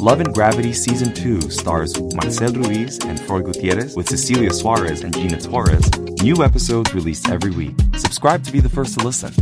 Love 0.00 0.20
and 0.20 0.32
Gravity 0.32 0.72
Season 0.72 1.12
2 1.12 1.42
stars 1.50 1.94
Marcel 2.14 2.50
Ruiz 2.52 2.98
and 3.04 3.22
Troy 3.26 3.42
Gutierrez 3.42 3.94
with 3.94 4.08
Cecilia 4.08 4.50
Suarez 4.50 5.02
and 5.02 5.12
Gina 5.12 5.38
Torres. 5.38 5.90
New 6.22 6.42
episodes 6.42 6.94
released 6.94 7.28
every 7.28 7.50
week. 7.50 7.74
Subscribe 7.96 8.44
to 8.44 8.52
be 8.52 8.60
the 8.60 8.70
first 8.70 8.98
to 8.98 9.04
listen. 9.04 9.34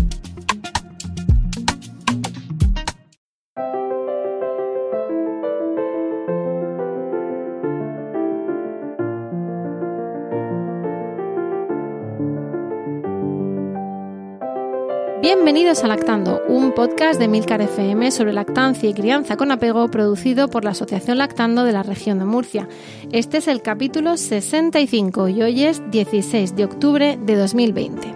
Bienvenidos 15.50 15.82
a 15.82 15.88
Lactando, 15.88 16.40
un 16.46 16.70
podcast 16.70 17.18
de 17.18 17.26
Milcar 17.26 17.60
FM 17.60 18.12
sobre 18.12 18.32
lactancia 18.32 18.88
y 18.88 18.94
crianza 18.94 19.36
con 19.36 19.50
apego 19.50 19.90
producido 19.90 20.46
por 20.46 20.62
la 20.62 20.70
Asociación 20.70 21.18
Lactando 21.18 21.64
de 21.64 21.72
la 21.72 21.82
región 21.82 22.20
de 22.20 22.24
Murcia. 22.24 22.68
Este 23.10 23.38
es 23.38 23.48
el 23.48 23.60
capítulo 23.60 24.16
65 24.16 25.28
y 25.28 25.42
hoy 25.42 25.64
es 25.64 25.82
16 25.90 26.54
de 26.54 26.64
octubre 26.64 27.18
de 27.20 27.34
2020. 27.34 28.14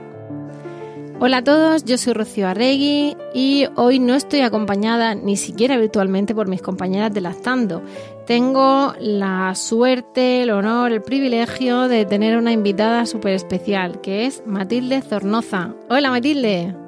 Hola 1.19 1.39
a 1.39 1.43
todos, 1.43 1.85
yo 1.85 1.99
soy 1.99 2.13
Rocío 2.13 2.47
Arregui 2.47 3.17
y 3.35 3.67
hoy 3.75 3.99
no 3.99 4.15
estoy 4.15 4.43
acompañada 4.43 5.17
ni 5.17 5.37
siquiera 5.37 5.77
virtualmente 5.77 6.37
por 6.37 6.47
mis 6.47 6.63
compañeras 6.63 7.13
de 7.13 7.21
Lactando. 7.21 7.83
Tengo 8.29 8.95
la 9.01 9.57
suerte, 9.57 10.43
el 10.43 10.51
honor, 10.51 10.93
el 10.93 11.03
privilegio 11.03 11.89
de 11.89 12.05
tener 12.05 12.39
una 12.39 12.53
invitada 12.53 13.07
súper 13.07 13.33
especial, 13.33 14.01
que 14.01 14.27
es 14.27 14.45
Matilde 14.47 15.03
Zornoza. 15.03 15.75
Hola 15.91 16.11
Matilde. 16.11 16.84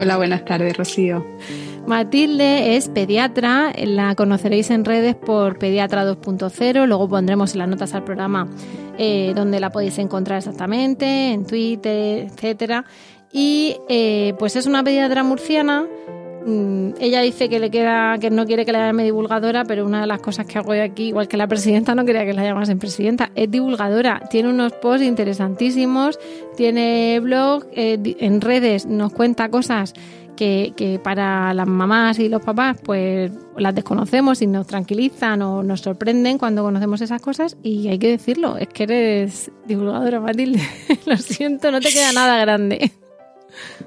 Hola, 0.00 0.16
buenas 0.16 0.44
tardes, 0.44 0.76
Rocío. 0.76 1.24
Matilde 1.86 2.76
es 2.76 2.88
pediatra, 2.88 3.72
la 3.76 4.14
conoceréis 4.14 4.70
en 4.70 4.84
redes 4.84 5.14
por 5.14 5.58
Pediatra 5.58 6.04
2.0, 6.04 6.86
luego 6.86 7.08
pondremos 7.08 7.54
las 7.56 7.68
notas 7.68 7.94
al 7.94 8.04
programa 8.04 8.48
eh, 8.98 9.32
donde 9.34 9.60
la 9.60 9.70
podéis 9.70 9.98
encontrar 9.98 10.38
exactamente, 10.38 11.32
en 11.32 11.46
Twitter, 11.46 12.26
etcétera. 12.26 12.84
Y 13.32 13.76
eh, 13.88 14.34
pues 14.38 14.56
es 14.56 14.66
una 14.66 14.82
pediatra 14.84 15.22
murciana. 15.22 15.86
Mm, 16.44 16.92
ella 17.00 17.20
dice 17.20 17.48
que 17.48 17.58
le 17.58 17.70
queda, 17.70 18.18
que 18.18 18.30
no 18.30 18.46
quiere 18.46 18.64
que 18.64 18.72
la 18.72 18.86
llame 18.86 19.04
divulgadora, 19.04 19.64
pero 19.64 19.84
una 19.84 20.00
de 20.00 20.06
las 20.06 20.20
cosas 20.20 20.46
que 20.46 20.58
hago 20.58 20.72
aquí, 20.72 21.08
igual 21.08 21.28
que 21.28 21.36
la 21.36 21.46
presidenta, 21.46 21.94
no 21.94 22.04
quería 22.04 22.24
que 22.24 22.32
la 22.32 22.42
llamasen 22.42 22.78
presidenta, 22.78 23.30
es 23.34 23.50
divulgadora. 23.50 24.22
Tiene 24.30 24.48
unos 24.48 24.72
posts 24.72 25.06
interesantísimos, 25.06 26.18
tiene 26.56 27.20
blog, 27.20 27.66
eh, 27.72 27.98
en 28.20 28.40
redes 28.40 28.86
nos 28.86 29.12
cuenta 29.12 29.50
cosas 29.50 29.92
que, 30.36 30.72
que, 30.74 30.98
para 30.98 31.52
las 31.52 31.66
mamás 31.66 32.18
y 32.18 32.30
los 32.30 32.42
papás 32.42 32.78
pues 32.82 33.30
las 33.58 33.74
desconocemos 33.74 34.40
y 34.40 34.46
nos 34.46 34.66
tranquilizan 34.66 35.42
o 35.42 35.62
nos 35.62 35.82
sorprenden 35.82 36.38
cuando 36.38 36.62
conocemos 36.62 37.02
esas 37.02 37.20
cosas 37.20 37.58
y 37.62 37.88
hay 37.88 37.98
que 37.98 38.08
decirlo, 38.08 38.56
es 38.56 38.68
que 38.68 38.84
eres 38.84 39.52
divulgadora 39.66 40.20
Matilde, 40.20 40.62
lo 41.04 41.18
siento, 41.18 41.70
no 41.70 41.80
te 41.80 41.90
queda 41.90 42.12
nada 42.12 42.38
grande. 42.38 42.90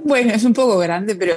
Bueno, 0.04 0.34
es 0.34 0.44
un 0.44 0.54
poco 0.54 0.78
grande, 0.78 1.16
pero 1.16 1.36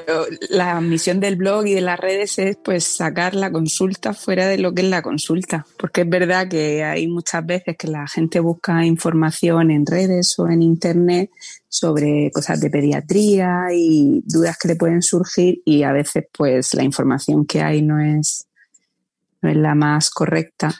la 0.48 0.80
misión 0.80 1.20
del 1.20 1.36
blog 1.36 1.66
y 1.66 1.74
de 1.74 1.80
las 1.80 1.98
redes 1.98 2.38
es 2.38 2.56
pues 2.56 2.84
sacar 2.84 3.34
la 3.34 3.50
consulta 3.50 4.14
fuera 4.14 4.46
de 4.46 4.58
lo 4.58 4.74
que 4.74 4.82
es 4.82 4.88
la 4.88 5.02
consulta, 5.02 5.66
porque 5.78 6.02
es 6.02 6.08
verdad 6.08 6.48
que 6.48 6.82
hay 6.84 7.06
muchas 7.06 7.44
veces 7.44 7.76
que 7.76 7.88
la 7.88 8.06
gente 8.08 8.40
busca 8.40 8.84
información 8.84 9.70
en 9.70 9.86
redes 9.86 10.38
o 10.38 10.48
en 10.48 10.62
internet 10.62 11.30
sobre 11.68 12.30
cosas 12.32 12.60
de 12.60 12.70
pediatría 12.70 13.66
y 13.72 14.22
dudas 14.24 14.56
que 14.58 14.68
le 14.68 14.76
pueden 14.76 15.02
surgir 15.02 15.60
y 15.64 15.82
a 15.82 15.92
veces 15.92 16.24
pues 16.36 16.74
la 16.74 16.82
información 16.82 17.46
que 17.46 17.60
hay 17.60 17.82
no 17.82 18.00
es 18.00 18.46
no 19.42 19.50
es 19.50 19.56
la 19.56 19.74
más 19.74 20.10
correcta 20.10 20.74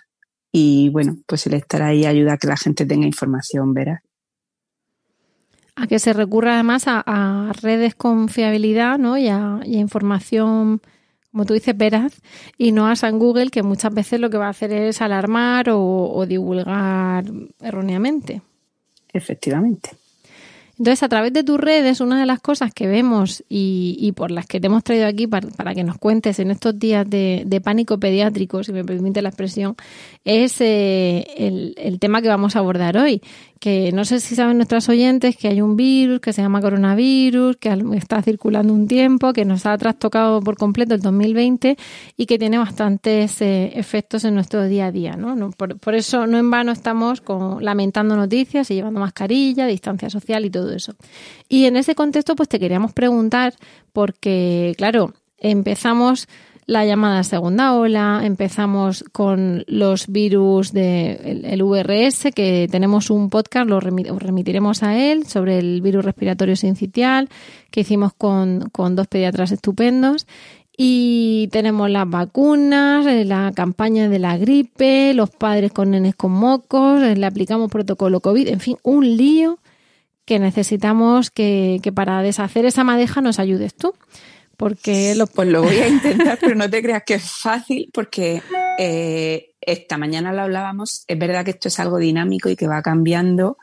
y 0.51 0.89
bueno, 0.89 1.19
pues 1.27 1.47
el 1.47 1.55
estar 1.55 1.83
ahí 1.83 2.07
ayuda 2.07 2.35
a 2.35 2.39
que 2.39 2.47
la 2.47 2.57
gente 2.57 2.87
tenga 2.87 3.07
información 3.07 3.75
veraz 3.75 4.06
a 5.77 5.87
que 5.87 5.99
se 5.99 6.13
recurra 6.13 6.55
además 6.55 6.85
a, 6.87 7.53
redes 7.61 7.95
con 7.95 8.29
fiabilidad 8.29 8.99
¿no? 8.99 9.19
y, 9.19 9.29
a, 9.29 9.61
información, 9.67 10.81
como 11.31 11.45
tú 11.45 11.55
dices, 11.55 11.77
veraz, 11.77 12.21
y 12.59 12.73
no 12.73 12.89
a 12.89 12.97
San 12.97 13.19
Google, 13.19 13.51
que 13.51 13.63
muchas 13.63 13.93
veces 13.93 14.19
lo 14.19 14.31
que 14.31 14.39
va 14.39 14.47
a 14.47 14.51
hacer 14.51 14.73
es 14.73 15.01
alarmar 15.03 15.69
o 15.71 16.25
divulgar 16.27 17.25
erróneamente. 17.61 18.43
Efectivamente. 19.13 19.91
Entonces, 20.79 21.03
a 21.03 21.09
través 21.09 21.33
de 21.33 21.43
tus 21.43 21.59
redes, 21.59 22.03
una 22.03 22.21
de 22.21 22.27
las 22.27 22.41
cosas 22.41 22.73
que 22.75 22.87
vemos 22.87 23.43
y, 23.49 24.13
por 24.15 24.31
las 24.31 24.47
que 24.47 24.61
te 24.61 24.67
hemos 24.67 24.85
traído 24.85 25.07
aquí 25.07 25.27
para, 25.27 25.75
que 25.75 25.85
nos 25.85 25.97
cuentes 25.97 26.39
en 26.39 26.51
estos 26.51 26.79
días 26.79 27.09
de, 27.09 27.61
pánico 27.65 27.99
pediátrico, 27.99 28.63
si 28.63 28.73
me 28.73 28.85
permite 28.85 29.23
la 29.23 29.31
expresión, 29.31 29.75
es 30.25 30.61
eh, 30.61 31.27
el, 31.39 31.75
el, 31.79 31.99
tema 31.99 32.21
que 32.21 32.29
vamos 32.29 32.57
a 32.57 32.59
abordar 32.59 32.99
hoy, 32.99 33.23
que 33.59 33.91
no 33.93 34.05
sé 34.05 34.21
si 34.21 34.35
saben 34.35 34.59
nuestras 34.59 34.89
oyentes 34.89 35.37
que 35.37 35.49
hay 35.49 35.61
un 35.61 35.77
virus 35.77 36.21
que 36.21 36.33
se 36.33 36.43
llama 36.43 36.61
coronavirus, 36.61 37.57
que 37.57 37.75
está 37.95 38.21
circulando 38.23 38.73
un 38.73 38.87
tiempo, 38.87 39.33
que 39.33 39.45
nos 39.45 39.65
ha 39.65 39.77
trastocado 39.79 40.41
por 40.41 40.57
completo 40.57 40.95
el 40.95 41.01
2020 41.01 41.77
y 42.17 42.27
que 42.27 42.39
tiene 42.39 42.59
bastantes 42.59 43.41
eh, 43.41 43.73
efectos 43.75 44.25
en 44.25 44.35
nuestro 44.35 44.65
día 44.65 44.87
a 44.87 44.93
día. 44.93 45.17
¿no? 45.17 45.51
Por, 45.51 45.95
eso 45.95 46.27
no 46.27 46.39
en 46.39 46.51
vano 46.51 46.73
estamos 46.73 47.21
con, 47.21 47.65
lamentando 47.65 48.17
noticias 48.17 48.71
y 48.71 48.75
llevando 48.75 49.01
mascarilla, 49.01 49.67
distancia 49.67 50.11
social 50.11 50.45
y 50.45 50.51
todo 50.51 50.73
eso. 50.73 50.95
Y 51.49 51.65
en 51.65 51.77
ese 51.77 51.95
contexto 51.95 52.37
pues 52.37 52.49
te 52.49 52.61
queríamos 52.61 52.93
preguntar 52.93 53.55
porque, 53.93 54.75
claro, 54.77 55.15
empezamos 55.39 56.29
la 56.67 56.85
llamada 56.85 57.23
segunda 57.23 57.75
ola, 57.75 58.23
empezamos 58.25 59.05
con 59.13 59.63
los 59.69 60.09
virus 60.09 60.73
del 60.73 61.45
el 61.45 61.63
VRS, 61.63 62.33
que 62.35 62.67
tenemos 62.69 63.09
un 63.09 63.31
podcast, 63.31 63.69
lo 63.69 63.79
remitiremos 63.79 64.83
a 64.83 64.99
él, 64.99 65.27
sobre 65.27 65.59
el 65.59 65.81
virus 65.81 66.05
respiratorio 66.05 66.57
sincitial, 66.57 67.29
que 67.71 67.83
hicimos 67.83 68.15
con, 68.15 68.69
con 68.71 68.97
dos 68.97 69.07
pediatras 69.07 69.53
estupendos. 69.53 70.27
Y 70.77 71.49
tenemos 71.53 71.89
las 71.89 72.11
vacunas, 72.11 73.07
eh, 73.07 73.25
la 73.25 73.53
campaña 73.55 74.09
de 74.09 74.19
la 74.19 74.37
gripe, 74.37 75.15
los 75.15 75.31
padres 75.31 75.73
con 75.73 75.93
nenes 75.93 76.17
con 76.17 76.33
mocos, 76.33 77.01
eh, 77.01 77.17
le 77.17 77.27
aplicamos 77.27 77.71
protocolo 77.71 78.21
COVID, 78.21 78.49
en 78.49 78.61
fin, 78.61 78.77
un 78.83 79.17
lío 79.17 79.59
que 80.27 80.39
necesitamos 80.39 81.31
que, 81.31 81.79
que 81.83 81.93
para 81.93 82.21
deshacer 82.21 82.67
esa 82.67 82.85
madeja 82.85 83.23
nos 83.23 83.39
ayudes 83.39 83.75
tú 83.75 83.95
porque 84.57 85.15
lo... 85.15 85.27
Pues 85.27 85.49
lo 85.49 85.63
voy 85.63 85.77
a 85.77 85.89
intentar, 85.89 86.39
pero 86.41 86.55
no 86.55 86.69
te 86.69 86.83
creas 86.83 87.03
que 87.05 87.15
es 87.15 87.31
fácil 87.31 87.91
porque 87.93 88.43
eh, 88.79 89.55
esta 89.61 89.99
mañana 89.99 90.33
lo 90.33 90.43
hablábamos, 90.43 91.05
es 91.07 91.19
verdad 91.19 91.45
que 91.45 91.51
esto 91.53 91.69
es 91.69 91.79
algo 91.81 91.99
dinámico 91.99 92.49
y 92.49 92.57
que 92.57 92.67
va 92.67 92.83
cambiando, 92.83 93.59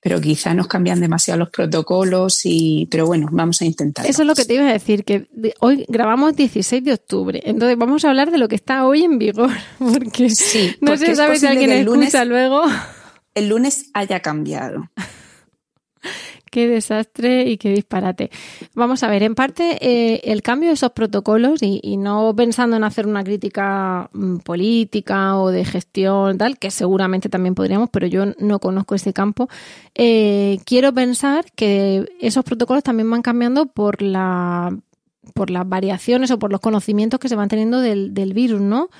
pero 0.00 0.20
quizá 0.20 0.54
nos 0.54 0.68
cambian 0.68 1.00
demasiado 1.00 1.40
los 1.40 1.50
protocolos 1.50 2.42
y 2.44 2.86
pero 2.90 3.06
bueno, 3.06 3.28
vamos 3.32 3.60
a 3.62 3.64
intentar. 3.64 4.06
Eso 4.06 4.22
es 4.22 4.28
lo 4.28 4.34
que 4.34 4.44
te 4.44 4.54
iba 4.54 4.68
a 4.68 4.72
decir, 4.72 5.04
que 5.04 5.28
hoy 5.60 5.84
grabamos 5.88 6.36
16 6.36 6.84
de 6.84 6.92
octubre, 6.92 7.40
entonces 7.44 7.76
vamos 7.76 8.04
a 8.04 8.10
hablar 8.10 8.30
de 8.30 8.38
lo 8.38 8.48
que 8.48 8.56
está 8.56 8.86
hoy 8.86 9.02
en 9.02 9.18
vigor, 9.18 9.50
porque 9.78 10.28
no 10.80 10.96
se 10.96 11.16
sabe 11.16 11.38
si 11.38 11.46
alguien 11.46 11.72
escucha 11.72 12.24
luego. 12.24 12.62
El 13.34 13.48
lunes 13.48 13.90
haya 13.94 14.20
cambiado 14.20 14.88
qué 16.54 16.68
desastre 16.68 17.50
y 17.50 17.58
qué 17.58 17.70
disparate. 17.70 18.30
Vamos 18.76 19.02
a 19.02 19.08
ver, 19.08 19.24
en 19.24 19.34
parte 19.34 19.76
eh, 19.80 20.20
el 20.22 20.40
cambio 20.40 20.68
de 20.68 20.74
esos 20.74 20.92
protocolos 20.92 21.60
y, 21.62 21.96
no 21.96 22.32
pensando 22.36 22.76
en 22.76 22.84
hacer 22.84 23.08
una 23.08 23.24
crítica 23.24 24.08
mm, 24.12 24.36
política 24.36 25.36
o 25.36 25.50
de 25.50 25.64
gestión 25.64 26.38
tal, 26.38 26.56
que 26.56 26.70
seguramente 26.70 27.28
también 27.28 27.56
podríamos, 27.56 27.90
pero 27.90 28.06
yo 28.06 28.26
no 28.38 28.60
conozco 28.60 28.94
ese 28.94 29.12
campo, 29.12 29.48
eh, 29.96 30.60
quiero 30.64 30.94
pensar 30.94 31.44
que 31.56 32.06
esos 32.20 32.44
protocolos 32.44 32.84
también 32.84 33.10
van 33.10 33.22
cambiando 33.22 33.66
por 33.66 34.00
la 34.00 34.76
por 35.32 35.50
las 35.50 35.68
variaciones 35.68 36.30
o 36.30 36.38
por 36.38 36.52
los 36.52 36.60
conocimientos 36.60 37.18
que 37.18 37.28
se 37.28 37.34
van 37.34 37.48
teniendo 37.48 37.80
del, 37.80 38.14
del 38.14 38.32
virus, 38.32 38.60
¿no? 38.60 38.90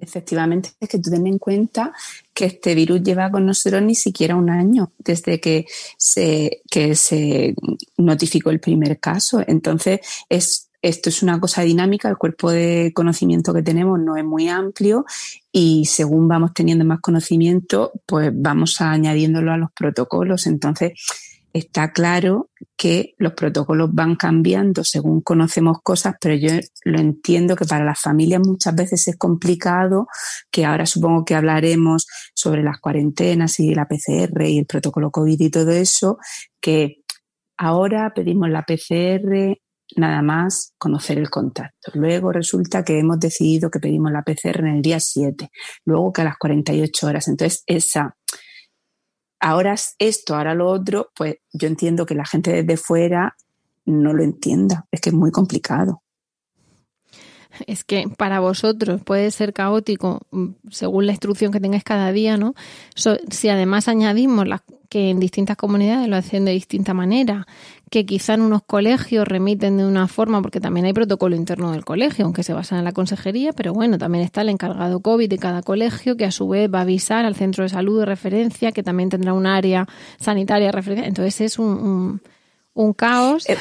Efectivamente, 0.00 0.70
es 0.80 0.88
que 0.88 0.98
tú 0.98 1.10
ten 1.10 1.26
en 1.26 1.38
cuenta 1.38 1.92
que 2.34 2.44
este 2.44 2.74
virus 2.74 3.02
lleva 3.02 3.30
con 3.30 3.46
nosotros 3.46 3.80
ni 3.82 3.94
siquiera 3.94 4.36
un 4.36 4.50
año 4.50 4.92
desde 4.98 5.40
que 5.40 5.66
se, 5.96 6.60
que 6.70 6.94
se 6.94 7.54
notificó 7.96 8.50
el 8.50 8.60
primer 8.60 9.00
caso. 9.00 9.42
Entonces, 9.46 10.00
es, 10.28 10.68
esto 10.82 11.08
es 11.08 11.22
una 11.22 11.40
cosa 11.40 11.62
dinámica, 11.62 12.08
el 12.08 12.18
cuerpo 12.18 12.50
de 12.50 12.92
conocimiento 12.94 13.54
que 13.54 13.62
tenemos 13.62 13.98
no 13.98 14.16
es 14.16 14.24
muy 14.24 14.48
amplio 14.48 15.06
y 15.50 15.86
según 15.86 16.28
vamos 16.28 16.52
teniendo 16.52 16.84
más 16.84 17.00
conocimiento, 17.00 17.92
pues 18.04 18.30
vamos 18.34 18.78
añadiéndolo 18.80 19.52
a 19.52 19.56
los 19.56 19.72
protocolos. 19.72 20.46
Entonces, 20.46 20.92
está 21.52 21.92
claro 21.92 22.50
que 22.76 23.14
los 23.18 23.34
protocolos 23.34 23.90
van 23.92 24.16
cambiando 24.16 24.84
según 24.84 25.20
conocemos 25.20 25.78
cosas, 25.82 26.14
pero 26.20 26.34
yo 26.34 26.50
lo 26.84 26.98
entiendo 26.98 27.56
que 27.56 27.64
para 27.64 27.84
las 27.84 28.00
familias 28.00 28.40
muchas 28.44 28.74
veces 28.74 29.08
es 29.08 29.16
complicado, 29.16 30.06
que 30.50 30.64
ahora 30.64 30.86
supongo 30.86 31.24
que 31.24 31.34
hablaremos 31.34 32.06
sobre 32.34 32.62
las 32.62 32.80
cuarentenas 32.80 33.60
y 33.60 33.74
la 33.74 33.86
PCR 33.86 34.42
y 34.42 34.58
el 34.58 34.66
protocolo 34.66 35.10
COVID 35.10 35.40
y 35.40 35.50
todo 35.50 35.70
eso, 35.70 36.18
que 36.60 37.02
ahora 37.56 38.12
pedimos 38.14 38.48
la 38.48 38.62
PCR 38.62 39.58
nada 39.96 40.22
más 40.22 40.74
conocer 40.78 41.18
el 41.18 41.30
contacto. 41.30 41.92
Luego 41.94 42.32
resulta 42.32 42.84
que 42.84 42.98
hemos 42.98 43.20
decidido 43.20 43.70
que 43.70 43.80
pedimos 43.80 44.12
la 44.12 44.22
PCR 44.22 44.60
en 44.60 44.76
el 44.76 44.82
día 44.82 45.00
7, 45.00 45.50
luego 45.84 46.12
que 46.12 46.22
a 46.22 46.24
las 46.24 46.38
48 46.38 47.06
horas. 47.06 47.28
Entonces, 47.28 47.62
esa, 47.66 48.16
ahora 49.42 49.74
esto, 49.98 50.34
ahora 50.34 50.54
lo 50.54 50.68
otro, 50.68 51.10
pues 51.14 51.36
yo 51.52 51.68
entiendo 51.68 52.06
que 52.06 52.14
la 52.14 52.24
gente 52.24 52.62
desde 52.62 52.76
fuera 52.78 53.36
no 53.84 54.14
lo 54.14 54.22
entienda. 54.22 54.86
Es 54.90 55.00
que 55.00 55.10
es 55.10 55.14
muy 55.14 55.30
complicado. 55.30 56.01
Es 57.66 57.84
que 57.84 58.06
para 58.16 58.40
vosotros 58.40 59.02
puede 59.02 59.30
ser 59.30 59.52
caótico 59.52 60.20
mm, 60.30 60.46
según 60.70 61.06
la 61.06 61.12
instrucción 61.12 61.52
que 61.52 61.60
tengáis 61.60 61.84
cada 61.84 62.12
día, 62.12 62.36
¿no? 62.36 62.54
si 62.94 63.48
además 63.48 63.88
añadimos 63.88 64.46
que 64.88 65.08
en 65.08 65.20
distintas 65.20 65.56
comunidades 65.56 66.06
lo 66.06 66.16
hacen 66.16 66.44
de 66.44 66.52
distinta 66.52 66.92
manera, 66.92 67.46
que 67.90 68.04
quizá 68.04 68.34
en 68.34 68.42
unos 68.42 68.62
colegios 68.62 69.26
remiten 69.26 69.78
de 69.78 69.86
una 69.86 70.06
forma, 70.06 70.42
porque 70.42 70.60
también 70.60 70.84
hay 70.84 70.92
protocolo 70.92 71.34
interno 71.34 71.72
del 71.72 71.84
colegio, 71.84 72.26
aunque 72.26 72.42
se 72.42 72.52
basa 72.52 72.78
en 72.78 72.84
la 72.84 72.92
consejería, 72.92 73.54
pero 73.54 73.72
bueno, 73.72 73.96
también 73.96 74.22
está 74.22 74.42
el 74.42 74.50
encargado 74.50 75.00
COVID 75.00 75.30
de 75.30 75.38
cada 75.38 75.62
colegio, 75.62 76.18
que 76.18 76.26
a 76.26 76.30
su 76.30 76.46
vez 76.46 76.70
va 76.72 76.80
a 76.80 76.82
avisar 76.82 77.24
al 77.24 77.34
centro 77.34 77.64
de 77.64 77.70
salud 77.70 78.00
de 78.00 78.04
referencia, 78.06 78.72
que 78.72 78.82
también 78.82 79.08
tendrá 79.08 79.32
un 79.32 79.46
área 79.46 79.86
sanitaria 80.18 80.66
de 80.66 80.72
referencia. 80.72 81.08
Entonces 81.08 81.40
es 81.40 81.58
un, 81.58 82.20
un, 82.74 82.92
caos. 82.92 83.48
Eh, 83.48 83.56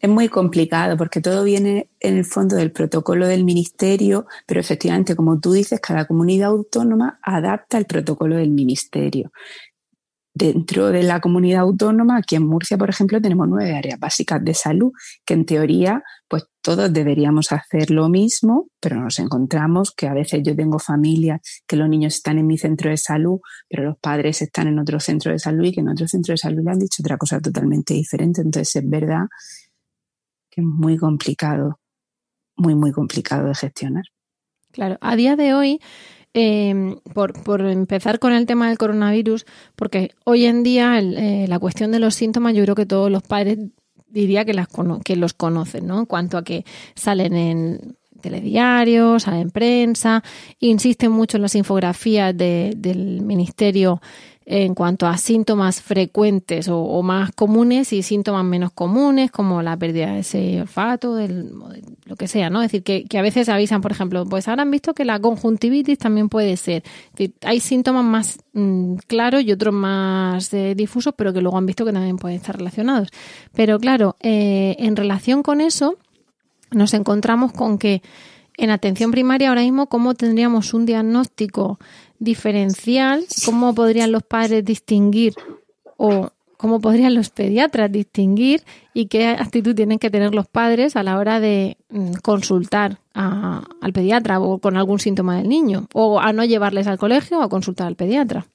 es 0.00 0.10
muy 0.10 0.28
complicado 0.28 0.96
porque 0.96 1.20
todo 1.20 1.44
viene 1.44 1.88
en 2.00 2.16
el 2.16 2.24
fondo 2.24 2.56
del 2.56 2.72
protocolo 2.72 3.26
del 3.26 3.44
ministerio, 3.44 4.26
pero 4.46 4.60
efectivamente, 4.60 5.16
como 5.16 5.40
tú 5.40 5.52
dices, 5.52 5.80
cada 5.80 6.06
comunidad 6.06 6.50
autónoma 6.50 7.18
adapta 7.22 7.78
el 7.78 7.86
protocolo 7.86 8.36
del 8.36 8.50
ministerio. 8.50 9.32
Dentro 10.34 10.88
de 10.88 11.02
la 11.02 11.20
comunidad 11.20 11.62
autónoma, 11.62 12.18
aquí 12.18 12.36
en 12.36 12.46
Murcia, 12.46 12.76
por 12.76 12.90
ejemplo, 12.90 13.22
tenemos 13.22 13.48
nueve 13.48 13.74
áreas 13.74 13.98
básicas 13.98 14.44
de 14.44 14.52
salud, 14.52 14.92
que 15.24 15.32
en 15.32 15.46
teoría, 15.46 16.02
pues 16.28 16.44
todos 16.60 16.92
deberíamos 16.92 17.52
hacer 17.52 17.90
lo 17.90 18.10
mismo, 18.10 18.68
pero 18.78 19.00
nos 19.00 19.18
encontramos 19.18 19.94
que 19.96 20.08
a 20.08 20.12
veces 20.12 20.42
yo 20.44 20.54
tengo 20.54 20.78
familias 20.78 21.40
que 21.66 21.76
los 21.76 21.88
niños 21.88 22.16
están 22.16 22.36
en 22.36 22.46
mi 22.46 22.58
centro 22.58 22.90
de 22.90 22.98
salud, 22.98 23.38
pero 23.66 23.84
los 23.84 23.96
padres 23.96 24.42
están 24.42 24.66
en 24.66 24.78
otro 24.78 25.00
centro 25.00 25.32
de 25.32 25.38
salud 25.38 25.64
y 25.64 25.72
que 25.72 25.80
en 25.80 25.88
otro 25.88 26.06
centro 26.06 26.34
de 26.34 26.38
salud 26.38 26.62
le 26.62 26.70
han 26.70 26.80
dicho 26.80 27.02
otra 27.02 27.16
cosa 27.16 27.40
totalmente 27.40 27.94
diferente. 27.94 28.42
Entonces 28.42 28.76
es 28.76 28.90
verdad 28.90 29.28
es 30.56 30.64
muy 30.64 30.96
complicado, 30.96 31.78
muy, 32.56 32.74
muy 32.74 32.90
complicado 32.90 33.48
de 33.48 33.54
gestionar. 33.54 34.04
Claro, 34.72 34.98
a 35.00 35.16
día 35.16 35.36
de 35.36 35.54
hoy, 35.54 35.80
em, 36.34 36.98
por, 37.14 37.32
por, 37.44 37.60
empezar 37.66 38.18
con 38.18 38.32
el 38.32 38.46
tema 38.46 38.68
del 38.68 38.78
coronavirus, 38.78 39.46
porque 39.76 40.10
hoy 40.24 40.46
en 40.46 40.62
día 40.62 40.98
eh, 40.98 41.46
la 41.48 41.58
cuestión 41.58 41.92
de 41.92 42.00
los 42.00 42.14
síntomas, 42.14 42.54
yo 42.54 42.62
creo 42.64 42.74
que 42.74 42.86
todos 42.86 43.10
los 43.10 43.22
padres 43.22 43.58
diría 44.08 44.44
que, 44.44 44.54
las, 44.54 44.68
que 45.04 45.16
los 45.16 45.34
conocen, 45.34 45.86
¿no? 45.86 46.00
En 46.00 46.06
cuanto 46.06 46.38
a 46.38 46.44
que 46.44 46.64
salen 46.94 47.34
en 47.34 47.96
telediarios, 48.20 49.24
salen 49.24 49.42
en 49.42 49.50
prensa, 49.50 50.22
insisten 50.58 51.12
mucho 51.12 51.36
en 51.36 51.42
las 51.42 51.54
infografías 51.54 52.36
del 52.36 53.20
ministerio 53.22 54.00
en 54.48 54.76
cuanto 54.76 55.08
a 55.08 55.18
síntomas 55.18 55.82
frecuentes 55.82 56.68
o, 56.70 57.02
más 57.02 57.32
comunes 57.32 57.92
y 57.92 58.04
síntomas 58.04 58.44
menos 58.44 58.70
comunes, 58.70 59.32
como 59.32 59.60
la 59.60 59.76
pérdida 59.76 60.12
de 60.12 60.20
ese 60.20 60.60
olfato, 60.60 61.16
del, 61.16 61.50
lo 62.04 62.14
que 62.14 62.28
sea, 62.28 62.48
¿no? 62.48 62.62
Es 62.62 62.70
decir, 62.70 62.84
que, 63.08 63.18
a 63.18 63.22
veces 63.22 63.48
avisan, 63.48 63.80
por 63.80 63.90
ejemplo, 63.90 64.24
pues 64.24 64.46
ahora 64.46 64.62
han 64.62 64.70
visto 64.70 64.94
que 64.94 65.04
la 65.04 65.18
conjuntivitis 65.18 65.98
también 65.98 66.28
puede 66.28 66.56
ser. 66.56 66.84
hay 67.42 67.58
síntomas 67.58 68.04
más 68.04 68.38
mm, 68.52 68.94
claros 69.08 69.42
y 69.42 69.50
otros 69.50 69.74
más 69.74 70.54
eh, 70.54 70.74
difusos, 70.76 71.12
pero 71.16 71.32
que 71.32 71.40
luego 71.40 71.58
han 71.58 71.66
visto 71.66 71.84
que 71.84 71.92
también 71.92 72.16
pueden 72.16 72.36
estar 72.36 72.56
relacionados. 72.56 73.08
Pero 73.52 73.80
claro, 73.80 74.14
eh, 74.20 74.76
en 74.78 74.94
relación 74.94 75.42
con 75.42 75.60
eso, 75.60 75.96
nos 76.70 76.94
encontramos 76.94 77.52
con 77.52 77.78
que 77.78 78.00
en 78.56 78.70
atención 78.70 79.10
primaria 79.10 79.48
ahora 79.48 79.62
mismo, 79.62 79.88
¿cómo 79.88 80.14
tendríamos 80.14 80.74
un 80.74 80.86
diagnóstico 80.86 81.78
diferencial, 82.18 83.24
cómo 83.44 83.74
podrían 83.74 84.12
los 84.12 84.22
padres 84.22 84.64
distinguir 84.64 85.34
o 85.96 86.30
cómo 86.56 86.80
podrían 86.80 87.14
los 87.14 87.30
pediatras 87.30 87.92
distinguir 87.92 88.62
y 88.94 89.06
qué 89.06 89.26
actitud 89.28 89.74
tienen 89.74 89.98
que 89.98 90.10
tener 90.10 90.34
los 90.34 90.46
padres 90.46 90.96
a 90.96 91.02
la 91.02 91.18
hora 91.18 91.40
de 91.40 91.76
mm, 91.90 92.14
consultar 92.22 93.00
al 93.12 93.92
pediatra 93.92 94.40
o 94.40 94.58
con 94.58 94.76
algún 94.76 94.98
síntoma 94.98 95.36
del 95.36 95.48
niño 95.48 95.88
o 95.94 96.20
a 96.20 96.32
no 96.32 96.44
llevarles 96.44 96.86
al 96.86 96.98
colegio 96.98 97.38
o 97.38 97.42
a 97.42 97.48
consultar 97.48 97.86
al 97.86 97.96
pediatra. 97.96 98.46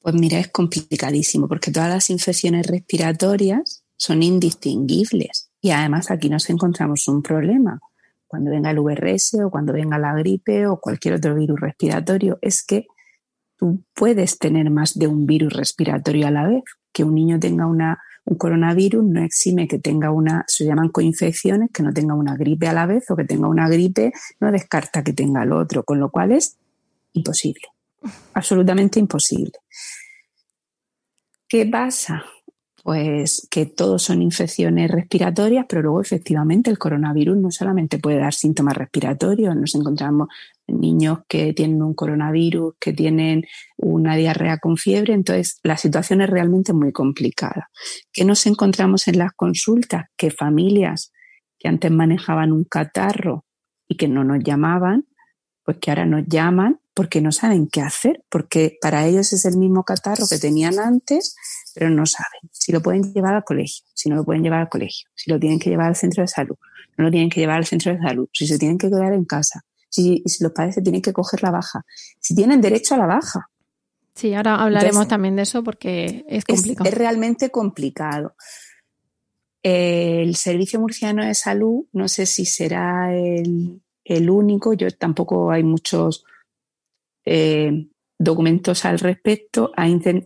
Pues 0.00 0.14
mira, 0.14 0.38
es 0.38 0.48
complicadísimo 0.48 1.46
porque 1.46 1.70
todas 1.70 1.90
las 1.90 2.08
infecciones 2.08 2.66
respiratorias 2.66 3.84
son 3.96 4.22
indistinguibles. 4.22 5.50
Y 5.60 5.70
además 5.72 6.10
aquí 6.10 6.30
nos 6.30 6.48
encontramos 6.48 7.06
un 7.06 7.22
problema 7.22 7.80
cuando 8.30 8.52
venga 8.52 8.70
el 8.70 8.78
VRS 8.78 9.40
o 9.44 9.50
cuando 9.50 9.72
venga 9.72 9.98
la 9.98 10.14
gripe 10.14 10.68
o 10.68 10.78
cualquier 10.78 11.14
otro 11.14 11.34
virus 11.34 11.58
respiratorio, 11.58 12.38
es 12.40 12.64
que 12.64 12.86
tú 13.56 13.82
puedes 13.92 14.38
tener 14.38 14.70
más 14.70 14.96
de 14.96 15.08
un 15.08 15.26
virus 15.26 15.52
respiratorio 15.52 16.28
a 16.28 16.30
la 16.30 16.46
vez. 16.46 16.62
Que 16.92 17.02
un 17.02 17.16
niño 17.16 17.40
tenga 17.40 17.66
una, 17.66 17.98
un 18.24 18.38
coronavirus 18.38 19.04
no 19.04 19.20
exime 19.24 19.66
que 19.66 19.80
tenga 19.80 20.12
una, 20.12 20.44
se 20.46 20.64
llaman 20.64 20.90
coinfecciones, 20.90 21.70
que 21.72 21.82
no 21.82 21.92
tenga 21.92 22.14
una 22.14 22.36
gripe 22.36 22.68
a 22.68 22.72
la 22.72 22.86
vez 22.86 23.10
o 23.10 23.16
que 23.16 23.24
tenga 23.24 23.48
una 23.48 23.68
gripe, 23.68 24.12
no 24.38 24.52
descarta 24.52 25.02
que 25.02 25.12
tenga 25.12 25.42
el 25.42 25.52
otro, 25.52 25.82
con 25.82 25.98
lo 25.98 26.12
cual 26.12 26.30
es 26.30 26.56
imposible, 27.12 27.66
absolutamente 28.34 29.00
imposible. 29.00 29.54
¿Qué 31.48 31.66
pasa? 31.66 32.24
Pues 32.82 33.46
que 33.50 33.66
todos 33.66 34.02
son 34.02 34.22
infecciones 34.22 34.90
respiratorias, 34.90 35.66
pero 35.68 35.82
luego 35.82 36.00
efectivamente 36.00 36.70
el 36.70 36.78
coronavirus 36.78 37.36
no 37.36 37.50
solamente 37.50 37.98
puede 37.98 38.18
dar 38.18 38.32
síntomas 38.32 38.76
respiratorios, 38.76 39.54
nos 39.54 39.74
encontramos 39.74 40.28
niños 40.66 41.20
que 41.28 41.52
tienen 41.52 41.82
un 41.82 41.94
coronavirus, 41.94 42.74
que 42.78 42.92
tienen 42.92 43.44
una 43.76 44.16
diarrea 44.16 44.58
con 44.58 44.76
fiebre, 44.76 45.14
entonces 45.14 45.58
la 45.62 45.76
situación 45.76 46.20
es 46.22 46.30
realmente 46.30 46.72
muy 46.72 46.92
complicada. 46.92 47.70
¿Qué 48.12 48.24
nos 48.24 48.46
encontramos 48.46 49.08
en 49.08 49.18
las 49.18 49.32
consultas? 49.32 50.06
Que 50.16 50.30
familias 50.30 51.12
que 51.58 51.68
antes 51.68 51.90
manejaban 51.90 52.52
un 52.52 52.64
catarro 52.64 53.44
y 53.86 53.96
que 53.96 54.08
no 54.08 54.24
nos 54.24 54.42
llamaban, 54.42 55.06
pues 55.64 55.78
que 55.78 55.90
ahora 55.90 56.06
nos 56.06 56.24
llaman 56.26 56.80
porque 56.94 57.20
no 57.20 57.32
saben 57.32 57.68
qué 57.68 57.80
hacer, 57.80 58.24
porque 58.28 58.76
para 58.80 59.06
ellos 59.06 59.32
es 59.32 59.44
el 59.44 59.56
mismo 59.56 59.84
catarro 59.84 60.24
que 60.28 60.38
tenían 60.38 60.78
antes, 60.78 61.36
pero 61.80 61.88
no 61.88 62.04
saben 62.04 62.50
si 62.52 62.72
lo 62.72 62.82
pueden 62.82 63.10
llevar 63.10 63.34
al 63.34 63.42
colegio, 63.42 63.86
si 63.94 64.10
no 64.10 64.16
lo 64.16 64.22
pueden 64.22 64.42
llevar 64.42 64.60
al 64.60 64.68
colegio, 64.68 65.08
si 65.14 65.30
lo 65.30 65.40
tienen 65.40 65.58
que 65.58 65.70
llevar 65.70 65.86
al 65.86 65.96
centro 65.96 66.22
de 66.22 66.28
salud, 66.28 66.56
no 66.98 67.04
lo 67.04 67.10
tienen 67.10 67.30
que 67.30 67.40
llevar 67.40 67.56
al 67.56 67.64
centro 67.64 67.90
de 67.90 67.98
salud, 67.98 68.28
si 68.34 68.46
se 68.46 68.58
tienen 68.58 68.76
que 68.76 68.90
quedar 68.90 69.14
en 69.14 69.24
casa, 69.24 69.64
si, 69.88 70.22
los 70.40 70.52
padres 70.52 70.74
se 70.74 70.82
tienen 70.82 71.00
que 71.00 71.14
coger 71.14 71.42
la 71.42 71.50
baja, 71.50 71.86
si 72.18 72.34
tienen 72.34 72.60
derecho 72.60 72.96
a 72.96 72.98
la 72.98 73.06
baja. 73.06 73.48
Sí, 74.14 74.34
ahora 74.34 74.56
hablaremos 74.56 75.08
también 75.08 75.36
de 75.36 75.42
eso 75.42 75.64
porque 75.64 76.22
es 76.28 76.44
complicado. 76.44 76.86
Es, 76.86 76.94
realmente 76.94 77.48
complicado. 77.48 78.34
El 79.62 80.36
Servicio 80.36 80.80
Murciano 80.80 81.24
de 81.24 81.34
Salud, 81.34 81.86
no 81.92 82.08
sé 82.08 82.26
si 82.26 82.44
será 82.44 83.16
el, 83.16 83.80
el 84.04 84.28
único, 84.28 84.74
yo 84.74 84.90
tampoco 84.90 85.50
hay 85.50 85.62
muchos 85.62 86.26
eh, 87.24 87.86
documentos 88.20 88.84
al 88.84 88.98
respecto. 88.98 89.72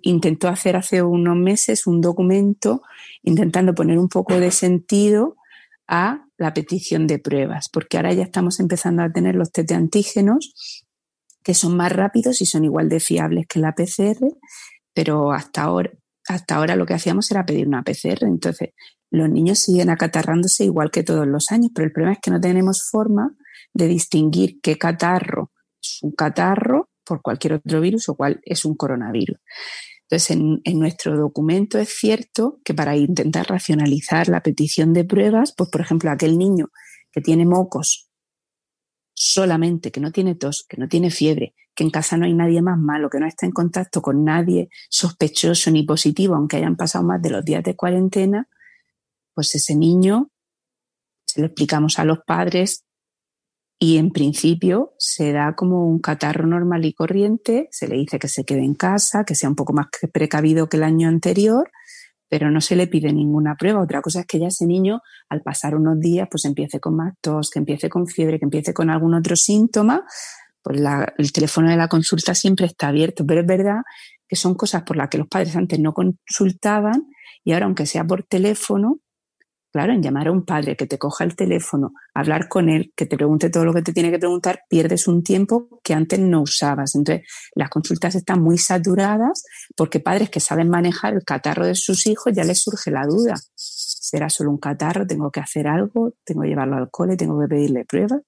intentó 0.03 0.49
hacer 0.49 0.77
hace 0.77 1.03
unos 1.03 1.37
meses 1.37 1.87
un 1.87 2.01
documento 2.01 2.83
intentando 3.23 3.75
poner 3.75 3.99
un 3.99 4.09
poco 4.09 4.39
de 4.39 4.51
sentido 4.51 5.37
a 5.87 6.27
la 6.37 6.53
petición 6.53 7.07
de 7.07 7.21
pruebas, 7.21 7.69
porque 7.73 7.97
ahora 7.97 8.13
ya 8.13 8.25
estamos 8.25 8.59
empezando 8.59 9.03
a 9.03 9.13
tener 9.13 9.37
los 9.37 9.53
test 9.53 9.69
de 9.69 9.77
antígenos 9.77 10.83
que 11.45 11.55
son 11.55 11.77
más 11.77 11.93
rápidos 11.93 12.41
y 12.41 12.47
son 12.47 12.65
igual 12.65 12.89
de 12.89 13.01
fiables 13.01 13.47
que 13.47 13.61
la 13.61 13.75
PCR, 13.75 14.27
pero 14.93 15.31
hasta 15.31 15.63
ahora, 15.63 15.91
hasta 16.27 16.57
ahora 16.57 16.75
lo 16.75 16.87
que 16.87 16.95
hacíamos 16.95 17.31
era 17.31 17.45
pedir 17.45 17.69
una 17.69 17.83
PCR. 17.83 18.25
Entonces, 18.25 18.71
los 19.11 19.29
niños 19.29 19.59
siguen 19.59 19.91
acatarrándose 19.91 20.65
igual 20.65 20.91
que 20.91 21.05
todos 21.05 21.27
los 21.27 21.53
años, 21.53 21.71
pero 21.75 21.87
el 21.87 21.93
problema 21.93 22.15
es 22.15 22.21
que 22.21 22.31
no 22.31 22.41
tenemos 22.41 22.89
forma 22.91 23.37
de 23.75 23.87
distinguir 23.87 24.59
qué 24.63 24.79
catarro 24.79 25.53
es 25.85 25.99
un 26.03 26.13
catarro 26.13 26.84
por 27.05 27.23
cualquier 27.23 27.55
otro 27.55 27.81
virus 27.81 28.09
o 28.09 28.15
cuál 28.15 28.41
es 28.45 28.65
un 28.65 28.75
coronavirus. 28.75 29.39
Entonces, 30.03 30.31
en, 30.31 30.79
nuestro 30.79 31.17
documento 31.17 31.79
es 31.79 31.89
cierto 31.89 32.61
que 32.65 32.75
para 32.75 32.97
intentar 32.97 33.49
racionalizar 33.49 34.29
la 34.29 34.43
petición 34.43 34.93
de 34.93 35.05
pruebas, 35.05 35.55
pues 35.57 35.71
por 35.71 35.81
ejemplo, 35.81 36.11
aquel 36.11 36.39
niño 36.39 36.71
que 37.11 37.21
tiene 37.21 37.47
mocos 37.47 38.11
solamente, 39.15 39.91
que 39.91 40.01
no 40.01 40.13
tiene 40.13 40.35
tos, 40.35 40.67
que 40.69 40.77
no 40.77 40.89
tiene 40.89 41.11
fiebre, 41.11 41.55
que 41.75 41.85
en 41.85 41.91
casa 41.91 42.17
no 42.17 42.27
hay 42.27 42.35
nadie 42.35 42.61
más 42.61 42.79
malo, 42.79 43.09
que 43.09 43.19
no 43.19 43.27
está 43.27 43.47
en 43.47 43.53
contacto 43.53 44.03
con 44.03 44.25
nadie 44.25 44.69
sospechoso 44.91 45.71
ni 45.71 45.85
positivo, 45.85 46.35
aunque 46.35 46.59
hayan 46.59 46.77
pasado 46.77 47.05
más 47.05 47.23
de 47.23 47.31
los 47.31 47.45
días 47.45 47.63
de 47.65 47.77
cuarentena, 47.77 48.49
pues 49.35 49.55
ese 49.55 49.75
niño 49.75 50.31
se 51.25 51.41
lo 51.41 51.47
explicamos 51.47 51.99
a 51.99 52.05
los 52.05 52.19
padres 52.27 52.85
y 53.85 53.99
en 53.99 54.11
principio 54.11 54.95
se 54.97 55.33
da 55.33 55.55
como 55.55 55.87
un 55.87 55.99
catarro 55.99 56.47
normal 56.47 56.87
y 56.87 56.95
corriente, 56.95 57.69
se 57.71 57.87
le 57.87 57.97
dice 57.97 58.19
que 58.19 58.29
se 58.29 58.43
quede 58.45 58.65
en 58.65 58.75
casa, 58.75 59.25
que 59.25 59.35
sea 59.35 59.51
un 59.51 59.57
poco 59.57 59.75
más 59.75 59.89
precavido 60.11 60.71
que 60.71 60.79
el 60.79 60.85
año 60.85 61.07
anterior, 61.07 61.71
pero 62.31 62.51
no 62.51 62.63
se 62.63 62.77
le 62.77 62.87
pide 62.87 63.13
ninguna 63.13 63.57
prueba. 63.57 63.83
Otra 63.83 64.01
cosa 64.01 64.21
es 64.21 64.27
que 64.27 64.39
ya 64.39 64.47
ese 64.47 64.67
niño, 64.67 65.01
al 65.29 65.43
pasar 65.43 65.77
unos 65.77 66.01
días, 66.01 66.29
pues 66.31 66.47
empiece 66.47 66.81
con 66.81 66.97
más 66.97 67.13
tos, 67.21 67.51
que 67.51 67.59
empiece 67.59 67.91
con 67.91 68.07
fiebre, 68.07 68.39
que 68.39 68.47
empiece 68.47 68.73
con 68.73 68.89
algún 68.89 69.13
otro 69.13 69.37
síntoma, 69.37 70.07
pues 70.63 70.81
el 71.19 71.33
teléfono 71.33 71.69
de 71.69 71.77
la 71.77 71.89
consulta 71.89 72.35
siempre 72.35 72.65
está 72.65 72.89
abierto, 72.89 73.27
pero 73.27 73.43
es 73.43 73.47
verdad 73.47 73.83
que 74.27 74.37
son 74.37 74.55
cosas 74.55 74.85
por 74.85 74.97
las 74.97 75.11
que 75.11 75.19
los 75.19 75.29
padres 75.29 75.57
antes 75.57 75.79
no 75.79 75.93
consultaban 75.93 77.07
y 77.45 77.53
ahora, 77.53 77.67
aunque 77.67 77.85
sea 77.85 78.05
por 78.07 78.23
teléfono, 78.23 79.01
Claro, 79.75 79.93
en 79.93 80.03
llamar 80.03 80.29
a 80.29 80.31
un 80.31 80.45
padre 80.45 80.77
que 80.77 80.87
te 80.87 80.99
coja 80.99 81.25
el 81.25 81.35
teléfono, 81.35 81.95
hablar 82.15 82.47
con 82.47 82.69
él, 82.69 82.93
que 82.95 83.07
te 83.07 83.17
pregunte 83.17 83.51
todo 83.51 83.65
lo 83.65 83.75
que 83.75 83.83
te 83.83 83.93
tiene 83.93 84.13
que 84.13 84.21
preguntar, 84.21 84.61
pierdes 84.69 85.09
un 85.09 85.25
tiempo 85.25 85.81
que 85.83 85.95
antes 85.95 86.21
no 86.21 86.43
usabas. 86.43 86.95
Entonces, 86.95 87.27
las 87.57 87.71
consultas 87.71 88.15
están 88.15 88.41
muy 88.41 88.57
saturadas 88.57 89.43
porque 89.77 89.99
padres 89.99 90.31
que 90.31 90.39
saben 90.39 90.71
manejar 90.71 91.15
el 91.15 91.25
catarro 91.25 91.67
de 91.67 91.75
sus 91.75 92.07
hijos 92.07 92.33
ya 92.33 92.45
les 92.45 92.63
surge 92.63 92.93
la 92.93 93.05
duda. 93.05 93.35
¿Será 93.57 94.31
solo 94.31 94.53
un 94.53 94.59
catarro? 94.59 95.09
¿Tengo 95.09 95.33
que 95.33 95.41
hacer 95.41 95.67
algo? 95.67 96.13
¿Tengo 96.23 96.43
que 96.43 96.49
llevarlo 96.51 96.77
al 96.77 96.89
cole? 96.93 97.17
¿Tengo 97.17 97.41
que 97.41 97.49
pedirle 97.49 97.85
pruebas? 97.85 98.21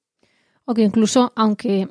O 0.64 0.74
que 0.74 0.82
incluso, 0.82 1.32
aunque 1.36 1.88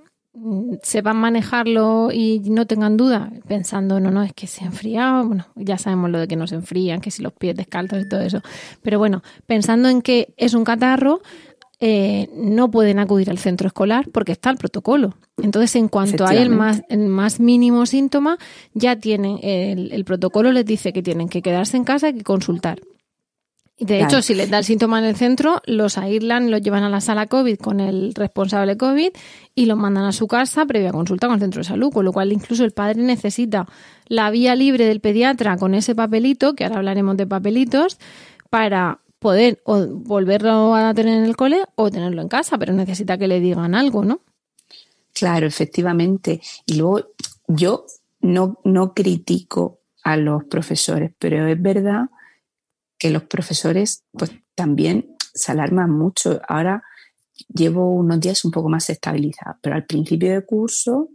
sepan 0.83 1.17
manejarlo 1.17 2.09
y 2.11 2.39
no 2.45 2.67
tengan 2.67 2.97
duda, 2.97 3.31
pensando, 3.47 3.99
no, 3.99 4.11
no, 4.11 4.23
es 4.23 4.33
que 4.33 4.47
se 4.47 4.65
enfría, 4.65 5.21
bueno, 5.21 5.47
ya 5.55 5.77
sabemos 5.77 6.11
lo 6.11 6.19
de 6.19 6.27
que 6.27 6.35
no 6.35 6.47
se 6.47 6.55
enfrían, 6.55 7.01
que 7.01 7.11
si 7.11 7.23
los 7.23 7.33
pies 7.33 7.55
descalzos 7.55 8.01
y 8.01 8.09
todo 8.09 8.21
eso, 8.21 8.41
pero 8.81 8.99
bueno, 8.99 9.23
pensando 9.45 9.89
en 9.89 10.01
que 10.01 10.33
es 10.37 10.53
un 10.53 10.63
catarro, 10.63 11.21
eh, 11.79 12.29
no 12.33 12.71
pueden 12.71 12.99
acudir 12.99 13.29
al 13.29 13.37
centro 13.37 13.67
escolar 13.67 14.07
porque 14.11 14.31
está 14.31 14.49
el 14.49 14.57
protocolo. 14.57 15.15
Entonces, 15.41 15.75
en 15.75 15.89
cuanto 15.89 16.25
hay 16.25 16.37
el 16.37 16.49
más, 16.49 16.83
el 16.89 17.07
más 17.07 17.39
mínimo 17.41 17.85
síntoma, 17.85 18.37
ya 18.73 18.95
tienen, 18.95 19.39
el, 19.41 19.91
el 19.91 20.05
protocolo 20.05 20.53
les 20.53 20.65
dice 20.65 20.93
que 20.93 21.03
tienen 21.03 21.27
que 21.27 21.41
quedarse 21.41 21.75
en 21.75 21.83
casa 21.83 22.09
y 22.09 22.13
que 22.13 22.23
consultar. 22.23 22.79
De 23.77 24.01
hecho, 24.01 24.21
si 24.21 24.33
les 24.35 24.49
da 24.49 24.59
el 24.59 24.63
síntoma 24.63 24.99
en 24.99 25.05
el 25.05 25.17
centro, 25.17 25.61
los 25.65 25.97
aíslan, 25.97 26.49
los 26.49 26.61
llevan 26.61 26.83
a 26.83 26.89
la 26.89 27.01
sala 27.01 27.27
COVID 27.27 27.57
con 27.57 27.81
el 27.81 28.13
responsable 28.15 28.77
COVID 28.77 29.09
y 29.53 29.65
los 29.65 29.77
mandan 29.77 30.05
a 30.05 30.13
su 30.13 30.27
casa 30.27 30.65
previa 30.65 30.93
consulta 30.93 31.27
con 31.27 31.35
el 31.35 31.41
centro 31.41 31.59
de 31.59 31.67
salud, 31.67 31.91
con 31.91 32.05
lo 32.05 32.13
cual 32.13 32.31
incluso 32.31 32.63
el 32.63 32.71
padre 32.71 33.01
necesita 33.01 33.67
la 34.07 34.29
vía 34.29 34.55
libre 34.55 34.85
del 34.85 35.01
pediatra 35.01 35.57
con 35.57 35.73
ese 35.73 35.93
papelito, 35.93 36.55
que 36.55 36.63
ahora 36.63 36.77
hablaremos 36.77 37.17
de 37.17 37.27
papelitos, 37.27 37.97
para 38.49 38.99
poder 39.19 39.61
volverlo 39.65 40.73
a 40.73 40.93
tener 40.93 41.17
en 41.17 41.25
el 41.25 41.35
cole 41.35 41.65
o 41.75 41.91
tenerlo 41.91 42.21
en 42.21 42.29
casa, 42.29 42.57
pero 42.57 42.71
necesita 42.71 43.17
que 43.17 43.27
le 43.27 43.41
digan 43.41 43.75
algo, 43.75 44.05
¿no? 44.05 44.21
Claro, 45.13 45.47
efectivamente. 45.47 46.39
Y 46.65 46.75
luego 46.75 47.09
yo 47.47 47.85
no, 48.21 48.59
no 48.63 48.93
critico 48.93 49.79
a 50.03 50.15
los 50.15 50.45
profesores, 50.45 51.11
pero 51.19 51.45
es 51.47 51.61
verdad 51.61 52.05
que 52.97 53.09
los 53.09 53.23
profesores 53.23 54.03
pues 54.11 54.31
también 54.55 55.15
se 55.33 55.51
alarman 55.51 55.91
mucho. 55.91 56.41
Ahora 56.47 56.83
llevo 57.47 57.91
unos 57.91 58.19
días 58.19 58.45
un 58.45 58.51
poco 58.51 58.69
más 58.69 58.89
estabilizada, 58.89 59.59
pero 59.61 59.75
al 59.75 59.85
principio 59.85 60.33
de 60.33 60.45
curso 60.45 61.09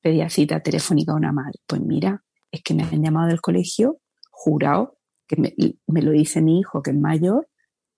pedía 0.00 0.28
cita 0.28 0.60
telefónica 0.60 1.12
a 1.12 1.16
una 1.16 1.32
madre. 1.32 1.60
Pues 1.66 1.80
mira, 1.80 2.24
es 2.50 2.62
que 2.62 2.74
me 2.74 2.82
han 2.82 3.02
llamado 3.02 3.28
del 3.28 3.40
colegio, 3.40 4.00
jurado, 4.30 4.98
que 5.26 5.36
me, 5.36 6.02
lo 6.02 6.10
dice 6.10 6.42
mi 6.42 6.58
hijo, 6.58 6.82
que 6.82 6.90
es 6.90 6.96
mayor, 6.96 7.48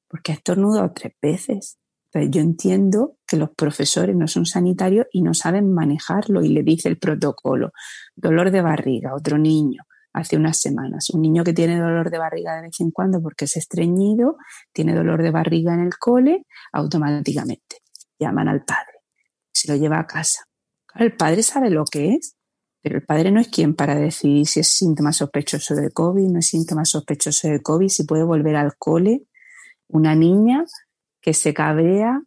porque 0.08 0.32
ha 0.32 0.34
estornudado 0.34 0.92
tres 0.92 1.14
veces. 1.22 1.78
Entonces 2.06 2.30
yo 2.30 2.42
entiendo 2.42 3.16
que 3.26 3.38
los 3.38 3.50
profesores 3.50 4.14
no 4.14 4.28
son 4.28 4.44
sanitarios 4.44 5.06
y 5.12 5.22
no 5.22 5.32
saben 5.32 5.72
manejarlo 5.72 6.44
y 6.44 6.48
le 6.48 6.62
dice 6.62 6.90
el 6.90 6.98
protocolo. 6.98 7.72
Dolor 8.14 8.50
de 8.50 8.60
barriga, 8.60 9.14
otro 9.14 9.38
niño 9.38 9.84
hace 10.12 10.36
unas 10.36 10.58
semanas. 10.58 11.10
Un 11.10 11.22
niño 11.22 11.44
que 11.44 11.52
tiene 11.52 11.78
dolor 11.78 12.10
de 12.10 12.18
barriga 12.18 12.56
de 12.56 12.62
vez 12.62 12.80
en 12.80 12.90
cuando 12.90 13.22
porque 13.22 13.46
es 13.46 13.56
estreñido, 13.56 14.36
tiene 14.72 14.94
dolor 14.94 15.22
de 15.22 15.30
barriga 15.30 15.74
en 15.74 15.80
el 15.80 15.96
cole, 15.98 16.46
automáticamente 16.72 17.82
llaman 18.22 18.48
al 18.48 18.64
padre, 18.64 19.00
se 19.52 19.70
lo 19.70 19.76
lleva 19.76 19.98
a 19.98 20.06
casa. 20.06 20.44
el 20.94 21.16
padre 21.16 21.42
sabe 21.42 21.70
lo 21.70 21.84
que 21.84 22.14
es, 22.14 22.36
pero 22.82 22.96
el 22.96 23.04
padre 23.04 23.30
no 23.30 23.40
es 23.40 23.48
quien 23.48 23.74
para 23.74 23.94
decidir 23.94 24.46
si 24.46 24.60
es 24.60 24.68
síntoma 24.68 25.12
sospechoso 25.12 25.74
de 25.74 25.90
COVID, 25.90 26.28
no 26.28 26.38
es 26.40 26.48
síntoma 26.48 26.84
sospechoso 26.84 27.48
de 27.48 27.60
COVID, 27.62 27.88
si 27.88 28.04
puede 28.04 28.24
volver 28.24 28.56
al 28.56 28.76
cole. 28.76 29.24
Una 29.88 30.14
niña 30.14 30.64
que 31.20 31.32
se 31.32 31.54
cabrea 31.54 32.22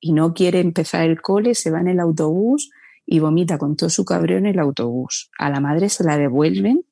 y 0.00 0.12
no 0.12 0.32
quiere 0.32 0.60
empezar 0.60 1.02
el 1.02 1.20
cole, 1.20 1.54
se 1.54 1.70
va 1.70 1.80
en 1.80 1.88
el 1.88 2.00
autobús 2.00 2.70
y 3.04 3.18
vomita 3.18 3.58
con 3.58 3.76
todo 3.76 3.90
su 3.90 4.04
cabreo 4.04 4.38
en 4.38 4.46
el 4.46 4.58
autobús. 4.58 5.30
A 5.38 5.50
la 5.50 5.60
madre 5.60 5.88
se 5.88 6.04
la 6.04 6.16
devuelven 6.16 6.84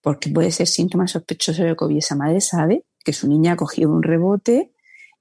porque 0.00 0.30
puede 0.30 0.50
ser 0.50 0.66
síntoma 0.66 1.08
sospechoso 1.08 1.64
de 1.64 1.76
COVID. 1.76 1.98
Esa 1.98 2.16
madre 2.16 2.40
sabe 2.40 2.84
que 3.04 3.12
su 3.12 3.28
niña 3.28 3.52
ha 3.52 3.56
cogido 3.56 3.90
un 3.90 4.02
rebote 4.02 4.72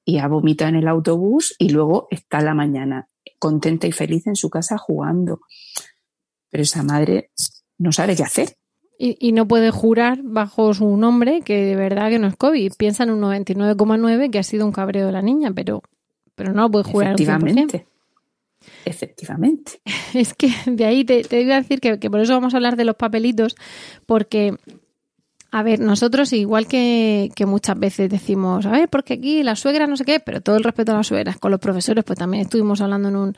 y 0.05 0.19
ha 0.19 0.27
vomitado 0.27 0.69
en 0.69 0.75
el 0.77 0.87
autobús 0.87 1.55
y 1.59 1.69
luego 1.69 2.07
está 2.11 2.41
la 2.41 2.53
mañana 2.53 3.07
contenta 3.39 3.87
y 3.87 3.91
feliz 3.91 4.27
en 4.27 4.35
su 4.35 4.49
casa 4.49 4.77
jugando. 4.77 5.41
Pero 6.49 6.63
esa 6.63 6.83
madre 6.83 7.31
no 7.77 7.91
sabe 7.91 8.15
qué 8.15 8.23
hacer. 8.23 8.57
Y, 8.99 9.31
no 9.31 9.47
puede 9.47 9.69
jurar 9.69 10.21
bajo 10.23 10.73
su 10.73 10.97
nombre 10.97 11.41
que 11.41 11.63
de 11.63 11.75
verdad 11.75 12.09
que 12.09 12.17
no 12.17 12.25
es 12.25 12.35
COVID. 12.35 12.73
Piensa 12.79 13.03
en 13.03 13.11
un 13.11 13.21
99,9 13.21 14.31
que 14.31 14.39
ha 14.39 14.43
sido 14.43 14.65
un 14.65 14.71
cabreo 14.71 15.05
de 15.05 15.11
la 15.11 15.21
niña, 15.21 15.51
pero, 15.53 15.83
pero 16.33 16.51
no 16.51 16.63
lo 16.63 16.71
puede 16.71 16.85
jurar. 16.85 17.13
Efectivamente. 17.13 17.85
Efectivamente. 18.85 19.81
Es 20.13 20.33
que 20.33 20.51
de 20.65 20.85
ahí 20.85 21.03
te, 21.03 21.41
iba 21.41 21.55
a 21.55 21.61
decir 21.61 21.79
que, 21.79 22.09
por 22.09 22.19
eso 22.19 22.33
vamos 22.33 22.53
a 22.53 22.57
hablar 22.57 22.75
de 22.75 22.85
los 22.85 22.95
papelitos, 22.95 23.55
porque 24.05 24.55
a 25.51 25.63
ver, 25.63 25.79
nosotros 25.79 26.33
igual 26.33 26.67
que, 26.67 27.29
que, 27.35 27.45
muchas 27.45 27.79
veces 27.79 28.09
decimos, 28.09 28.65
a 28.65 28.71
ver, 28.71 28.89
porque 28.89 29.13
aquí 29.13 29.43
la 29.43 29.55
suegra 29.55 29.87
no 29.87 29.95
sé 29.95 30.03
qué, 30.05 30.19
pero 30.19 30.41
todo 30.41 30.57
el 30.57 30.63
respeto 30.63 30.91
a 30.91 30.95
las 30.95 31.07
suegras, 31.07 31.37
con 31.37 31.51
los 31.51 31.59
profesores, 31.59 32.03
pues 32.03 32.19
también 32.19 32.43
estuvimos 32.43 32.81
hablando 32.81 33.09
en 33.09 33.15
un, 33.15 33.37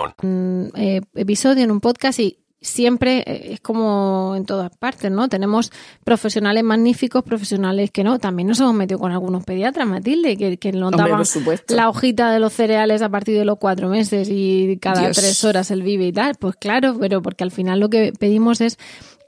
Un 0.23 0.71
eh, 0.75 1.01
episodio, 1.15 1.63
en 1.63 1.71
un 1.71 1.79
podcast 1.79 2.19
y 2.19 2.41
siempre 2.61 3.23
eh, 3.25 3.53
es 3.53 3.59
como 3.59 4.35
en 4.35 4.45
todas 4.45 4.75
partes, 4.77 5.11
¿no? 5.11 5.27
Tenemos 5.27 5.71
profesionales 6.03 6.63
magníficos, 6.63 7.23
profesionales 7.23 7.89
que 7.91 8.03
no. 8.03 8.19
También 8.19 8.47
nos 8.47 8.59
hemos 8.59 8.75
metido 8.75 8.99
con 8.99 9.11
algunos 9.11 9.43
pediatras, 9.43 9.87
Matilde, 9.87 10.37
que, 10.37 10.57
que 10.57 10.71
nos 10.71 10.91
daban 10.91 11.23
la 11.69 11.89
hojita 11.89 12.31
de 12.31 12.39
los 12.39 12.53
cereales 12.53 13.01
a 13.01 13.09
partir 13.09 13.37
de 13.37 13.45
los 13.45 13.57
cuatro 13.57 13.89
meses 13.89 14.29
y 14.29 14.77
cada 14.79 15.11
tres 15.11 15.43
horas 15.43 15.71
el 15.71 15.81
vive 15.81 16.07
y 16.07 16.13
tal. 16.13 16.35
Pues 16.35 16.55
claro, 16.55 16.97
pero 16.99 17.21
porque 17.21 17.43
al 17.43 17.51
final 17.51 17.79
lo 17.79 17.89
que 17.89 18.13
pedimos 18.17 18.61
es 18.61 18.77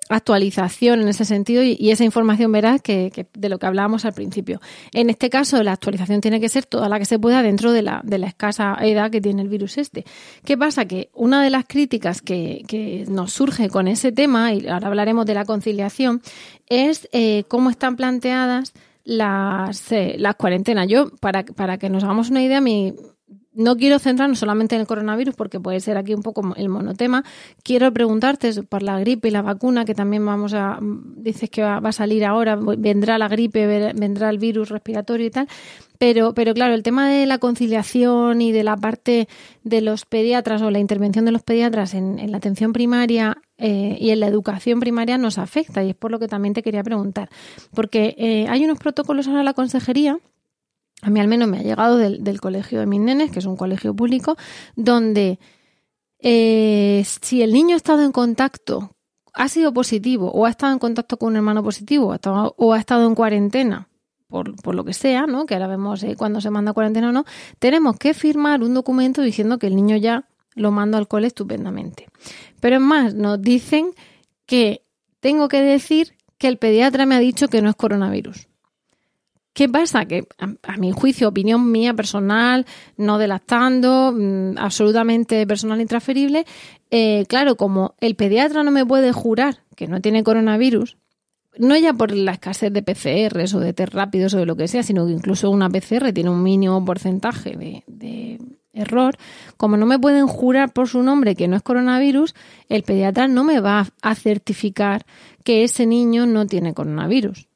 actualización 0.09 1.01
en 1.01 1.07
ese 1.07 1.25
sentido 1.25 1.63
y, 1.63 1.91
esa 1.91 2.03
información 2.03 2.51
verás 2.51 2.81
que, 2.81 3.27
de 3.33 3.49
lo 3.49 3.59
que 3.59 3.65
hablábamos 3.65 4.05
al 4.05 4.13
principio. 4.13 4.59
En 4.91 5.09
este 5.09 5.29
caso, 5.29 5.61
la 5.63 5.73
actualización 5.73 6.21
tiene 6.21 6.39
que 6.39 6.49
ser 6.49 6.65
toda 6.65 6.89
la 6.89 6.99
que 6.99 7.05
se 7.05 7.19
pueda 7.19 7.43
dentro 7.43 7.71
de 7.71 7.81
la, 7.81 8.01
de 8.03 8.17
la 8.17 8.27
escasa 8.27 8.77
edad 8.81 9.11
que 9.11 9.21
tiene 9.21 9.41
el 9.41 9.49
virus 9.49 9.77
este. 9.77 10.05
¿Qué 10.43 10.57
pasa? 10.57 10.85
Que 10.85 11.09
una 11.13 11.43
de 11.43 11.49
las 11.49 11.65
críticas 11.65 12.21
que, 12.21 12.63
que 12.67 13.05
nos 13.07 13.33
surge 13.33 13.69
con 13.69 13.87
ese 13.87 14.11
tema, 14.11 14.53
y 14.53 14.67
ahora 14.67 14.87
hablaremos 14.87 15.25
de 15.25 15.33
la 15.35 15.45
conciliación, 15.45 16.21
es 16.67 17.07
eh, 17.11 17.43
cómo 17.47 17.69
están 17.69 17.95
planteadas 17.95 18.73
las, 19.03 19.91
eh, 19.91 20.15
las 20.17 20.35
cuarentenas. 20.35 20.87
Yo, 20.87 21.09
para, 21.19 21.43
para 21.43 21.77
que 21.77 21.89
nos 21.89 22.03
hagamos 22.03 22.29
una 22.29 22.41
idea, 22.41 22.61
mi, 22.61 22.93
no 23.55 23.75
quiero 23.77 23.99
centrarnos 23.99 24.39
solamente 24.39 24.75
en 24.75 24.81
el 24.81 24.87
coronavirus 24.87 25.35
porque 25.35 25.59
puede 25.59 25.79
ser 25.79 25.97
aquí 25.97 26.13
un 26.13 26.23
poco 26.23 26.53
el 26.55 26.69
monotema. 26.69 27.23
Quiero 27.63 27.91
preguntarte 27.93 28.63
por 28.63 28.83
la 28.83 28.99
gripe 28.99 29.27
y 29.27 29.31
la 29.31 29.41
vacuna, 29.41 29.85
que 29.85 29.93
también 29.93 30.25
vamos 30.25 30.53
a, 30.53 30.79
dices 30.81 31.49
que 31.49 31.61
va, 31.61 31.77
a 31.77 31.91
salir 31.91 32.25
ahora, 32.25 32.55
vendrá 32.55 33.17
la 33.17 33.27
gripe, 33.27 33.93
vendrá 33.93 34.29
el 34.29 34.39
virus 34.39 34.69
respiratorio 34.69 35.27
y 35.27 35.31
tal. 35.31 35.47
Pero, 35.99 36.33
pero 36.33 36.53
claro, 36.53 36.73
el 36.73 36.83
tema 36.83 37.09
de 37.09 37.25
la 37.25 37.37
conciliación 37.37 38.41
y 38.41 38.51
de 38.51 38.63
la 38.63 38.75
parte 38.75 39.27
de 39.63 39.81
los 39.81 40.05
pediatras 40.05 40.61
o 40.61 40.71
la 40.71 40.79
intervención 40.79 41.23
de 41.23 41.31
los 41.31 41.43
pediatras 41.43 41.93
en, 41.93 42.29
la 42.29 42.37
atención 42.37 42.73
primaria 42.73 43.37
eh, 43.57 43.97
y 43.99 44.09
en 44.09 44.19
la 44.19 44.27
educación 44.27 44.79
primaria 44.79 45.17
nos 45.17 45.37
afecta 45.37 45.83
y 45.83 45.91
es 45.91 45.95
por 45.95 46.11
lo 46.11 46.19
que 46.19 46.27
también 46.27 46.53
te 46.53 46.63
quería 46.63 46.83
preguntar. 46.83 47.29
Porque 47.73 48.15
eh, 48.17 48.47
hay 48.49 48.65
unos 48.65 48.79
protocolos 48.79 49.27
ahora 49.27 49.39
en 49.39 49.45
la 49.45 49.53
consejería 49.53 50.19
a 51.03 51.09
mí 51.09 51.19
al 51.19 51.27
menos 51.27 51.49
me 51.49 51.59
ha 51.59 51.61
llegado 51.61 51.97
del, 51.97 52.39
colegio 52.39 52.79
de 52.79 52.85
mis 52.85 53.01
nenes, 53.01 53.29
que 53.29 53.39
es 53.39 53.45
un 53.45 53.57
colegio 53.57 53.93
público, 53.93 54.37
donde 54.75 55.37
eh, 56.19 57.03
si 57.21 57.41
el 57.41 57.51
niño 57.51 57.73
ha 57.73 57.77
estado 57.77 58.03
en 58.03 58.13
contacto, 58.13 58.95
ha 59.33 59.49
sido 59.49 59.73
positivo, 59.73 60.31
o 60.31 60.45
ha 60.45 60.49
estado 60.49 60.71
en 60.71 60.79
contacto 60.79 61.17
con 61.17 61.29
un 61.29 61.35
hermano 61.35 61.61
positivo, 61.61 62.07
o 62.07 62.73
ha 62.73 62.79
estado, 62.79 63.05
en 63.05 63.15
cuarentena, 63.15 63.89
por, 64.29 64.73
lo 64.73 64.85
que 64.85 64.93
sea, 64.93 65.27
¿no? 65.27 65.45
Que 65.45 65.55
ahora 65.55 65.67
vemos 65.67 66.01
eh, 66.03 66.15
cuando 66.15 66.39
se 66.39 66.49
manda 66.49 66.71
a 66.71 66.73
cuarentena 66.73 67.09
o 67.09 67.11
no, 67.11 67.25
tenemos 67.59 67.97
que 67.97 68.13
firmar 68.13 68.63
un 68.63 68.73
documento 68.73 69.21
diciendo 69.21 69.59
que 69.59 69.67
el 69.67 69.75
niño 69.75 69.97
ya 69.97 70.29
lo 70.55 70.71
manda 70.71 70.97
al 70.97 71.09
cole 71.09 71.27
estupendamente. 71.27 72.07
Pero 72.61 72.77
es 72.77 72.81
más, 72.81 73.13
nos 73.13 73.41
dicen 73.41 73.91
que 74.45 74.85
tengo 75.19 75.49
que 75.49 75.61
decir 75.61 76.15
que 76.37 76.47
el 76.47 76.57
pediatra 76.57 77.05
me 77.05 77.15
ha 77.15 77.19
dicho 77.19 77.49
que 77.49 77.61
no 77.61 77.69
es 77.69 77.75
coronavirus. 77.75 78.47
¿Qué 79.53 79.69
pasa? 79.69 80.05
Que 80.05 80.27
a, 80.39 80.77
mi 80.77 80.91
juicio, 80.91 81.27
opinión 81.27 81.71
mía 81.71 81.93
personal, 81.93 82.65
no 82.97 83.19
delatando, 83.19 84.11
mm, 84.11 84.57
absolutamente 84.57 85.45
personal 85.45 85.79
intransferible, 85.79 86.45
eh, 86.89 87.25
claro, 87.27 87.55
como 87.55 87.93
el 88.01 88.15
pediatra 88.15 88.63
no 88.63 88.71
me 88.71 88.85
puede 88.85 89.11
jurar 89.11 89.63
que 89.75 89.87
no 89.87 90.01
tiene 90.01 90.23
coronavirus, 90.23 90.97
no 91.59 91.77
ya 91.77 91.93
por 91.93 92.11
la 92.15 92.31
escasez 92.33 92.73
de 92.73 92.81
PCRs 92.81 93.53
o 93.53 93.59
de 93.59 93.73
test 93.73 93.93
rápidos 93.93 94.33
o 94.33 94.39
de 94.39 94.47
lo 94.47 94.55
que 94.55 94.67
sea, 94.67 94.81
sino 94.81 95.05
que 95.05 95.13
incluso 95.13 95.51
una 95.51 95.69
PCR 95.69 96.11
tiene 96.13 96.31
un 96.31 96.41
mínimo 96.41 96.83
porcentaje 96.83 97.83
de 97.85 98.39
error, 98.73 99.17
como 99.55 99.77
no 99.77 99.85
me 99.85 99.99
pueden 99.99 100.25
jurar 100.25 100.73
por 100.73 100.87
su 100.87 101.03
nombre 101.03 101.35
que 101.35 101.47
no 101.47 101.55
es 101.55 101.61
coronavirus, 101.61 102.33
el 102.69 102.81
pediatra 102.81 103.27
no 103.27 103.43
me 103.43 103.59
va 103.59 103.87
a 104.01 104.15
certificar 104.15 105.05
que 105.43 105.63
ese 105.63 105.85
niño 105.85 106.25
no 106.25 106.47
tiene 106.47 106.73
coronavirus 106.73 107.47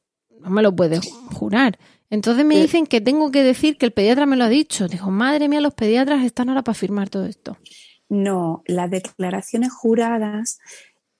no 0.47 0.55
me 0.55 0.61
lo 0.61 0.75
puede 0.75 0.99
jurar. 1.33 1.77
Entonces 2.09 2.45
me 2.45 2.59
dicen 2.59 2.87
que 2.87 3.01
tengo 3.01 3.31
que 3.31 3.43
decir 3.43 3.77
que 3.77 3.85
el 3.85 3.91
pediatra 3.91 4.25
me 4.25 4.37
lo 4.37 4.45
ha 4.45 4.49
dicho. 4.49 4.87
Dijo, 4.87 5.11
madre 5.11 5.49
mía, 5.49 5.59
los 5.59 5.73
pediatras 5.73 6.23
están 6.23 6.49
ahora 6.49 6.63
para 6.63 6.73
firmar 6.73 7.09
todo 7.09 7.25
esto. 7.25 7.57
No, 8.09 8.63
las 8.65 8.89
declaraciones 8.89 9.73
juradas, 9.73 10.59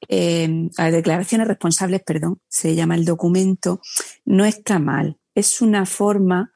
eh, 0.07 0.69
las 0.77 0.91
declaraciones 0.93 1.47
responsables, 1.47 2.01
perdón, 2.03 2.39
se 2.47 2.75
llama 2.75 2.95
el 2.95 3.03
documento, 3.03 3.81
no 4.23 4.45
está 4.45 4.79
mal. 4.79 5.17
Es 5.35 5.61
una 5.61 5.85
forma, 5.85 6.53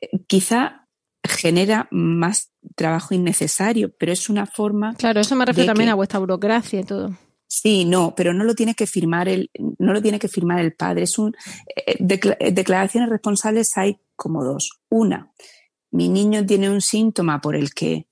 eh, 0.00 0.08
quizá 0.28 0.86
genera 1.24 1.88
más 1.90 2.52
trabajo 2.76 3.14
innecesario, 3.14 3.92
pero 3.98 4.12
es 4.12 4.28
una 4.30 4.46
forma. 4.46 4.94
Claro, 4.94 5.20
eso 5.20 5.34
me 5.34 5.44
refiero 5.44 5.72
también 5.72 5.90
a 5.90 5.94
vuestra 5.94 6.20
burocracia 6.20 6.80
y 6.80 6.84
todo. 6.84 7.16
Sí, 7.52 7.84
no, 7.84 8.14
pero 8.14 8.32
no 8.32 8.44
lo 8.44 8.54
tiene 8.54 8.76
que 8.76 8.86
firmar 8.86 9.28
el, 9.28 9.50
no 9.80 9.92
lo 9.92 10.00
tiene 10.00 10.20
que 10.20 10.28
firmar 10.28 10.60
el 10.60 10.72
padre. 10.72 11.02
Es 11.02 11.18
un 11.18 11.34
eh, 11.66 11.98
eh, 11.98 12.52
declaraciones 12.52 13.10
responsables 13.10 13.76
hay 13.76 13.98
como 14.14 14.44
dos. 14.44 14.78
Una, 14.88 15.32
mi 15.90 16.08
niño 16.08 16.46
tiene 16.46 16.70
un 16.70 16.80
síntoma 16.80 17.40
por 17.40 17.56
el 17.56 17.74
que 17.74 18.06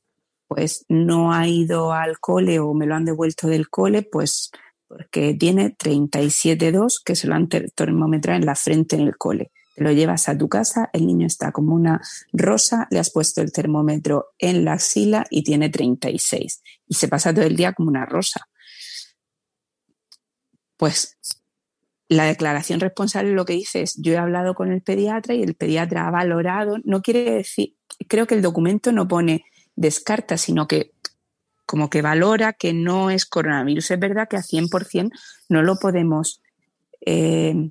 pues 0.48 0.84
no 0.88 1.32
ha 1.32 1.46
ido 1.46 1.92
al 1.92 2.18
cole 2.18 2.58
o 2.58 2.74
me 2.74 2.86
lo 2.86 2.96
han 2.96 3.04
devuelto 3.04 3.46
del 3.46 3.68
cole, 3.68 4.02
pues 4.02 4.50
porque 4.88 5.34
tiene 5.34 5.76
37,2 5.76 7.00
que 7.04 7.14
se 7.14 7.28
lo 7.28 7.36
han 7.36 7.48
termometrado 7.48 8.40
en 8.40 8.46
la 8.46 8.56
frente 8.56 8.96
en 8.96 9.02
el 9.02 9.16
cole. 9.16 9.52
Te 9.76 9.84
lo 9.84 9.92
llevas 9.92 10.28
a 10.28 10.36
tu 10.36 10.48
casa, 10.48 10.90
el 10.92 11.06
niño 11.06 11.28
está 11.28 11.52
como 11.52 11.76
una 11.76 12.00
rosa, 12.32 12.88
le 12.90 12.98
has 12.98 13.12
puesto 13.12 13.40
el 13.40 13.52
termómetro 13.52 14.30
en 14.36 14.64
la 14.64 14.72
axila 14.72 15.26
y 15.30 15.44
tiene 15.44 15.68
36 15.68 16.60
y 16.88 16.94
se 16.94 17.06
pasa 17.06 17.32
todo 17.32 17.44
el 17.44 17.54
día 17.54 17.72
como 17.72 17.88
una 17.88 18.04
rosa 18.04 18.47
pues 20.78 21.18
la 22.08 22.24
declaración 22.24 22.80
responsable 22.80 23.32
lo 23.32 23.44
que 23.44 23.52
dice 23.52 23.82
es, 23.82 23.96
yo 23.98 24.14
he 24.14 24.16
hablado 24.16 24.54
con 24.54 24.72
el 24.72 24.80
pediatra 24.80 25.34
y 25.34 25.42
el 25.42 25.54
pediatra 25.54 26.08
ha 26.08 26.10
valorado, 26.10 26.78
no 26.84 27.02
quiere 27.02 27.30
decir, 27.30 27.74
creo 28.08 28.26
que 28.26 28.34
el 28.34 28.42
documento 28.42 28.92
no 28.92 29.06
pone 29.06 29.44
descarta, 29.76 30.38
sino 30.38 30.66
que 30.66 30.92
como 31.66 31.90
que 31.90 32.00
valora 32.00 32.54
que 32.54 32.72
no 32.72 33.10
es 33.10 33.26
coronavirus. 33.26 33.90
Es 33.90 34.00
verdad 34.00 34.26
que 34.26 34.38
a 34.38 34.42
100% 34.42 35.10
no 35.50 35.62
lo 35.62 35.76
podemos 35.76 36.40
eh, 37.04 37.70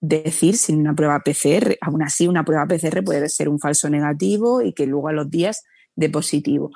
decir 0.00 0.56
sin 0.56 0.80
una 0.80 0.94
prueba 0.94 1.20
PCR. 1.20 1.76
Aún 1.82 2.02
así, 2.02 2.26
una 2.26 2.44
prueba 2.44 2.66
PCR 2.66 3.04
puede 3.04 3.28
ser 3.28 3.50
un 3.50 3.60
falso 3.60 3.90
negativo 3.90 4.62
y 4.62 4.72
que 4.72 4.86
luego 4.86 5.08
a 5.08 5.12
los 5.12 5.28
días 5.30 5.64
de 5.94 6.08
positivo 6.08 6.70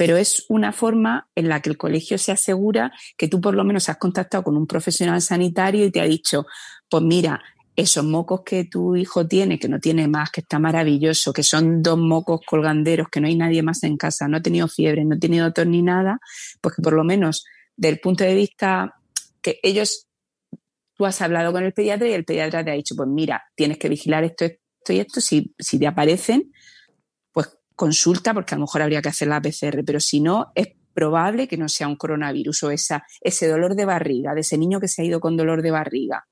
pero 0.00 0.16
es 0.16 0.46
una 0.48 0.72
forma 0.72 1.28
en 1.34 1.50
la 1.50 1.60
que 1.60 1.68
el 1.68 1.76
colegio 1.76 2.16
se 2.16 2.32
asegura 2.32 2.90
que 3.18 3.28
tú 3.28 3.38
por 3.38 3.54
lo 3.54 3.64
menos 3.64 3.90
has 3.90 3.98
contactado 3.98 4.42
con 4.42 4.56
un 4.56 4.66
profesional 4.66 5.20
sanitario 5.20 5.84
y 5.84 5.90
te 5.90 6.00
ha 6.00 6.04
dicho, 6.04 6.46
pues 6.88 7.02
mira, 7.02 7.42
esos 7.76 8.02
mocos 8.02 8.40
que 8.42 8.64
tu 8.64 8.96
hijo 8.96 9.26
tiene, 9.26 9.58
que 9.58 9.68
no 9.68 9.78
tiene 9.78 10.08
más, 10.08 10.30
que 10.30 10.40
está 10.40 10.58
maravilloso, 10.58 11.34
que 11.34 11.42
son 11.42 11.82
dos 11.82 11.98
mocos 11.98 12.40
colganderos, 12.46 13.08
que 13.10 13.20
no 13.20 13.26
hay 13.26 13.36
nadie 13.36 13.62
más 13.62 13.82
en 13.82 13.98
casa, 13.98 14.26
no 14.26 14.38
ha 14.38 14.40
tenido 14.40 14.68
fiebre, 14.68 15.04
no 15.04 15.16
ha 15.16 15.18
tenido 15.18 15.52
tos 15.52 15.66
ni 15.66 15.82
nada, 15.82 16.18
pues 16.62 16.76
que 16.76 16.80
por 16.80 16.94
lo 16.94 17.04
menos 17.04 17.44
del 17.76 18.00
punto 18.00 18.24
de 18.24 18.34
vista 18.34 18.94
que 19.42 19.60
ellos, 19.62 20.06
tú 20.96 21.04
has 21.04 21.20
hablado 21.20 21.52
con 21.52 21.62
el 21.62 21.74
pediatra 21.74 22.08
y 22.08 22.12
el 22.12 22.24
pediatra 22.24 22.64
te 22.64 22.70
ha 22.70 22.74
dicho, 22.74 22.96
pues 22.96 23.06
mira, 23.10 23.44
tienes 23.54 23.76
que 23.76 23.90
vigilar 23.90 24.24
esto, 24.24 24.46
esto 24.46 24.94
y 24.94 25.00
esto, 25.00 25.20
si, 25.20 25.54
si 25.58 25.78
te 25.78 25.86
aparecen, 25.86 26.50
consulta, 27.80 28.34
porque 28.34 28.54
a 28.54 28.58
lo 28.58 28.64
mejor 28.64 28.82
habría 28.82 29.00
que 29.00 29.08
hacer 29.08 29.28
la 29.28 29.40
PCR, 29.40 29.82
pero 29.86 30.00
si 30.00 30.20
no, 30.20 30.52
es 30.54 30.68
probable 30.92 31.48
que 31.48 31.56
no 31.56 31.66
sea 31.66 31.88
un 31.88 31.96
coronavirus 31.96 32.64
o 32.64 32.70
esa, 32.70 33.04
ese 33.22 33.48
dolor 33.48 33.74
de 33.74 33.86
barriga, 33.86 34.34
de 34.34 34.42
ese 34.42 34.58
niño 34.58 34.80
que 34.80 34.86
se 34.86 35.00
ha 35.00 35.04
ido 35.06 35.18
con 35.18 35.34
dolor 35.34 35.62
de 35.62 35.70
barriga. 35.70 36.26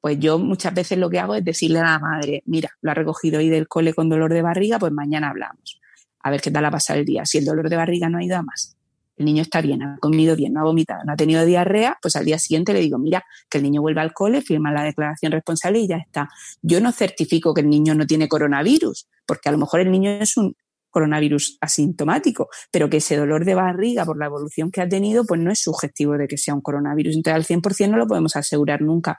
Pues 0.00 0.18
yo 0.18 0.36
muchas 0.40 0.74
veces 0.74 0.98
lo 0.98 1.08
que 1.08 1.20
hago 1.20 1.36
es 1.36 1.44
decirle 1.44 1.78
a 1.78 1.84
la 1.84 1.98
madre, 2.00 2.42
mira, 2.46 2.70
lo 2.80 2.90
ha 2.90 2.94
recogido 2.94 3.38
hoy 3.38 3.50
del 3.50 3.68
cole 3.68 3.94
con 3.94 4.08
dolor 4.08 4.32
de 4.32 4.42
barriga, 4.42 4.80
pues 4.80 4.90
mañana 4.90 5.30
hablamos. 5.30 5.80
A 6.24 6.32
ver 6.32 6.40
qué 6.40 6.50
tal 6.50 6.64
ha 6.64 6.72
pasado 6.72 6.98
el 6.98 7.06
día. 7.06 7.24
Si 7.24 7.38
el 7.38 7.44
dolor 7.44 7.70
de 7.70 7.76
barriga 7.76 8.08
no 8.08 8.18
ha 8.18 8.24
ido 8.24 8.36
a 8.36 8.42
más, 8.42 8.76
el 9.16 9.26
niño 9.26 9.42
está 9.42 9.60
bien, 9.60 9.80
ha 9.84 9.98
comido 10.00 10.34
bien, 10.34 10.54
no 10.54 10.60
ha 10.60 10.64
vomitado, 10.64 11.04
no 11.04 11.12
ha 11.12 11.16
tenido 11.16 11.44
diarrea, 11.44 11.98
pues 12.02 12.16
al 12.16 12.24
día 12.24 12.40
siguiente 12.40 12.72
le 12.72 12.80
digo, 12.80 12.98
mira, 12.98 13.24
que 13.48 13.58
el 13.58 13.64
niño 13.64 13.80
vuelva 13.80 14.02
al 14.02 14.12
cole, 14.12 14.42
firma 14.42 14.72
la 14.72 14.82
declaración 14.82 15.30
responsable 15.30 15.78
y 15.78 15.86
ya 15.86 15.98
está. 15.98 16.28
Yo 16.62 16.80
no 16.80 16.90
certifico 16.90 17.54
que 17.54 17.60
el 17.60 17.70
niño 17.70 17.94
no 17.94 18.06
tiene 18.08 18.26
coronavirus, 18.26 19.06
porque 19.24 19.48
a 19.48 19.52
lo 19.52 19.58
mejor 19.58 19.78
el 19.78 19.92
niño 19.92 20.10
es 20.10 20.36
un 20.36 20.56
coronavirus 20.94 21.58
asintomático, 21.60 22.48
pero 22.70 22.88
que 22.88 22.98
ese 22.98 23.16
dolor 23.16 23.44
de 23.44 23.56
barriga 23.56 24.04
por 24.04 24.16
la 24.16 24.26
evolución 24.26 24.70
que 24.70 24.80
ha 24.80 24.88
tenido, 24.88 25.24
pues 25.24 25.40
no 25.40 25.50
es 25.50 25.58
sugestivo 25.58 26.16
de 26.16 26.28
que 26.28 26.38
sea 26.38 26.54
un 26.54 26.60
coronavirus. 26.60 27.16
Entonces, 27.16 27.34
al 27.34 27.60
100% 27.60 27.90
no 27.90 27.96
lo 27.96 28.06
podemos 28.06 28.36
asegurar 28.36 28.80
nunca, 28.80 29.18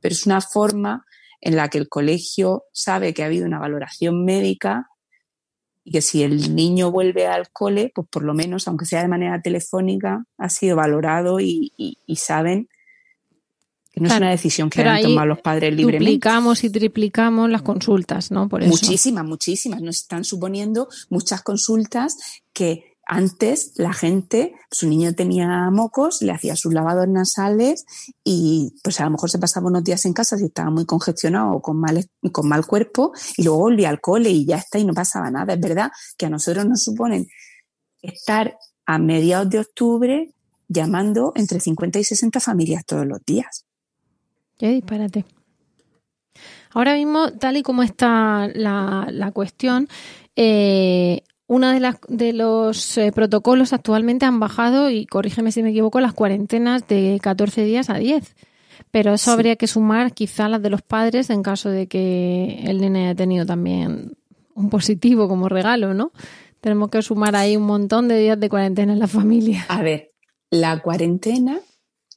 pero 0.00 0.14
es 0.14 0.24
una 0.24 0.40
forma 0.40 1.04
en 1.42 1.56
la 1.56 1.68
que 1.68 1.76
el 1.76 1.88
colegio 1.88 2.64
sabe 2.72 3.12
que 3.12 3.22
ha 3.22 3.26
habido 3.26 3.44
una 3.44 3.58
valoración 3.58 4.24
médica 4.24 4.86
y 5.84 5.92
que 5.92 6.00
si 6.00 6.22
el 6.22 6.54
niño 6.54 6.90
vuelve 6.90 7.26
al 7.26 7.50
cole, 7.50 7.92
pues 7.94 8.08
por 8.10 8.22
lo 8.22 8.32
menos, 8.32 8.66
aunque 8.66 8.86
sea 8.86 9.02
de 9.02 9.08
manera 9.08 9.42
telefónica, 9.42 10.24
ha 10.38 10.48
sido 10.48 10.76
valorado 10.76 11.38
y, 11.40 11.72
y 11.76 12.16
saben 12.16 12.68
no 14.00 14.08
es 14.08 14.16
una 14.16 14.30
decisión 14.30 14.70
que 14.70 14.82
han 14.82 15.02
tomado 15.02 15.26
los 15.26 15.40
padres 15.40 15.74
libremente. 15.74 16.12
Duplicamos 16.12 16.64
y 16.64 16.70
triplicamos 16.70 17.50
las 17.50 17.62
consultas, 17.62 18.30
¿no? 18.30 18.48
Por 18.48 18.62
eso. 18.62 18.70
Muchísimas, 18.70 19.24
muchísimas. 19.24 19.82
Nos 19.82 19.96
están 19.96 20.24
suponiendo 20.24 20.88
muchas 21.10 21.42
consultas 21.42 22.16
que 22.52 22.90
antes 23.06 23.72
la 23.74 23.92
gente, 23.92 24.54
su 24.70 24.88
niño 24.88 25.14
tenía 25.14 25.68
mocos, 25.70 26.22
le 26.22 26.32
hacía 26.32 26.54
sus 26.54 26.72
lavados 26.72 27.08
nasales 27.08 27.84
y 28.24 28.74
pues 28.84 29.00
a 29.00 29.04
lo 29.04 29.10
mejor 29.10 29.28
se 29.28 29.38
pasaba 29.38 29.66
unos 29.66 29.82
días 29.82 30.04
en 30.06 30.12
casa 30.12 30.38
si 30.38 30.44
estaba 30.44 30.70
muy 30.70 30.86
congestionado 30.86 31.52
o 31.52 31.60
con 31.60 31.78
mal, 31.78 32.08
con 32.30 32.48
mal 32.48 32.64
cuerpo 32.66 33.12
y 33.36 33.42
luego 33.42 33.58
volvía 33.58 33.88
al 33.88 34.00
cole 34.00 34.30
y 34.30 34.46
ya 34.46 34.58
está 34.58 34.78
y 34.78 34.84
no 34.84 34.94
pasaba 34.94 35.30
nada. 35.30 35.54
Es 35.54 35.60
verdad 35.60 35.90
que 36.16 36.26
a 36.26 36.30
nosotros 36.30 36.64
nos 36.66 36.84
suponen 36.84 37.26
estar 38.00 38.56
a 38.86 38.98
mediados 38.98 39.50
de 39.50 39.58
octubre 39.58 40.34
llamando 40.68 41.32
entre 41.34 41.58
50 41.58 41.98
y 41.98 42.04
60 42.04 42.38
familias 42.38 42.86
todos 42.86 43.06
los 43.06 43.24
días. 43.26 43.66
Ya 44.60 44.68
disparate. 44.68 45.24
Ahora 46.72 46.94
mismo, 46.94 47.32
tal 47.32 47.56
y 47.56 47.62
como 47.62 47.82
está 47.82 48.48
la, 48.54 49.30
cuestión, 49.32 49.88
eh, 50.36 51.22
una 51.46 51.72
de, 51.72 51.80
las, 51.80 51.96
de 52.08 52.32
los 52.32 52.96
eh, 52.98 53.10
protocolos 53.10 53.72
actualmente 53.72 54.26
han 54.26 54.38
bajado, 54.38 54.90
y 54.90 55.06
corrígeme 55.06 55.50
si 55.50 55.62
me 55.62 55.70
equivoco, 55.70 56.00
las 56.00 56.12
cuarentenas 56.12 56.86
de 56.86 57.18
14 57.20 57.64
días 57.64 57.90
a 57.90 57.98
10. 57.98 58.36
Pero 58.90 59.14
eso 59.14 59.32
habría 59.32 59.56
que 59.56 59.66
sumar 59.66 60.12
quizá 60.12 60.48
las 60.48 60.62
de 60.62 60.70
los 60.70 60.82
padres 60.82 61.30
en 61.30 61.42
caso 61.42 61.70
de 61.70 61.86
que 61.86 62.62
el 62.66 62.80
nene 62.80 63.06
haya 63.06 63.14
tenido 63.14 63.46
también 63.46 64.16
un 64.54 64.68
positivo 64.68 65.26
como 65.26 65.48
regalo, 65.48 65.94
¿no? 65.94 66.12
Tenemos 66.60 66.90
que 66.90 67.02
sumar 67.02 67.34
ahí 67.34 67.56
un 67.56 67.64
montón 67.64 68.08
de 68.08 68.18
días 68.18 68.38
de 68.38 68.48
cuarentena 68.48 68.92
en 68.92 68.98
la 68.98 69.06
familia. 69.06 69.64
A 69.68 69.82
ver, 69.82 70.12
la 70.50 70.80
cuarentena 70.82 71.60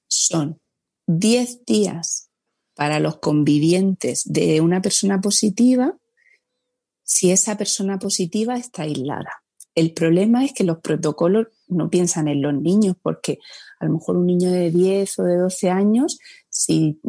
son 0.07 0.59
10 1.07 1.65
días 1.65 2.29
para 2.75 2.99
los 2.99 3.17
convivientes 3.17 4.23
de 4.25 4.61
una 4.61 4.81
persona 4.81 5.21
positiva 5.21 5.95
si 7.03 7.31
esa 7.31 7.57
persona 7.57 7.99
positiva 7.99 8.55
está 8.55 8.83
aislada. 8.83 9.43
El 9.75 9.93
problema 9.93 10.45
es 10.45 10.53
que 10.53 10.63
los 10.63 10.79
protocolos 10.79 11.47
no 11.67 11.89
piensan 11.89 12.27
en 12.27 12.41
los 12.41 12.53
niños, 12.53 12.95
porque 13.01 13.39
a 13.79 13.85
lo 13.85 13.93
mejor 13.93 14.17
un 14.17 14.27
niño 14.27 14.51
de 14.51 14.71
10 14.71 15.19
o 15.19 15.23
de 15.23 15.37
12 15.37 15.69
años, 15.69 16.19
si, 16.53 16.99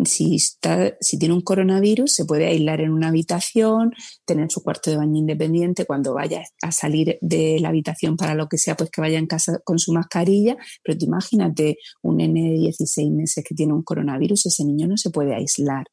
tiene 1.18 1.34
un 1.34 1.42
coronavirus, 1.42 2.12
se 2.12 2.24
puede 2.24 2.46
aislar 2.46 2.80
en 2.80 2.90
una 2.90 3.08
habitación, 3.08 3.92
tener 4.24 4.50
su 4.50 4.62
cuarto 4.62 4.90
de 4.90 4.96
baño 4.96 5.18
independiente, 5.18 5.84
cuando 5.84 6.14
vaya 6.14 6.42
a 6.62 6.72
salir 6.72 7.18
de 7.20 7.58
la 7.60 7.68
habitación 7.68 8.16
para 8.16 8.34
lo 8.34 8.48
que 8.48 8.56
sea, 8.56 8.74
pues 8.74 8.90
que 8.90 9.02
vaya 9.02 9.18
en 9.18 9.26
casa 9.26 9.60
con 9.62 9.78
su 9.78 9.92
mascarilla. 9.92 10.56
Pero 10.82 10.98
tú 10.98 11.04
imagínate 11.04 11.76
un 12.02 12.16
nene 12.16 12.52
de 12.52 12.58
16 12.58 13.10
meses 13.12 13.44
que 13.46 13.54
tiene 13.54 13.74
un 13.74 13.82
coronavirus, 13.82 14.46
ese 14.46 14.64
niño 14.64 14.88
no 14.88 14.96
se 14.96 15.10
puede 15.10 15.34
aislar. 15.34 15.86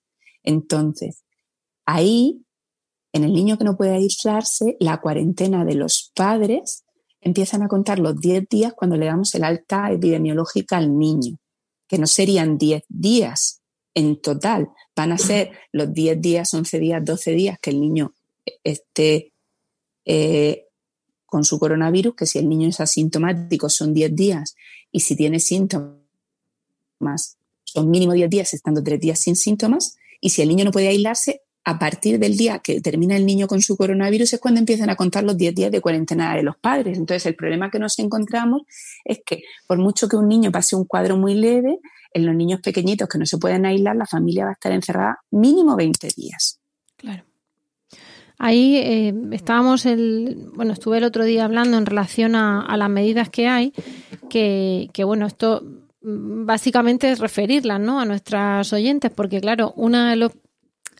Entonces, 0.44 1.24
ahí 1.86 2.46
en 3.14 3.26
el 3.26 3.34
niño 3.34 3.58
que 3.58 3.66
no 3.66 3.76
puede 3.76 3.96
aislarse, 3.96 4.78
la 4.80 5.02
cuarentena 5.02 5.66
de 5.66 5.76
los 5.76 6.12
padres 6.16 6.86
empiezan 7.20 7.64
a 7.64 7.68
contar 7.68 8.00
los 8.00 8.16
10 8.18 8.48
días 8.50 8.74
cuando 8.74 8.96
le 8.96 9.08
damos 9.08 9.36
el 9.36 9.44
alta 9.44 9.92
epidemiológica 9.92 10.78
al 10.78 10.98
niño, 10.98 11.38
que 11.91 11.97
no 11.97 12.08
serían 12.08 12.58
10 12.58 12.86
días 12.88 13.62
en 13.93 14.21
total, 14.21 14.69
van 14.95 15.12
a 15.12 15.17
ser 15.17 15.51
los 15.73 15.93
10 15.93 16.21
días, 16.21 16.54
11 16.54 16.80
días, 16.80 17.04
12 17.04 17.32
días 17.32 17.60
que 17.62 17.69
el 17.69 17.82
niño 17.82 18.13
esté 18.63 19.34
eh, 20.06 20.67
con 21.25 21.43
su 21.43 21.60
coronavirus, 21.60 22.15
que 22.15 22.25
si 22.25 22.39
el 22.39 22.47
niño 22.47 22.69
es 22.69 22.80
asintomático 22.80 23.69
son 23.69 23.93
10 23.93 24.15
días 24.15 24.56
y 24.89 25.01
si 25.01 25.17
tiene 25.17 25.41
síntomas 25.41 25.97
son 27.65 27.89
mínimo 27.89 28.13
10 28.13 28.30
días 28.30 28.54
estando 28.54 28.82
3 28.82 28.97
días 28.97 29.19
sin 29.19 29.36
síntomas 29.36 29.97
y 30.21 30.30
si 30.30 30.41
el 30.41 30.47
niño 30.47 30.63
no 30.63 30.71
puede 30.71 30.88
aislarse 30.88 31.41
a 31.63 31.78
partir 31.78 32.17
del 32.17 32.38
día 32.38 32.60
que 32.60 32.82
termina 32.82 33.15
el 33.15 33.26
niño 33.26 33.47
con 33.47 33.62
su 33.62 33.78
coronavirus 33.78 34.34
es 34.34 34.39
cuando 34.39 34.60
empiezan 34.60 34.89
a 34.89 34.95
contar 34.95 35.24
los 35.24 35.38
10 35.38 35.54
días 35.54 35.71
de 35.71 35.82
cuarentena 35.82 36.36
de 36.36 36.43
los 36.43 36.58
padres. 36.58 36.97
Entonces, 36.97 37.26
el 37.28 37.36
problema 37.36 37.69
que 37.69 37.80
nos 37.80 38.00
encontramos 38.00 38.63
es 39.06 39.21
que 39.26 39.43
por 39.67 39.78
mucho 39.78 40.08
que 40.08 40.15
un 40.15 40.28
niño 40.28 40.52
pase 40.52 40.76
un 40.76 40.86
cuadro 40.86 41.17
muy 41.17 41.36
leve, 41.36 41.80
en 42.13 42.26
los 42.26 42.36
niños 42.36 42.60
pequeñitos 42.62 43.08
que 43.08 43.17
no 43.17 43.26
se 43.26 43.38
pueden 43.38 43.65
aislar, 43.65 43.95
la 43.95 44.06
familia 44.06 44.45
va 44.45 44.50
a 44.52 44.54
estar 44.54 44.71
encerrada 44.71 45.19
mínimo 45.32 45.76
20 45.76 46.10
días. 46.15 46.60
Claro. 46.97 47.24
Ahí 48.38 48.78
eh, 48.78 49.13
estábamos, 49.32 49.86
el, 49.86 50.50
bueno, 50.56 50.74
estuve 50.74 50.97
el 50.97 51.04
otro 51.04 51.24
día 51.24 51.45
hablando 51.45 51.78
en 51.78 51.86
relación 51.86 52.36
a, 52.36 52.76
las 52.76 52.89
medidas 52.89 53.30
que 53.30 53.47
hay, 53.47 53.71
que, 54.30 55.04
bueno, 55.06 55.28
esto 55.28 55.63
mm, 56.02 56.45
básicamente 56.45 57.12
es 57.12 57.19
referirlas 57.19 57.80
¿no? 57.80 58.00
a 58.00 58.06
nuestras 58.06 58.74
oyentes, 58.74 59.12
porque 59.12 59.39
claro, 59.39 59.74
una 59.76 60.10
de 60.10 60.15
los 60.15 60.32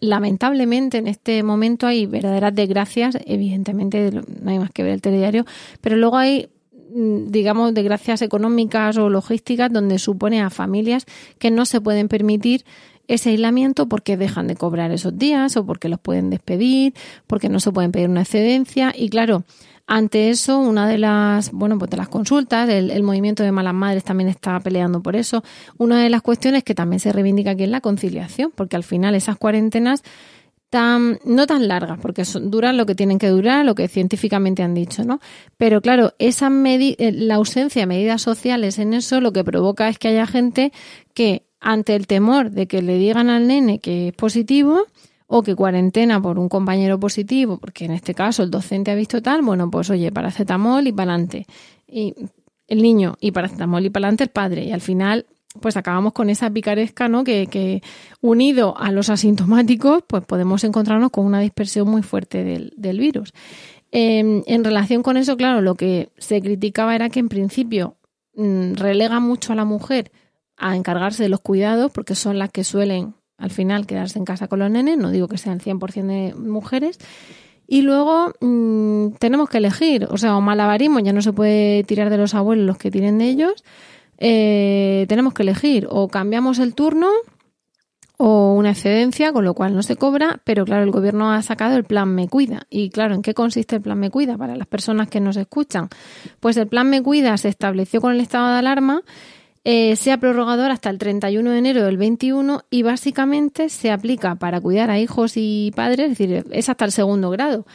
lamentablemente 0.02 0.98
en 0.98 1.08
este 1.08 1.42
momento 1.44 1.88
hay 1.88 2.08
verdaderas 2.08 2.54
desgracias, 2.54 3.18
evidentemente 3.26 4.12
no 4.12 4.52
hay 4.52 4.60
más 4.60 4.72
que 4.72 4.84
ver 4.84 4.94
el 4.94 5.02
telediario, 5.02 5.46
pero 5.80 5.96
luego 5.96 6.18
hay 6.18 6.50
mm, 6.94 7.28
digamos 7.28 7.74
desgracias 7.74 8.22
económicas 8.22 8.98
o 8.98 9.10
logísticas 9.10 9.72
donde 9.72 10.00
supone 10.00 10.42
a 10.42 10.50
familias 10.50 11.06
que 11.38 11.52
no 11.52 11.66
se 11.66 11.80
pueden 11.80 12.08
permitir 12.10 12.66
ese 13.08 13.30
aislamiento 13.30 13.88
porque 13.88 14.18
dejan 14.18 14.48
de 14.48 14.56
cobrar 14.56 14.92
esos 14.92 15.18
días 15.18 15.56
o 15.58 15.66
porque 15.66 15.90
los 15.90 16.00
pueden 16.00 16.30
despedir, 16.30 16.94
porque 17.28 17.50
no 17.50 17.60
se 17.60 17.72
pueden 17.72 17.92
pedir 17.92 18.10
una 18.10 18.22
excedencia. 18.22 18.94
Y 18.96 19.10
claro, 19.10 19.44
ante 19.88 20.30
eso, 20.30 20.60
una 20.60 20.88
de 20.88 20.98
las, 20.98 21.52
bueno, 21.52 21.78
pues 21.78 21.91
de 21.91 21.98
las 21.98 22.08
consultas, 22.08 22.70
el, 22.70 23.04
movimiento 23.04 23.44
de 23.44 23.52
malas 23.52 23.74
madres 23.74 24.04
también 24.04 24.30
está 24.30 24.60
peleando 24.60 25.02
por 25.02 25.15
eso. 25.15 25.44
Una 25.78 26.02
de 26.02 26.10
las 26.10 26.22
cuestiones 26.22 26.63
que 26.63 26.76
también 26.76 27.00
se 27.00 27.12
reivindica 27.12 27.52
aquí 27.52 27.63
es 27.63 27.70
la 27.70 27.82
conciliación, 27.82 28.52
porque 28.56 28.76
al 28.76 28.84
final 28.84 29.15
esas 29.15 29.38
cuarentenas 29.38 30.04
tan, 30.70 31.20
no 31.26 31.48
tan 31.48 31.67
largas, 31.67 32.00
porque 32.00 32.24
duran 32.41 32.78
lo 32.78 32.86
que 32.86 32.96
tienen 32.96 33.20
que 33.20 33.28
durar, 33.28 33.65
lo 33.65 33.76
que 33.76 33.89
científicamente 33.89 34.63
han 34.63 34.74
dicho, 34.74 35.04
¿no? 35.04 35.20
Pero 35.58 35.82
claro, 35.82 36.13
esa 36.17 36.50
eh, 36.50 37.12
la 37.12 37.36
ausencia 37.36 37.82
de 37.82 37.88
medidas 37.88 38.22
sociales 38.22 38.80
en 38.80 38.94
eso 38.94 39.20
lo 39.20 39.34
que 39.34 39.44
provoca 39.44 39.89
es 39.89 40.00
que 40.00 40.08
haya 40.08 40.26
gente 40.26 40.72
que 41.13 41.44
ante 41.60 41.96
el 41.96 42.08
temor 42.08 42.52
de 42.52 42.67
que 42.67 42.82
le 42.82 42.98
digan 42.98 43.30
al 43.30 43.48
nene 43.48 43.80
que 43.80 44.08
es 44.08 44.13
positivo, 44.13 44.86
o 45.34 45.44
que 45.44 45.56
cuarentena 45.56 46.22
por 46.22 46.38
un 46.38 46.50
compañero 46.50 47.00
positivo, 47.00 47.58
porque 47.58 47.86
en 47.86 47.91
este 47.91 48.13
caso 48.13 48.44
el 48.44 48.52
docente 48.52 48.91
ha 48.91 48.96
visto 48.96 49.22
tal, 49.22 49.41
bueno, 49.44 49.72
pues 49.72 49.89
oye, 49.89 50.12
paracetamol 50.12 50.86
y 50.88 50.91
para 50.91 51.13
adelante. 51.13 51.48
Y 51.88 52.13
el 52.67 52.82
niño 52.82 53.15
y 53.22 53.32
paracetamol 53.32 53.86
y 53.86 53.89
para 53.89 54.08
adelante 54.08 54.26
el 54.26 54.30
padre. 54.30 54.65
Y 54.65 54.74
al 54.74 54.82
final, 54.82 55.26
pues 55.62 55.78
acabamos 55.78 56.12
con 56.12 56.30
esa 56.30 56.50
picaresca, 56.50 57.08
¿no? 57.08 57.24
Que, 57.24 57.48
que 57.48 57.82
unido 58.20 58.78
a 58.78 58.91
los 58.91 59.10
asintomáticos, 59.10 60.04
pues 60.06 60.22
podemos 60.26 60.65
encontrarnos 60.65 61.12
con 61.12 61.26
una 61.26 61.39
dispersión 61.39 61.88
muy 61.88 62.02
fuerte 62.02 62.44
del, 62.44 63.00
virus. 63.00 63.32
Em, 63.89 64.44
en 64.48 64.65
relación 64.65 65.02
con 65.02 65.15
eso, 65.15 65.38
claro, 65.38 65.62
lo 65.62 65.76
que 65.76 66.10
se 66.17 66.41
criticaba 66.41 66.94
era 66.94 67.08
que 67.08 67.22
en 67.22 67.30
principio 67.30 67.96
mm, 68.36 68.74
relega 68.74 69.22
mucho 69.22 69.54
a 69.54 69.56
la 69.56 69.63
mujer 69.63 70.12
a 70.58 70.76
encargarse 70.76 71.24
de 71.24 71.30
los 71.30 71.39
cuidados, 71.39 71.89
porque 71.89 72.15
son 72.15 72.38
las 72.38 72.52
que 72.52 72.65
suelen 72.65 73.15
al 73.41 73.49
final 73.49 73.88
quedarse 73.88 74.19
en 74.19 74.25
casa 74.25 74.47
con 74.47 74.60
los 74.60 74.69
nenes, 74.69 74.97
no 74.97 75.12
digo 75.12 75.27
que 75.27 75.38
sean 75.38 75.60
100% 75.60 76.06
de 76.06 76.36
mujeres. 76.36 76.99
Y 77.67 77.82
luego 77.82 78.34
mm, 78.41 79.13
tenemos 79.17 79.49
que 79.49 79.58
elegir, 79.58 80.08
o 80.10 80.17
sea, 80.17 80.38
o 80.38 80.41
malabarismo, 80.41 80.99
ya 80.99 81.13
no 81.13 81.21
se 81.21 81.34
puede 81.34 81.84
tirar 81.84 82.10
de 82.10 82.17
los 82.17 82.36
abuelos 82.36 82.65
los 82.65 82.77
que 82.77 82.91
tienen 82.91 83.17
de 83.17 83.30
ellos. 83.30 83.63
Eh, 84.17 85.06
tenemos 85.10 85.34
que 85.34 85.43
elegir 85.43 85.88
o 85.89 86.08
cambiamos 86.08 86.60
el 86.60 86.75
turno 86.75 87.08
o 88.17 88.54
una 88.54 88.69
excedencia, 88.69 89.34
con 89.34 89.45
lo 89.45 89.56
cual 89.56 89.73
no 89.73 89.82
se 89.82 89.95
cobra, 89.95 90.41
pero 90.43 90.63
claro, 90.63 90.84
el 90.84 90.91
gobierno 90.91 91.32
ha 91.32 91.41
sacado 91.41 91.75
el 91.75 91.86
plan 91.86 92.13
Me 92.13 92.27
Cuida. 92.27 92.67
Y 92.69 92.91
claro, 92.91 93.15
¿en 93.15 93.23
qué 93.23 93.34
consiste 93.34 93.77
el 93.77 93.82
plan 93.82 93.97
Me 93.97 94.12
Cuida 94.12 94.38
para 94.38 94.56
las 94.56 94.67
personas 94.67 95.10
que 95.10 95.19
nos 95.19 95.38
escuchan? 95.38 95.89
Pues 96.39 96.58
el 96.58 96.67
plan 96.67 96.88
Me 96.88 97.01
Cuida 97.01 97.36
se 97.38 97.49
estableció 97.49 97.99
con 97.99 98.13
el 98.13 98.19
estado 98.19 98.51
de 98.51 98.60
alarma 98.60 99.01
eh, 99.63 99.95
sea 99.95 100.19
prorrogador 100.19 100.71
hasta 100.71 100.89
el 100.89 100.97
31 100.97 101.52
de 101.52 101.58
enero 101.58 101.86
del 101.86 101.97
21 101.97 102.63
y 102.69 102.82
básicamente 102.82 103.69
se 103.69 103.91
aplica 103.91 104.36
para 104.36 104.60
cuidar 104.60 104.89
a 104.89 105.00
hijos 105.00 105.34
y 105.36 105.71
padres, 105.76 106.12
es 106.12 106.17
decir, 106.17 106.45
es 106.52 106.69
hasta 106.69 106.86
el 106.86 106.91
segundo 106.91 107.30
grado. 107.30 107.65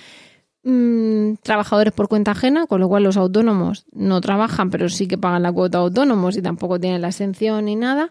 Mm, 0.68 1.34
trabajadores 1.44 1.92
por 1.92 2.08
cuenta 2.08 2.32
ajena, 2.32 2.66
con 2.66 2.80
lo 2.80 2.88
cual 2.88 3.04
los 3.04 3.16
autónomos 3.16 3.86
no 3.92 4.20
trabajan, 4.20 4.70
pero 4.70 4.88
sí 4.88 5.06
que 5.06 5.16
pagan 5.16 5.44
la 5.44 5.52
cuota 5.52 5.78
autónomos 5.78 6.36
y 6.36 6.42
tampoco 6.42 6.80
tienen 6.80 7.02
la 7.02 7.08
exención 7.08 7.66
ni 7.66 7.76
nada. 7.76 8.10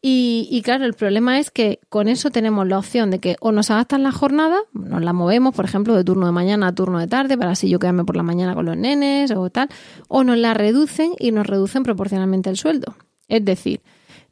Y, 0.00 0.48
y, 0.50 0.62
claro, 0.62 0.86
el 0.86 0.94
problema 0.94 1.38
es 1.38 1.50
que 1.50 1.78
con 1.90 2.08
eso 2.08 2.30
tenemos 2.30 2.66
la 2.66 2.78
opción 2.78 3.10
de 3.10 3.18
que 3.18 3.36
o 3.40 3.52
nos 3.52 3.70
adaptan 3.70 4.02
la 4.02 4.12
jornada, 4.12 4.60
nos 4.72 5.02
la 5.02 5.12
movemos, 5.12 5.54
por 5.54 5.66
ejemplo, 5.66 5.94
de 5.94 6.02
turno 6.04 6.24
de 6.24 6.32
mañana 6.32 6.68
a 6.68 6.74
turno 6.74 6.98
de 6.98 7.06
tarde, 7.06 7.36
para 7.36 7.50
así 7.50 7.68
yo 7.68 7.78
quedarme 7.78 8.06
por 8.06 8.16
la 8.16 8.22
mañana 8.22 8.54
con 8.54 8.64
los 8.64 8.78
nenes 8.78 9.30
o 9.32 9.50
tal, 9.50 9.68
o 10.08 10.24
nos 10.24 10.38
la 10.38 10.54
reducen 10.54 11.12
y 11.18 11.32
nos 11.32 11.46
reducen 11.46 11.82
proporcionalmente 11.82 12.48
el 12.48 12.56
sueldo. 12.56 12.96
Es 13.30 13.44
decir, 13.44 13.80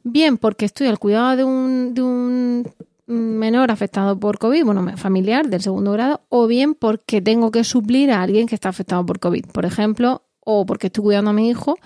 bien 0.03 0.37
porque 0.37 0.65
estoy 0.65 0.87
al 0.87 0.99
cuidado 0.99 1.37
de 1.37 1.43
un, 1.43 1.93
de 1.95 2.03
un 2.03 2.65
menor 3.07 3.71
afectado 3.71 4.19
por 4.19 4.37
COVID, 4.37 4.63
bueno, 4.65 4.97
familiar 4.97 5.49
del 5.49 5.61
segundo 5.61 5.93
grado, 5.93 6.21
o 6.29 6.45
bien 6.45 6.75
porque 6.75 7.21
tengo 7.21 7.49
que 7.49 7.63
suplir 7.63 8.11
a 8.11 8.21
alguien 8.21 8.45
que 8.45 8.53
está 8.53 8.69
afectado 8.69 9.03
por 9.05 9.19
COVID, 9.19 9.45
por 9.47 9.65
ejemplo, 9.65 10.21
o 10.41 10.65
porque 10.65 10.87
estoy 10.87 11.05
cuidando 11.05 11.31
a 11.31 11.33
mi 11.33 11.49
hijo, 11.49 11.77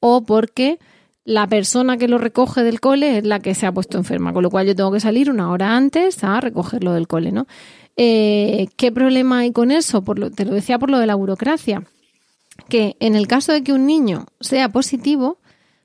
o 0.00 0.24
porque 0.24 0.80
la 1.24 1.46
persona 1.46 1.96
que 1.96 2.08
lo 2.08 2.18
recoge 2.18 2.62
del 2.64 2.80
cole 2.80 3.18
es 3.18 3.24
la 3.24 3.40
que 3.40 3.54
se 3.54 3.66
ha 3.66 3.72
puesto 3.72 3.98
enferma, 3.98 4.32
con 4.32 4.42
lo 4.42 4.50
cual 4.50 4.66
yo 4.66 4.74
tengo 4.74 4.90
que 4.90 5.00
salir 5.00 5.30
una 5.30 5.50
hora 5.50 5.76
antes 5.76 6.22
a 6.24 6.40
recogerlo 6.40 6.92
del 6.92 7.06
cole, 7.06 7.30
¿no? 7.30 7.46
Eh, 7.96 8.66
¿Qué 8.76 8.90
problema 8.90 9.38
hay 9.38 9.52
con 9.52 9.70
eso? 9.70 10.02
Por 10.02 10.18
lo, 10.18 10.30
te 10.30 10.44
lo 10.44 10.52
decía 10.52 10.78
por 10.78 10.90
lo 10.90 10.98
de 10.98 11.06
la 11.06 11.14
burocracia, 11.14 11.84
que 12.68 12.96
en 13.00 13.14
el 13.14 13.28
caso 13.28 13.52
de 13.52 13.62
que 13.62 13.72
un 13.72 13.86
niño 13.86 14.26
sea 14.40 14.68
positivo, 14.70 15.38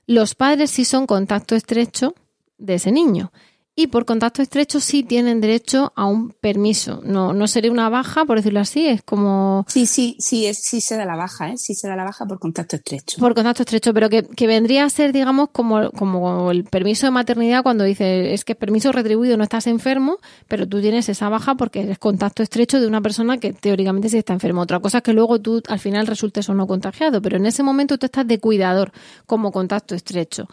los 0.09 0.33
padres 0.33 0.71
sí 0.71 0.85
son 0.85 1.05
contacto 1.05 1.53
estrecho 1.53 2.15
de 2.57 2.73
ese 2.73 2.91
niño 2.91 3.31
y 3.79 3.87
por 3.87 4.05
contacto 4.05 4.41
estrecho 4.41 4.81
sí 4.81 5.03
tienen 5.03 5.39
derecho 5.39 5.93
a 5.95 6.05
un 6.05 6.33
permiso. 6.33 6.99
No, 7.05 7.31
no 7.31 7.47
sería 7.47 7.71
una 7.71 7.87
baja, 7.87 8.25
por 8.25 8.35
decirlo 8.35 8.59
así, 8.59 8.85
es 8.85 9.01
como... 9.03 9.65
Sí, 9.69 9.85
sí, 9.85 10.17
sí, 10.19 10.47
es, 10.47 10.61
sí 10.61 10.81
se 10.81 10.97
da 10.97 11.05
la 11.05 11.15
baja, 11.15 11.51
¿eh? 11.51 11.57
sí 11.57 11.75
se 11.75 11.87
da 11.87 11.95
la 11.95 12.03
baja 12.03 12.25
por 12.25 12.39
contacto 12.39 12.75
estrecho. 12.75 13.21
Por 13.21 13.33
contacto 13.33 13.63
estrecho, 13.63 13.93
pero 13.93 14.09
que, 14.09 14.23
que 14.23 14.47
vendría 14.47 14.83
a 14.83 14.89
ser, 14.89 15.13
digamos, 15.13 15.51
como, 15.53 15.91
como 15.91 16.51
el 16.51 16.65
permiso 16.65 17.07
de 17.07 17.11
maternidad 17.11 17.63
cuando 17.63 17.85
dice 17.85 18.33
es 18.33 18.43
que 18.43 18.51
es 18.51 18.57
permiso 18.57 18.91
retribuido, 18.91 19.37
no 19.37 19.43
estás 19.43 19.65
enfermo, 19.65 20.17
pero 20.49 20.67
tú 20.67 20.81
tienes 20.81 21.07
esa 21.07 21.29
baja 21.29 21.55
porque 21.55 21.83
eres 21.83 21.99
contacto 21.99 22.43
estrecho 22.43 22.81
de 22.81 22.87
una 22.87 22.99
persona 22.99 23.37
que 23.37 23.53
teóricamente 23.53 24.09
sí 24.09 24.17
está 24.17 24.33
enfermo. 24.33 24.59
Otra 24.59 24.81
cosa 24.81 24.97
es 24.97 25.03
que 25.05 25.13
luego 25.13 25.39
tú 25.39 25.63
al 25.69 25.79
final 25.79 26.05
resultes 26.05 26.49
o 26.49 26.53
no 26.53 26.67
contagiado, 26.67 27.21
pero 27.21 27.37
en 27.37 27.45
ese 27.45 27.63
momento 27.63 27.97
tú 27.97 28.07
estás 28.07 28.27
de 28.27 28.39
cuidador 28.39 28.91
como 29.25 29.53
contacto 29.53 29.95
estrecho. 29.95 30.49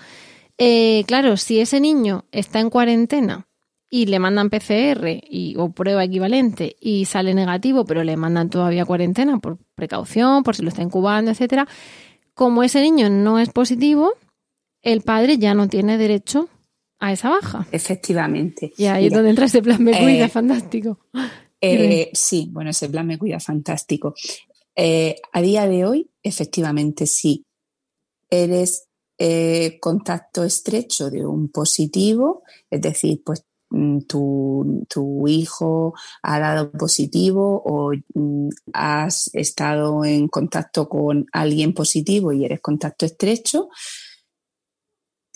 Eh, 0.59 1.05
claro, 1.07 1.37
si 1.37 1.61
ese 1.61 1.81
niño 1.81 2.25
está 2.33 2.61
en 2.61 2.71
cuarentena 2.71 3.47
y 3.91 4.07
le 4.07 4.19
mandan 4.19 4.51
PCR 4.51 5.21
y, 5.23 5.55
o 5.57 5.71
prueba 5.71 6.05
equivalente 6.05 6.77
y 6.81 7.05
sale 7.05 7.35
negativo, 7.35 7.85
pero 7.85 8.05
le 8.05 8.17
mandan 8.17 8.51
todavía 8.51 8.85
cuarentena 8.85 9.39
por 9.39 9.59
precaución, 9.75 10.43
por 10.43 10.57
si 10.57 10.63
lo 10.63 10.69
está 10.69 10.83
incubando, 10.83 11.31
etcétera. 11.31 11.69
Como 12.35 12.63
ese 12.63 12.81
niño 12.81 13.09
no 13.11 13.39
es 13.39 13.51
positivo, 13.51 14.15
el 14.83 15.03
padre 15.03 15.39
ya 15.39 15.55
no 15.55 15.69
tiene 15.69 15.99
derecho 15.99 16.49
a 16.99 17.13
esa 17.13 17.31
baja. 17.31 17.67
Efectivamente. 17.73 18.73
Y 18.77 18.87
ahí 18.87 19.07
es 19.07 19.13
donde 19.13 19.31
entra 19.31 19.47
ese 19.47 19.63
plan 19.63 19.83
Me 19.83 19.99
Cuida, 19.99 20.27
eh, 20.27 20.29
fantástico. 20.29 20.99
Eh, 21.61 22.11
sí, 22.13 22.49
bueno, 22.53 22.71
ese 22.71 22.89
plan 22.89 23.07
Me 23.07 23.19
Cuida, 23.19 23.41
fantástico. 23.41 24.15
Eh, 24.75 25.17
a 25.33 25.41
día 25.41 25.67
de 25.67 25.87
hoy, 25.87 26.11
efectivamente, 26.23 27.07
sí. 27.07 27.45
Eres 28.29 28.86
contacto 29.81 30.45
estrecho 30.45 31.11
de 31.11 31.25
un 31.27 31.49
positivo, 31.49 32.43
es 32.71 32.81
decir, 32.81 33.23
pues 33.25 33.45
mm, 33.71 34.01
tu, 34.01 34.85
tu, 34.89 35.27
hijo 35.27 35.95
ha 36.23 36.39
dado 36.39 36.71
positivo 36.71 37.63
o 37.65 37.93
mm, 38.15 38.49
has 38.73 39.31
estado 39.35 40.05
en 40.05 40.29
contacto 40.29 40.89
con 40.89 41.27
alguien 41.33 41.73
positivo 41.73 42.33
y 42.33 42.45
eres 42.45 42.61
contacto 42.61 43.07
estrecho, 43.07 43.69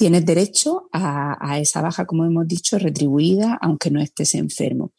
tienes 0.00 0.24
derecho 0.24 0.88
a, 0.92 1.58
esa 1.58 1.82
baja, 1.82 2.06
como 2.06 2.24
hemos 2.24 2.48
dicho, 2.48 2.78
retribuida, 2.78 3.58
aunque 3.60 3.90
no 3.90 4.00
estés 4.00 4.34
enfermo. 4.34 4.92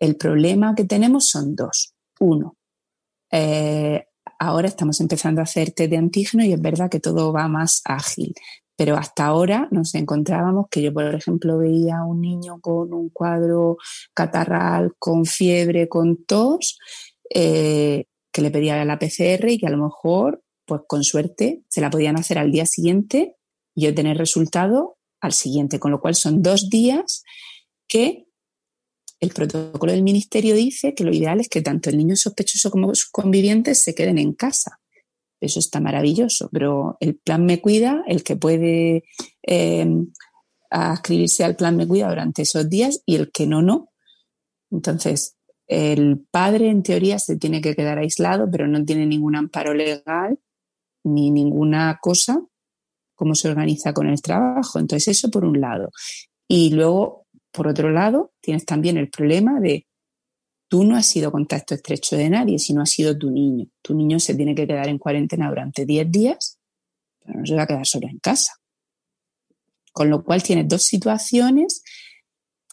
El 0.00 0.16
problema 0.16 0.74
que 0.74 0.84
tenemos 0.84 1.28
son 1.28 1.54
dos. 1.54 1.92
Uno, 2.20 2.56
eh, 3.30 4.06
ahora 4.38 4.68
estamos 4.68 5.00
empezando 5.00 5.40
a 5.40 5.44
hacer 5.44 5.70
test 5.72 5.90
de 5.90 5.96
antígeno 5.96 6.44
y 6.44 6.52
es 6.52 6.60
verdad 6.60 6.90
que 6.90 7.00
todo 7.00 7.32
va 7.32 7.48
más 7.48 7.82
ágil. 7.84 8.34
Pero 8.76 8.96
hasta 8.96 9.24
ahora 9.24 9.68
nos 9.70 9.94
encontrábamos 9.94 10.66
que 10.70 10.82
yo, 10.82 10.92
por 10.92 11.14
ejemplo, 11.14 11.58
veía 11.58 11.98
a 11.98 12.04
un 12.04 12.20
niño 12.20 12.60
con 12.60 12.92
un 12.92 13.08
cuadro 13.08 13.78
catarral, 14.12 14.92
con 14.98 15.24
fiebre, 15.24 15.88
con 15.88 16.24
tos, 16.24 16.78
eh, 17.32 18.04
que 18.30 18.42
le 18.42 18.50
pedía 18.50 18.84
la 18.84 18.98
PCR 18.98 19.48
y 19.48 19.58
que 19.58 19.66
a 19.66 19.70
lo 19.70 19.82
mejor, 19.82 20.42
pues 20.66 20.82
con 20.86 21.04
suerte, 21.04 21.62
se 21.68 21.80
la 21.80 21.88
podían 21.88 22.18
hacer 22.18 22.38
al 22.38 22.52
día 22.52 22.66
siguiente 22.66 23.36
y 23.74 23.88
obtener 23.88 24.18
resultado 24.18 24.98
al 25.22 25.32
siguiente, 25.32 25.80
con 25.80 25.90
lo 25.90 26.00
cual 26.00 26.14
son 26.14 26.42
dos 26.42 26.68
días 26.68 27.24
que 27.88 28.25
el 29.20 29.30
protocolo 29.30 29.92
del 29.92 30.02
ministerio 30.02 30.54
dice 30.54 30.94
que 30.94 31.04
lo 31.04 31.12
ideal 31.12 31.40
es 31.40 31.48
que 31.48 31.62
tanto 31.62 31.90
el 31.90 31.96
niño 31.96 32.16
sospechoso 32.16 32.70
como 32.70 32.94
sus 32.94 33.10
convivientes 33.10 33.82
se 33.82 33.94
queden 33.94 34.18
en 34.18 34.32
casa. 34.32 34.80
Eso 35.40 35.60
está 35.60 35.80
maravilloso, 35.80 36.48
pero 36.52 36.96
el 37.00 37.16
plan 37.16 37.44
Me 37.44 37.60
Cuida, 37.60 38.02
el 38.06 38.22
que 38.22 38.36
puede 38.36 39.04
eh, 39.42 39.86
ascribirse 40.70 41.44
al 41.44 41.56
plan 41.56 41.76
Me 41.76 41.86
Cuida 41.86 42.08
durante 42.08 42.42
esos 42.42 42.68
días 42.68 43.02
y 43.06 43.16
el 43.16 43.30
que 43.30 43.46
no, 43.46 43.62
no. 43.62 43.90
Entonces, 44.70 45.36
el 45.66 46.24
padre 46.30 46.68
en 46.68 46.82
teoría 46.82 47.18
se 47.18 47.36
tiene 47.36 47.60
que 47.60 47.74
quedar 47.74 47.98
aislado, 47.98 48.48
pero 48.50 48.66
no 48.66 48.84
tiene 48.84 49.06
ningún 49.06 49.36
amparo 49.36 49.74
legal 49.74 50.38
ni 51.04 51.30
ninguna 51.30 51.98
cosa 52.00 52.42
cómo 53.14 53.34
se 53.34 53.48
organiza 53.48 53.92
con 53.92 54.08
el 54.08 54.20
trabajo. 54.22 54.78
Entonces, 54.78 55.08
eso 55.08 55.30
por 55.30 55.44
un 55.44 55.60
lado. 55.60 55.90
Y 56.48 56.70
luego, 56.70 57.25
por 57.56 57.68
otro 57.68 57.90
lado, 57.90 58.34
tienes 58.42 58.66
también 58.66 58.98
el 58.98 59.08
problema 59.08 59.58
de 59.60 59.86
tú 60.68 60.84
no 60.84 60.94
has 60.94 61.06
sido 61.06 61.32
contacto 61.32 61.74
estrecho 61.74 62.14
de 62.14 62.28
nadie, 62.28 62.58
sino 62.58 62.82
has 62.82 62.90
sido 62.90 63.16
tu 63.16 63.30
niño. 63.30 63.66
Tu 63.80 63.94
niño 63.94 64.20
se 64.20 64.34
tiene 64.34 64.54
que 64.54 64.66
quedar 64.66 64.88
en 64.88 64.98
cuarentena 64.98 65.48
durante 65.48 65.86
10 65.86 66.10
días, 66.10 66.58
pero 67.24 67.40
no 67.40 67.46
se 67.46 67.54
va 67.54 67.62
a 67.62 67.66
quedar 67.66 67.86
solo 67.86 68.08
en 68.08 68.18
casa. 68.18 68.52
Con 69.90 70.10
lo 70.10 70.22
cual 70.22 70.42
tienes 70.42 70.68
dos 70.68 70.82
situaciones, 70.82 71.82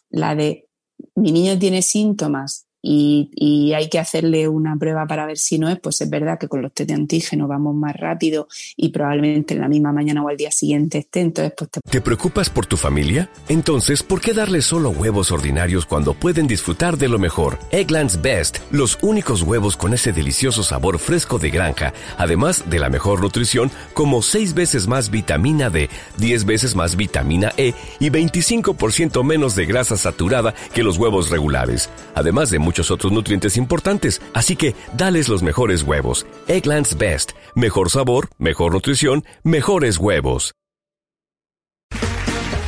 la 0.10 0.36
de 0.36 0.68
mi 1.16 1.32
niño 1.32 1.58
tiene 1.58 1.82
síntomas 1.82 2.63
y, 2.86 3.74
hay 3.74 3.90
que 3.90 3.98
hacerle 3.98 4.48
una 4.48 4.76
prueba 4.76 5.08
para 5.08 5.26
ver 5.26 5.38
si 5.38 5.58
no 5.58 5.70
es, 5.70 5.80
pues 5.80 6.02
es 6.02 6.10
verdad 6.10 6.38
que 6.38 6.48
con 6.48 6.62
los 6.62 6.74
test 6.74 6.90
de 6.90 6.96
antígeno 6.96 7.48
vamos 7.48 7.74
más 7.74 7.96
rápido 7.96 8.48
y 8.76 8.90
probablemente 8.90 9.54
en 9.54 9.62
la 9.62 9.68
misma 9.68 9.92
mañana 9.92 10.22
o 10.22 10.28
al 10.28 10.38
día 10.38 10.52
siguiente 10.52 11.00
esté, 11.00 11.22
entonces 11.22 11.54
pues 11.58 11.72
te... 11.72 11.80
¿Te 11.80 12.02
preocupas 12.02 12.50
por 12.50 12.66
tu 12.66 12.76
familia? 12.78 13.30
Entonces, 13.48 14.04
¿por 14.04 14.20
qué 14.20 14.34
darles 14.34 14.66
solo 14.66 14.90
huevos 14.90 15.32
ordinarios 15.32 15.86
cuando 15.86 16.14
pueden 16.14 16.46
disfrutar 16.46 16.98
de 16.98 17.08
lo 17.08 17.18
mejor? 17.18 17.58
Eggland's 17.72 18.22
Best, 18.22 18.58
los 18.70 19.00
únicos 19.02 19.44
huevos 19.44 19.78
con 19.78 19.94
ese 19.94 20.12
delicioso 20.12 20.62
sabor 20.62 21.00
fresco 21.00 21.40
de 21.40 21.50
granja, 21.50 21.94
además 22.18 22.70
de 22.70 22.80
la 22.80 22.90
mejor 22.90 23.22
nutrición, 23.22 23.72
como 23.94 24.22
6 24.22 24.54
veces 24.54 24.88
más 24.88 25.10
vitamina 25.10 25.70
D, 25.70 25.90
10 26.18 26.46
veces 26.46 26.76
más 26.76 26.98
vitamina 26.98 27.54
E 27.58 27.74
y 28.00 28.10
25% 28.10 29.24
menos 29.24 29.56
de 29.56 29.66
grasa 29.66 29.96
saturada 29.96 30.54
que 30.74 30.84
los 30.84 30.98
huevos 30.98 31.30
regulares, 31.30 31.90
además 32.14 32.50
de 32.50 32.60
muchos 32.74 32.90
otros 32.90 33.12
nutrientes 33.12 33.56
importantes, 33.56 34.20
así 34.34 34.56
que 34.56 34.76
dales 34.98 35.30
los 35.30 35.44
mejores 35.44 35.84
huevos. 35.84 36.26
Egglands 36.48 36.98
Best. 36.98 37.34
Mejor 37.54 37.92
sabor, 37.92 38.30
mejor 38.40 38.74
nutrición, 38.74 39.26
mejores 39.44 40.00
huevos. 40.00 40.56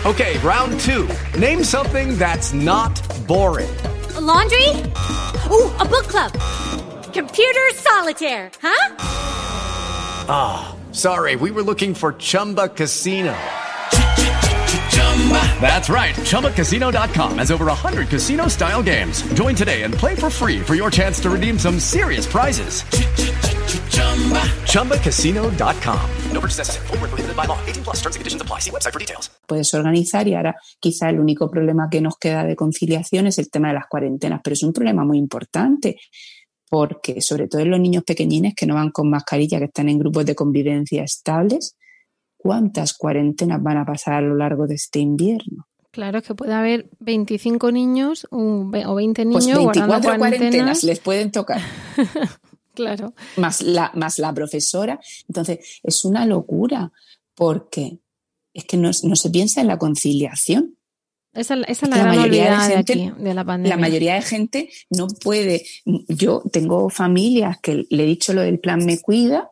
Okay, 0.06 0.38
round 0.44 0.80
two. 0.82 1.08
Name 1.40 1.64
something 1.64 2.16
that's 2.20 2.54
not 2.54 2.94
boring. 3.26 3.76
laundry? 4.22 4.70
Ooh, 5.50 5.72
a 5.80 5.86
book 5.86 6.06
club. 6.08 6.32
Computer 7.12 7.72
solitaire, 7.74 8.52
huh? 8.62 8.96
Ah, 10.30 10.76
oh, 10.76 10.94
sorry, 10.94 11.36
we 11.36 11.50
were 11.50 11.64
looking 11.64 11.96
for 11.96 12.14
Chumba 12.14 12.68
Casino. 12.68 13.34
That's 15.60 15.90
right. 15.90 16.14
ChumbaCasino.com 16.14 17.40
has 17.40 17.50
over 17.50 17.66
100 17.66 18.10
casino 18.10 18.48
style 18.48 18.84
games. 18.84 19.24
Join 19.34 19.56
today 19.56 19.82
and 19.82 19.94
play 19.94 20.14
for 20.14 20.30
free 20.30 20.62
for 20.62 20.76
your 20.76 20.92
chance 20.92 21.20
to 21.22 21.32
redeem 21.32 21.58
some 21.58 21.80
serious 21.80 22.28
prizes. 22.28 22.84
ChumbaCasino.com. 24.72 26.10
No 26.32 26.40
purchase 26.40 26.60
necessary. 26.60 26.88
Full 26.88 26.98
prohibited 26.98 27.36
by 27.36 27.46
law. 27.46 27.58
18 27.66 27.84
plus 27.84 27.96
terms 28.02 28.16
and 28.16 28.22
conditions 28.22 28.42
apply. 28.42 28.60
See 28.60 28.72
website 28.72 28.94
for 28.94 29.00
details. 29.00 29.32
Puedes 29.48 29.74
organizar 29.74 30.28
y 30.28 30.36
ahora 30.36 30.56
quizá 30.80 31.10
el 31.10 31.20
único 31.20 31.50
problema 31.50 31.90
que 31.90 32.02
nos 32.02 32.18
queda 32.18 32.44
de 32.44 32.56
conciliación 32.56 33.28
es 33.28 33.40
el 33.40 33.50
tema 33.50 33.70
de 33.70 33.76
las 33.76 33.88
cuarentenas, 33.88 34.42
pero 34.44 34.54
es 34.54 34.64
un 34.64 34.74
problema 34.74 35.04
muy 35.04 35.18
importante 35.18 35.98
porque 36.70 37.22
sobre 37.22 37.48
todo 37.48 37.62
en 37.62 37.72
los 37.72 37.80
niños 37.80 38.04
pequeñines 38.04 38.54
que 38.56 38.66
no 38.66 38.76
van 38.76 38.92
con 38.92 39.10
mascarilla, 39.10 39.60
que 39.60 39.66
están 39.66 39.88
en 39.88 40.00
grupos 40.00 40.26
de 40.26 40.36
convivencia 40.36 41.04
estables, 41.04 41.78
cuántas 42.46 42.94
cuarentenas 42.94 43.64
van 43.64 43.78
a 43.78 43.86
pasar 43.88 44.14
a 44.14 44.22
lo 44.22 44.36
largo 44.36 44.68
de 44.68 44.76
este 44.76 45.00
invierno. 45.00 45.68
Claro, 45.90 46.20
es 46.20 46.28
que 46.28 46.36
puede 46.36 46.54
haber 46.54 46.92
25 47.00 47.72
niños 47.72 48.28
o 48.30 48.70
20 48.70 49.26
niños 49.26 49.46
pues 49.46 49.58
24 49.58 50.18
cuarentenas 50.20 50.84
les 50.84 51.00
pueden 51.00 51.32
tocar. 51.32 51.60
claro. 52.76 53.16
Más 53.38 53.64
la, 53.64 53.92
más 53.96 54.20
la 54.20 54.32
profesora. 54.32 55.00
Entonces, 55.28 55.80
es 55.82 56.06
una 56.06 56.28
locura 56.28 56.92
porque 57.34 57.98
es 58.54 58.66
que 58.66 58.78
no, 58.78 58.94
se 58.94 59.30
piensa 59.32 59.62
en 59.62 59.68
la 59.68 59.80
conciliación. 59.80 60.78
Esa, 61.34 61.56
es 61.56 61.82
la, 61.82 61.98
gran 61.98 62.16
mayoría 62.16 62.60
de, 62.60 62.76
gente, 62.76 63.14
de, 63.18 63.34
la 63.34 63.44
pandemia. 63.44 63.76
La 63.76 63.82
mayoría 63.82 64.14
de 64.14 64.22
gente 64.22 64.70
no 64.92 65.08
puede. 65.08 65.66
Yo 65.84 66.44
tengo 66.52 66.92
familias 66.92 67.58
que 67.60 67.88
le 67.90 68.04
he 68.04 68.06
dicho 68.06 68.34
lo 68.34 68.42
del 68.42 68.60
plan 68.60 68.86
Me 68.86 69.02
Cuida 69.02 69.50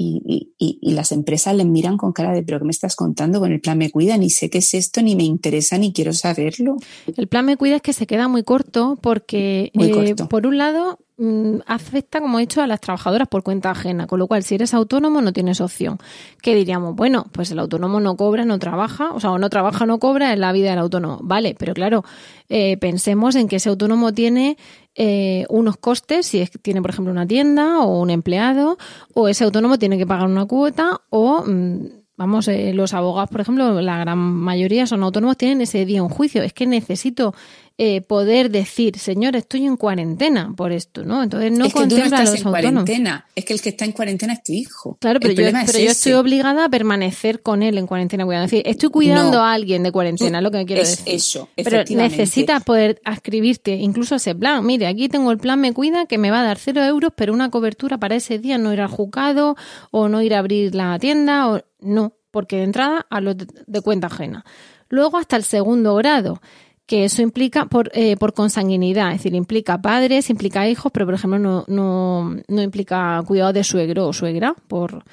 y, 0.00 0.54
y, 0.58 0.92
las 0.92 1.10
empresas 1.10 1.56
les 1.56 1.66
miran 1.66 1.96
con 1.96 2.12
cara 2.12 2.32
de, 2.32 2.44
pero 2.44 2.60
¿qué 2.60 2.64
me 2.64 2.70
estás 2.70 2.94
contando 2.94 3.40
con 3.40 3.50
el 3.50 3.60
plan 3.60 3.76
Me 3.76 3.90
Cuida? 3.90 4.16
Ni 4.16 4.30
sé 4.30 4.48
qué 4.48 4.58
es 4.58 4.72
esto, 4.74 5.02
ni 5.02 5.16
me 5.16 5.24
interesa, 5.24 5.76
ni 5.76 5.92
quiero 5.92 6.12
saberlo. 6.12 6.76
El 7.16 7.26
plan 7.26 7.44
Me 7.44 7.56
Cuida 7.56 7.76
es 7.76 7.82
que 7.82 7.92
se 7.92 8.06
queda 8.06 8.28
muy 8.28 8.44
corto 8.44 8.96
porque, 9.02 9.72
eh, 9.74 10.14
por 10.28 10.46
un 10.46 10.56
lado, 10.56 10.98
Mm, 11.20 11.62
afecta, 11.66 12.20
como 12.20 12.38
he 12.38 12.42
dicho, 12.42 12.62
a 12.62 12.68
las 12.68 12.80
trabajadoras 12.80 13.26
por 13.26 13.42
cuenta 13.42 13.72
ajena, 13.72 14.06
con 14.06 14.20
lo 14.20 14.28
cual 14.28 14.44
si 14.44 14.54
eres 14.54 14.72
autónomo 14.72 15.20
no 15.20 15.32
tienes 15.32 15.60
opción. 15.60 15.98
¿Qué 16.42 16.54
diríamos? 16.54 16.94
Bueno, 16.94 17.26
pues 17.32 17.50
el 17.50 17.58
autónomo 17.58 17.98
no 17.98 18.16
cobra, 18.16 18.44
no 18.44 18.60
trabaja, 18.60 19.10
o 19.12 19.18
sea, 19.18 19.32
o 19.32 19.38
no 19.38 19.50
trabaja, 19.50 19.84
no 19.84 19.98
cobra 19.98 20.32
en 20.32 20.38
la 20.38 20.52
vida 20.52 20.70
del 20.70 20.78
autónomo. 20.78 21.18
Vale, 21.22 21.56
pero 21.58 21.74
claro, 21.74 22.04
eh, 22.48 22.76
pensemos 22.76 23.34
en 23.34 23.48
que 23.48 23.56
ese 23.56 23.68
autónomo 23.68 24.14
tiene 24.14 24.58
eh, 25.00 25.46
unos 25.48 25.76
costes, 25.76 26.26
si 26.26 26.40
es, 26.40 26.50
tiene, 26.60 26.82
por 26.82 26.90
ejemplo, 26.90 27.12
una 27.12 27.26
tienda 27.26 27.78
o 27.78 28.00
un 28.00 28.10
empleado, 28.10 28.78
o 29.14 29.28
ese 29.28 29.44
autónomo 29.44 29.78
tiene 29.78 29.96
que 29.96 30.06
pagar 30.06 30.26
una 30.26 30.44
cuota 30.44 31.00
o... 31.10 31.44
Mm, 31.46 31.86
vamos, 32.16 32.48
eh, 32.48 32.72
los 32.74 32.94
abogados, 32.94 33.30
por 33.30 33.40
ejemplo, 33.40 33.80
la 33.80 33.96
gran 33.98 34.18
mayoría 34.18 34.88
son 34.88 35.04
autónomos, 35.04 35.36
tienen 35.36 35.60
ese 35.60 35.86
día 35.86 36.02
un 36.02 36.08
juicio. 36.08 36.42
Es 36.42 36.52
que 36.52 36.66
necesito 36.66 37.32
eh, 37.80 38.00
poder 38.00 38.50
decir, 38.50 38.98
señor, 38.98 39.36
estoy 39.36 39.64
en 39.64 39.76
cuarentena 39.76 40.52
por 40.56 40.72
esto, 40.72 41.04
¿no? 41.04 41.22
Entonces 41.22 41.52
no 41.52 41.64
es 41.64 41.72
que 41.72 41.78
contempla 41.78 42.08
no 42.08 42.16
a 42.16 42.24
los 42.24 42.34
en 42.34 42.42
Cuarentena. 42.42 43.26
Es 43.36 43.44
que 43.44 43.52
el 43.52 43.60
que 43.60 43.68
está 43.68 43.84
en 43.84 43.92
cuarentena 43.92 44.32
es 44.32 44.42
tu 44.42 44.52
hijo. 44.52 44.98
Claro, 45.00 45.20
pero, 45.20 45.32
yo, 45.32 45.44
pero 45.64 45.78
yo, 45.78 45.90
estoy 45.92 46.14
obligada 46.14 46.64
a 46.64 46.68
permanecer 46.68 47.40
con 47.40 47.62
él 47.62 47.78
en 47.78 47.86
cuarentena 47.86 48.24
cuidando. 48.24 48.46
Es 48.46 48.50
decir, 48.50 48.66
estoy 48.66 48.88
cuidando 48.90 49.40
a 49.40 49.52
alguien 49.52 49.84
de 49.84 49.92
cuarentena, 49.92 50.40
lo 50.40 50.50
que 50.50 50.64
quiero 50.66 50.82
es 50.82 51.04
decir. 51.04 51.14
Eso, 51.14 51.48
pero 51.54 51.84
necesitas 51.90 52.64
poder 52.64 53.00
ascribirte 53.04 53.76
incluso 53.76 54.16
ese 54.16 54.34
plan. 54.34 54.66
Mire, 54.66 54.88
aquí 54.88 55.08
tengo 55.08 55.30
el 55.30 55.38
plan 55.38 55.60
Me 55.60 55.72
Cuida 55.72 56.06
que 56.06 56.18
me 56.18 56.32
va 56.32 56.40
a 56.40 56.44
dar 56.44 56.58
cero 56.58 56.82
euros, 56.82 57.12
pero 57.14 57.32
una 57.32 57.48
cobertura 57.48 57.98
para 57.98 58.16
ese 58.16 58.40
día 58.40 58.58
no 58.58 58.72
ir 58.72 58.80
al 58.80 58.88
juzgado 58.88 59.54
o 59.92 60.08
no 60.08 60.20
ir 60.20 60.34
a 60.34 60.40
abrir 60.40 60.74
la 60.74 60.98
tienda 60.98 61.48
o 61.48 61.60
no, 61.78 62.16
porque 62.32 62.56
de 62.56 62.64
entrada 62.64 63.06
a 63.08 63.20
los 63.20 63.36
de 63.38 63.80
cuenta 63.82 64.08
ajena. 64.08 64.44
Luego 64.88 65.18
hasta 65.18 65.36
el 65.36 65.44
segundo 65.44 65.94
grado 65.94 66.40
que 66.88 67.04
eso 67.04 67.20
implica 67.20 67.66
por, 67.66 67.90
eh, 67.92 68.16
por 68.16 68.32
consanguinidad, 68.32 69.12
es 69.12 69.18
decir, 69.18 69.34
implica 69.34 69.80
padres, 69.80 70.30
implica 70.30 70.66
hijos, 70.66 70.90
pero 70.90 71.04
por 71.04 71.14
ejemplo 71.14 71.38
no, 71.38 71.64
no, 71.68 72.34
no 72.48 72.62
implica 72.62 73.22
cuidado 73.26 73.52
de 73.52 73.62
suegro 73.62 74.08
o 74.08 74.14
suegra, 74.14 74.54
por, 74.68 75.04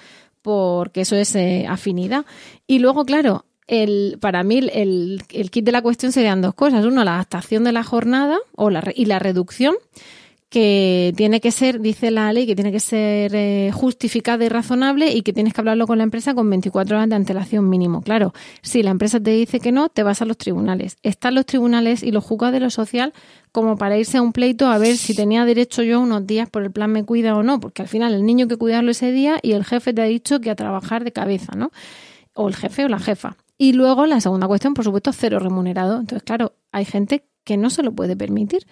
porque 0.42 1.02
eso 1.02 1.18
es 1.18 1.36
eh, 1.36 1.66
afinidad. 1.68 2.26
Y 2.66 2.80
luego, 2.80 3.04
claro, 3.04 3.44
el, 3.68 4.18
para 4.22 4.42
mí 4.44 4.60
el, 4.60 5.22
el, 5.30 5.52
kit 5.52 5.66
de 5.66 5.74
la 5.74 5.82
cuestión 5.82 6.14
serían 6.14 6.42
dos 6.42 6.54
cosas. 6.54 6.86
Uno, 6.86 7.04
la 7.04 7.16
adaptación 7.16 7.66
de 7.66 7.74
la 7.74 7.84
jornada 7.84 8.38
o 8.56 8.70
la, 8.70 8.82
y 8.96 9.04
la 9.04 9.20
reducción 9.20 9.76
que 10.56 11.14
tiene 11.18 11.42
que 11.42 11.52
ser, 11.52 11.82
dice 11.82 12.12
la 12.12 12.32
ley, 12.32 12.48
que 12.48 12.56
tiene 12.56 12.72
que 12.72 12.80
ser 12.80 13.36
eh, 13.36 13.72
justificada 13.74 14.46
y 14.46 14.48
razonable 14.48 15.12
y 15.12 15.22
que 15.22 15.34
tienes 15.34 15.54
que 15.54 15.60
hablarlo 15.60 15.86
con 15.86 15.98
la 15.98 16.06
empresa 16.06 16.34
con 16.34 16.50
24 16.50 16.96
horas 16.96 17.10
de 17.10 17.16
antelación 17.16 17.68
mínimo. 17.68 18.02
Claro, 18.02 18.34
si 18.62 18.82
la 18.82 18.92
empresa 18.92 19.20
te 19.20 19.32
dice 19.32 19.60
que 19.60 19.74
no, 19.74 19.90
te 19.90 20.02
vas 20.02 20.22
a 20.22 20.26
los 20.26 20.38
tribunales. 20.38 20.96
Están 21.04 21.36
los 21.36 21.46
tribunales 21.46 22.04
y 22.04 22.12
los 22.12 22.24
juzgados 22.24 22.54
de 22.54 22.62
lo 22.62 22.70
social 22.70 23.12
como 23.52 23.76
para 23.76 23.98
irse 23.98 24.18
a 24.18 24.22
un 24.22 24.32
pleito 24.32 24.68
a 24.68 24.78
ver 24.78 24.96
si 24.96 25.14
tenía 25.14 25.44
derecho 25.44 25.84
yo 25.84 26.00
unos 26.00 26.26
días 26.26 26.50
por 26.50 26.64
el 26.64 26.72
plan 26.72 26.90
me 26.90 27.04
cuida 27.04 27.36
o 27.36 27.44
no, 27.44 27.60
porque 27.60 27.82
al 27.82 27.90
final 27.90 28.14
el 28.14 28.26
niño 28.26 28.48
que 28.48 28.56
cuidarlo 28.56 28.92
ese 28.92 29.12
día 29.12 29.40
y 29.42 29.52
el 29.52 29.66
jefe 29.66 29.94
te 29.94 30.04
ha 30.04 30.06
dicho 30.06 30.40
que 30.40 30.52
a 30.52 30.56
trabajar 30.56 31.04
de 31.04 31.12
cabeza, 31.12 31.52
¿no? 31.58 31.72
O 32.34 32.48
el 32.48 32.56
jefe 32.56 32.86
o 32.86 32.88
la 32.88 33.00
jefa. 33.00 33.36
Y 33.58 33.74
luego 33.74 34.06
la 34.06 34.22
segunda 34.22 34.48
cuestión, 34.48 34.74
por 34.74 34.86
supuesto, 34.86 35.12
cero 35.12 35.40
remunerado. 35.40 36.00
Entonces, 36.00 36.24
claro, 36.24 36.54
hay 36.72 36.86
gente 36.86 37.26
que 37.44 37.58
no 37.58 37.70
se 37.70 37.84
lo 37.84 37.92
puede 37.92 38.16
permitir 38.16 38.66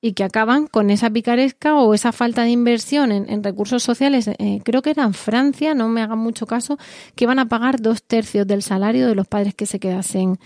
y 0.00 0.12
que 0.12 0.24
acaban 0.24 0.66
con 0.66 0.90
esa 0.90 1.10
picaresca 1.10 1.74
o 1.74 1.94
esa 1.94 2.12
falta 2.12 2.44
de 2.44 2.50
inversión 2.50 3.12
en, 3.12 3.42
recursos 3.42 3.82
sociales. 3.82 4.28
Eh, 4.28 4.60
creo 4.64 4.82
que 4.82 4.90
era 4.90 5.04
en 5.04 5.14
Francia, 5.14 5.74
no 5.74 5.88
me 5.88 6.02
hagan 6.02 6.18
mucho 6.18 6.46
caso, 6.46 6.78
que 7.14 7.26
van 7.26 7.38
a 7.38 7.48
pagar 7.48 7.80
dos 7.80 8.02
tercios 8.02 8.46
del 8.46 8.62
salario 8.62 9.08
de 9.08 9.14
los 9.14 9.26
padres 9.26 9.54
que 9.54 9.66
se 9.66 9.80
quedasen 9.80 10.38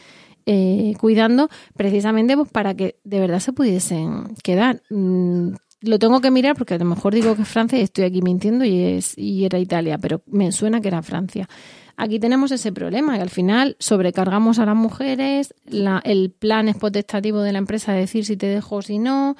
eh, 0.46 0.94
cuidando, 0.98 1.48
precisamente 1.76 2.36
pues, 2.36 2.50
para 2.50 2.74
que 2.74 2.96
de 3.04 3.20
verdad 3.20 3.40
se 3.40 3.52
pudiesen 3.52 4.34
quedar. 4.42 4.82
Mm, 4.90 5.50
lo 5.82 5.98
tengo 5.98 6.20
que 6.20 6.30
mirar 6.30 6.56
porque 6.56 6.74
a 6.74 6.78
lo 6.78 6.84
mejor 6.84 7.14
digo 7.14 7.34
que 7.36 7.42
es 7.42 7.48
Francia 7.48 7.78
y 7.78 7.82
estoy 7.82 8.04
aquí 8.04 8.22
mintiendo 8.22 8.64
y, 8.64 8.82
es, 8.82 9.16
y 9.16 9.44
era 9.44 9.58
Italia, 9.58 9.98
pero 9.98 10.22
me 10.26 10.52
suena 10.52 10.80
que 10.80 10.88
era 10.88 11.02
Francia. 11.02 11.48
Aquí 12.00 12.18
tenemos 12.18 12.50
ese 12.50 12.72
problema 12.72 13.18
y 13.18 13.20
al 13.20 13.28
final 13.28 13.76
sobrecargamos 13.78 14.58
a 14.58 14.64
las 14.64 14.74
mujeres, 14.74 15.54
el 15.66 16.30
plan 16.30 16.66
es 16.70 16.76
potestativo 16.76 17.42
de 17.42 17.52
la 17.52 17.58
empresa 17.58 17.92
de 17.92 18.00
decir 18.00 18.24
si 18.24 18.38
te 18.38 18.46
dejo 18.46 18.76
o 18.76 18.82
si 18.82 18.98
no, 18.98 19.36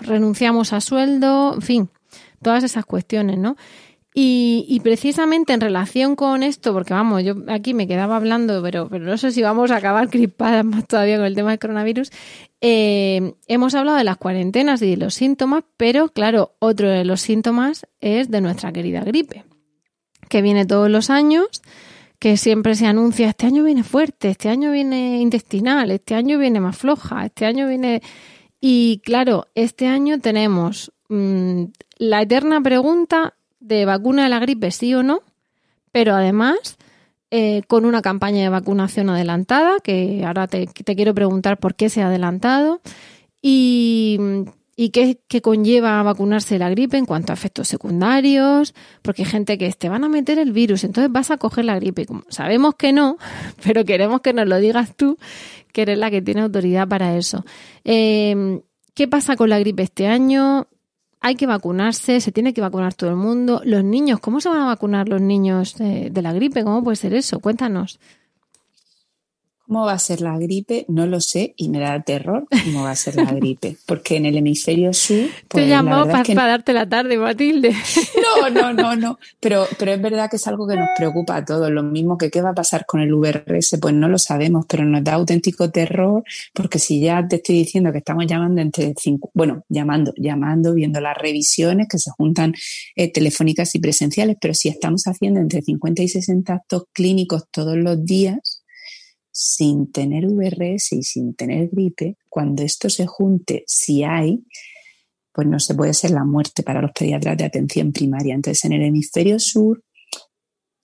renunciamos 0.00 0.72
a 0.72 0.80
sueldo, 0.80 1.54
en 1.54 1.62
fin, 1.62 1.90
todas 2.42 2.64
esas 2.64 2.84
cuestiones, 2.84 3.38
¿no? 3.38 3.56
Y, 4.14 4.80
precisamente 4.82 5.52
en 5.52 5.60
relación 5.60 6.16
con 6.16 6.42
esto, 6.42 6.72
porque 6.72 6.92
vamos, 6.92 7.22
yo 7.22 7.36
aquí 7.46 7.72
me 7.72 7.86
quedaba 7.86 8.16
hablando, 8.16 8.60
pero, 8.60 8.88
pero 8.88 9.04
no 9.04 9.16
sé 9.16 9.30
si 9.30 9.40
vamos 9.40 9.70
a 9.70 9.76
acabar 9.76 10.08
crispadas 10.10 10.64
más 10.64 10.88
todavía 10.88 11.18
con 11.18 11.26
el 11.26 11.36
tema 11.36 11.50
del 11.50 11.60
coronavirus, 11.60 12.10
eh, 12.60 13.34
hemos 13.46 13.76
hablado 13.76 13.96
de 13.96 14.02
las 14.02 14.16
cuarentenas 14.16 14.82
y 14.82 14.90
de 14.90 14.96
los 14.96 15.14
síntomas, 15.14 15.62
pero 15.76 16.08
claro, 16.08 16.56
otro 16.58 16.90
de 16.90 17.04
los 17.04 17.20
síntomas 17.20 17.86
es 18.00 18.28
de 18.28 18.40
nuestra 18.40 18.72
querida 18.72 19.04
gripe 19.04 19.44
que 20.28 20.42
viene 20.42 20.66
todos 20.66 20.90
los 20.90 21.10
años, 21.10 21.46
que 22.18 22.36
siempre 22.36 22.74
se 22.74 22.86
anuncia, 22.86 23.28
este 23.28 23.46
año 23.46 23.62
viene 23.62 23.84
fuerte, 23.84 24.30
este 24.30 24.48
año 24.48 24.72
viene 24.72 25.20
intestinal, 25.20 25.90
este 25.90 26.14
año 26.14 26.38
viene 26.38 26.60
más 26.60 26.76
floja, 26.76 27.26
este 27.26 27.46
año 27.46 27.68
viene... 27.68 28.02
Y 28.60 29.00
claro, 29.04 29.46
este 29.54 29.86
año 29.86 30.18
tenemos 30.18 30.92
mm, 31.08 31.64
la 31.98 32.22
eterna 32.22 32.60
pregunta 32.60 33.34
de 33.60 33.84
vacuna 33.84 34.24
de 34.24 34.28
la 34.30 34.40
gripe, 34.40 34.72
sí 34.72 34.94
o 34.94 35.04
no, 35.04 35.22
pero 35.92 36.14
además 36.14 36.76
eh, 37.30 37.62
con 37.68 37.84
una 37.84 38.02
campaña 38.02 38.42
de 38.42 38.48
vacunación 38.48 39.10
adelantada, 39.10 39.78
que 39.80 40.24
ahora 40.24 40.48
te, 40.48 40.66
te 40.66 40.96
quiero 40.96 41.14
preguntar 41.14 41.58
por 41.58 41.74
qué 41.74 41.88
se 41.88 42.02
ha 42.02 42.08
adelantado, 42.08 42.80
y 43.40 44.18
y 44.80 44.90
qué, 44.90 45.42
conlleva 45.42 46.00
vacunarse 46.04 46.56
la 46.56 46.70
gripe 46.70 46.96
en 46.96 47.04
cuanto 47.04 47.32
a 47.32 47.34
efectos 47.34 47.66
secundarios, 47.66 48.76
porque 49.02 49.22
hay 49.22 49.28
gente 49.28 49.58
que 49.58 49.72
te 49.72 49.88
van 49.88 50.04
a 50.04 50.08
meter 50.08 50.38
el 50.38 50.52
virus, 50.52 50.84
entonces 50.84 51.10
vas 51.10 51.32
a 51.32 51.36
coger 51.36 51.64
la 51.64 51.74
gripe. 51.74 52.06
Como 52.06 52.22
sabemos 52.28 52.76
que 52.76 52.92
no, 52.92 53.18
pero 53.64 53.84
queremos 53.84 54.20
que 54.20 54.32
nos 54.32 54.46
lo 54.46 54.56
digas 54.58 54.94
tú, 54.94 55.18
que 55.72 55.82
eres 55.82 55.98
la 55.98 56.12
que 56.12 56.22
tiene 56.22 56.42
autoridad 56.42 56.86
para 56.86 57.16
eso. 57.16 57.44
Em, 57.82 58.60
¿Qué 58.94 59.08
pasa 59.08 59.34
con 59.34 59.50
la 59.50 59.58
gripe 59.58 59.82
este 59.82 60.06
año? 60.06 60.68
Hay 61.20 61.34
que 61.34 61.48
vacunarse, 61.48 62.20
se 62.20 62.30
tiene 62.30 62.54
que 62.54 62.60
vacunar 62.60 62.94
todo 62.94 63.10
el 63.10 63.16
mundo. 63.16 63.60
Los 63.64 63.82
niños, 63.82 64.20
¿cómo 64.20 64.40
se 64.40 64.48
van 64.48 64.60
a 64.60 64.66
vacunar 64.66 65.08
los 65.08 65.20
niños 65.20 65.74
de 65.76 66.22
la 66.22 66.32
gripe? 66.32 66.62
¿Cómo 66.62 66.84
puede 66.84 66.94
ser 66.94 67.14
eso? 67.14 67.40
Cuéntanos. 67.40 67.98
¿Cómo 69.68 69.84
va 69.84 69.92
a 69.92 69.98
ser 69.98 70.22
la 70.22 70.38
gripe? 70.38 70.86
No 70.88 71.06
lo 71.06 71.20
sé 71.20 71.52
y 71.58 71.68
me 71.68 71.78
da 71.78 72.00
terror 72.02 72.46
cómo 72.64 72.84
va 72.84 72.92
a 72.92 72.96
ser 72.96 73.16
la 73.16 73.30
gripe. 73.32 73.76
Porque 73.84 74.16
en 74.16 74.24
el 74.24 74.38
hemisferio 74.38 74.94
sur. 74.94 75.28
Pues, 75.46 75.64
Te 75.64 75.68
llamó 75.68 76.06
para, 76.06 76.24
darte 76.46 76.72
la 76.72 76.88
tarde, 76.88 77.18
Matilde. 77.18 77.74
No, 78.38 78.50
no, 78.50 78.72
no, 78.72 78.96
no. 78.96 79.18
Pero, 79.40 79.66
pero 79.78 79.92
es 79.92 80.00
verdad 80.00 80.30
que 80.30 80.36
es 80.36 80.46
algo 80.46 80.66
que 80.66 80.76
nos 80.76 80.88
preocupa 80.96 81.36
a 81.36 81.44
todos. 81.44 81.70
Lo 81.70 81.82
mismo 81.82 82.16
que 82.16 82.30
qué 82.30 82.40
va 82.40 82.50
a 82.50 82.54
pasar 82.54 82.86
con 82.86 83.00
el 83.00 83.12
VRS, 83.14 83.78
pues 83.80 83.94
no 83.94 84.08
lo 84.08 84.18
sabemos, 84.18 84.64
pero 84.66 84.84
nos 84.84 85.04
da 85.04 85.14
auténtico 85.14 85.70
terror 85.70 86.24
porque 86.54 86.78
si 86.78 87.00
ya 87.00 87.26
te 87.26 87.36
estoy 87.36 87.56
diciendo 87.56 87.92
que 87.92 87.98
estamos 87.98 88.26
llamando 88.26 88.60
entre 88.60 88.94
cinco, 88.98 89.30
bueno, 89.34 89.64
llamando, 89.68 90.12
llamando, 90.16 90.74
viendo 90.74 91.00
las 91.00 91.16
revisiones 91.16 91.88
que 91.88 91.98
se 91.98 92.10
juntan 92.10 92.54
eh, 92.96 93.12
telefónicas 93.12 93.74
y 93.74 93.80
presenciales, 93.80 94.36
pero 94.40 94.54
si 94.54 94.68
estamos 94.68 95.04
haciendo 95.06 95.40
entre 95.40 95.62
50 95.62 96.02
y 96.02 96.08
60 96.08 96.52
actos 96.54 96.84
clínicos 96.92 97.44
todos 97.50 97.76
los 97.76 98.04
días, 98.04 98.57
sin 99.40 99.92
tener 99.92 100.26
VRS 100.26 100.94
y 100.94 101.04
sin 101.04 101.32
tener 101.32 101.68
gripe, 101.68 102.16
cuando 102.28 102.64
esto 102.64 102.90
se 102.90 103.06
junte, 103.06 103.62
si 103.68 104.02
hay, 104.02 104.44
pues 105.32 105.46
no 105.46 105.60
se 105.60 105.76
puede 105.76 105.94
ser 105.94 106.10
la 106.10 106.24
muerte 106.24 106.64
para 106.64 106.82
los 106.82 106.90
pediatras 106.90 107.36
de 107.36 107.44
atención 107.44 107.92
primaria. 107.92 108.34
Entonces, 108.34 108.64
en 108.64 108.72
el 108.72 108.82
hemisferio 108.82 109.38
sur 109.38 109.84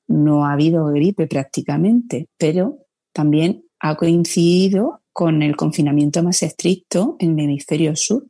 no 0.06 0.46
ha 0.46 0.52
habido 0.52 0.86
gripe 0.86 1.26
prácticamente, 1.26 2.28
pero 2.38 2.78
también 3.12 3.64
ha 3.80 3.96
coincidido 3.96 5.02
con 5.12 5.42
el 5.42 5.56
confinamiento 5.56 6.22
más 6.22 6.40
estricto 6.44 7.16
en 7.18 7.36
el 7.36 7.46
hemisferio 7.46 7.96
sur. 7.96 8.24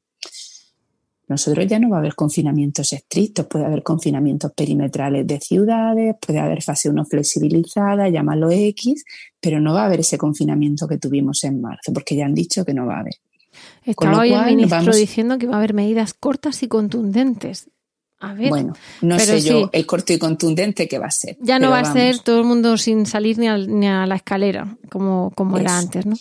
Nosotros 1.27 1.67
ya 1.67 1.79
no 1.79 1.89
va 1.89 1.97
a 1.97 2.01
haber 2.01 2.15
confinamientos 2.15 2.93
estrictos, 2.93 3.47
puede 3.47 3.65
haber 3.65 3.83
confinamientos 3.83 4.53
perimetrales 4.53 5.27
de 5.27 5.41
ciudades, 5.41 6.17
puede 6.25 6.39
haber 6.39 6.63
fase 6.63 6.91
1 6.91 7.05
flexibilizada, 7.07 8.09
llámalo 8.09 8.51
X, 8.51 9.05
pero 9.41 9.59
no 9.59 9.73
va 9.73 9.83
a 9.83 9.87
haber 9.87 10.01
ese 10.01 10.19
confinamiento 10.19 10.87
que 10.87 10.99
tuvimos 10.99 11.43
en 11.45 11.61
marzo, 11.63 11.93
porque 11.93 12.15
ya 12.15 12.27
han 12.27 12.35
dicho 12.35 12.65
que 12.65 12.75
no 12.75 12.87
va 12.87 12.97
a 12.97 13.01
haber. 13.01 13.15
Estaba 13.85 14.19
hoy 14.19 14.33
el 14.33 14.57
ministro 14.57 14.95
diciendo 14.95 15.39
que 15.39 15.47
va 15.47 15.55
a 15.55 15.59
haber 15.59 15.75
medidas 15.75 16.13
cortas 16.13 16.63
y 16.63 16.69
contundentes. 16.69 17.71
A 18.21 18.33
ver, 18.33 18.49
bueno, 18.49 18.75
no 19.03 19.19
sé 19.19 19.41
yo 19.41 19.69
el 19.73 19.87
corto 19.87 20.13
y 20.13 20.19
contundente 20.19 20.89
que 20.89 20.99
va 20.99 21.07
a 21.07 21.11
ser. 21.11 21.37
Ya 21.41 21.59
no 21.59 21.71
va 21.71 21.81
a 21.81 21.93
ser 21.93 22.21
todo 22.21 22.41
el 22.41 22.47
mundo 22.47 22.79
sin 22.79 23.07
salir 23.07 23.39
ni 23.39 23.49
a, 23.49 24.07
la 24.07 24.15
escalera, 24.17 24.77
como, 24.91 25.31
como 25.35 25.59
era 25.59 25.77
antes, 25.79 26.07
¿no? 26.07 26.17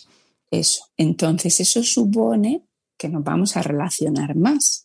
Eso. 0.51 0.85
Entonces, 0.97 1.59
eso 1.59 1.81
supone 1.81 2.63
que 2.97 3.09
nos 3.09 3.23
vamos 3.23 3.55
a 3.57 3.61
relacionar 3.61 4.35
más 4.35 4.82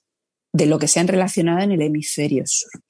de 0.58 0.66
lo 0.66 0.78
que 0.78 0.88
se 0.88 1.00
han 1.00 1.08
relacionado 1.08 1.60
en 1.60 1.72
el 1.72 1.80
hemisferio 1.80 2.44
sur. 2.46 2.82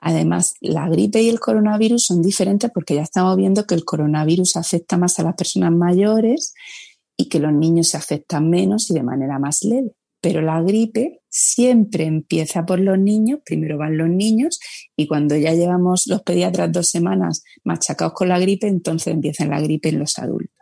Además, 0.00 0.54
la 0.60 0.88
gripe 0.88 1.22
y 1.22 1.28
el 1.28 1.40
coronavirus 1.40 2.06
son 2.06 2.22
diferentes 2.22 2.70
porque 2.72 2.94
ya 2.94 3.02
estamos 3.02 3.36
viendo 3.36 3.66
que 3.66 3.74
el 3.74 3.84
coronavirus 3.84 4.56
afecta 4.56 4.96
más 4.96 5.18
a 5.18 5.22
las 5.22 5.34
personas 5.34 5.72
mayores 5.72 6.54
y 7.16 7.28
que 7.28 7.40
los 7.40 7.52
niños 7.52 7.88
se 7.88 7.96
afectan 7.96 8.50
menos 8.50 8.90
y 8.90 8.94
de 8.94 9.02
manera 9.02 9.38
más 9.38 9.62
leve. 9.64 9.92
Pero 10.20 10.42
la 10.42 10.60
gripe 10.62 11.20
siempre 11.28 12.04
empieza 12.04 12.66
por 12.66 12.80
los 12.80 12.98
niños, 12.98 13.40
primero 13.44 13.78
van 13.78 13.96
los 13.96 14.08
niños 14.08 14.58
y 14.96 15.06
cuando 15.06 15.36
ya 15.36 15.54
llevamos 15.54 16.08
los 16.08 16.22
pediatras 16.22 16.72
dos 16.72 16.88
semanas 16.88 17.44
machacados 17.62 18.14
con 18.14 18.28
la 18.28 18.38
gripe, 18.40 18.66
entonces 18.66 19.14
empieza 19.14 19.46
la 19.46 19.60
gripe 19.60 19.88
en 19.88 20.00
los 20.00 20.18
adultos 20.18 20.57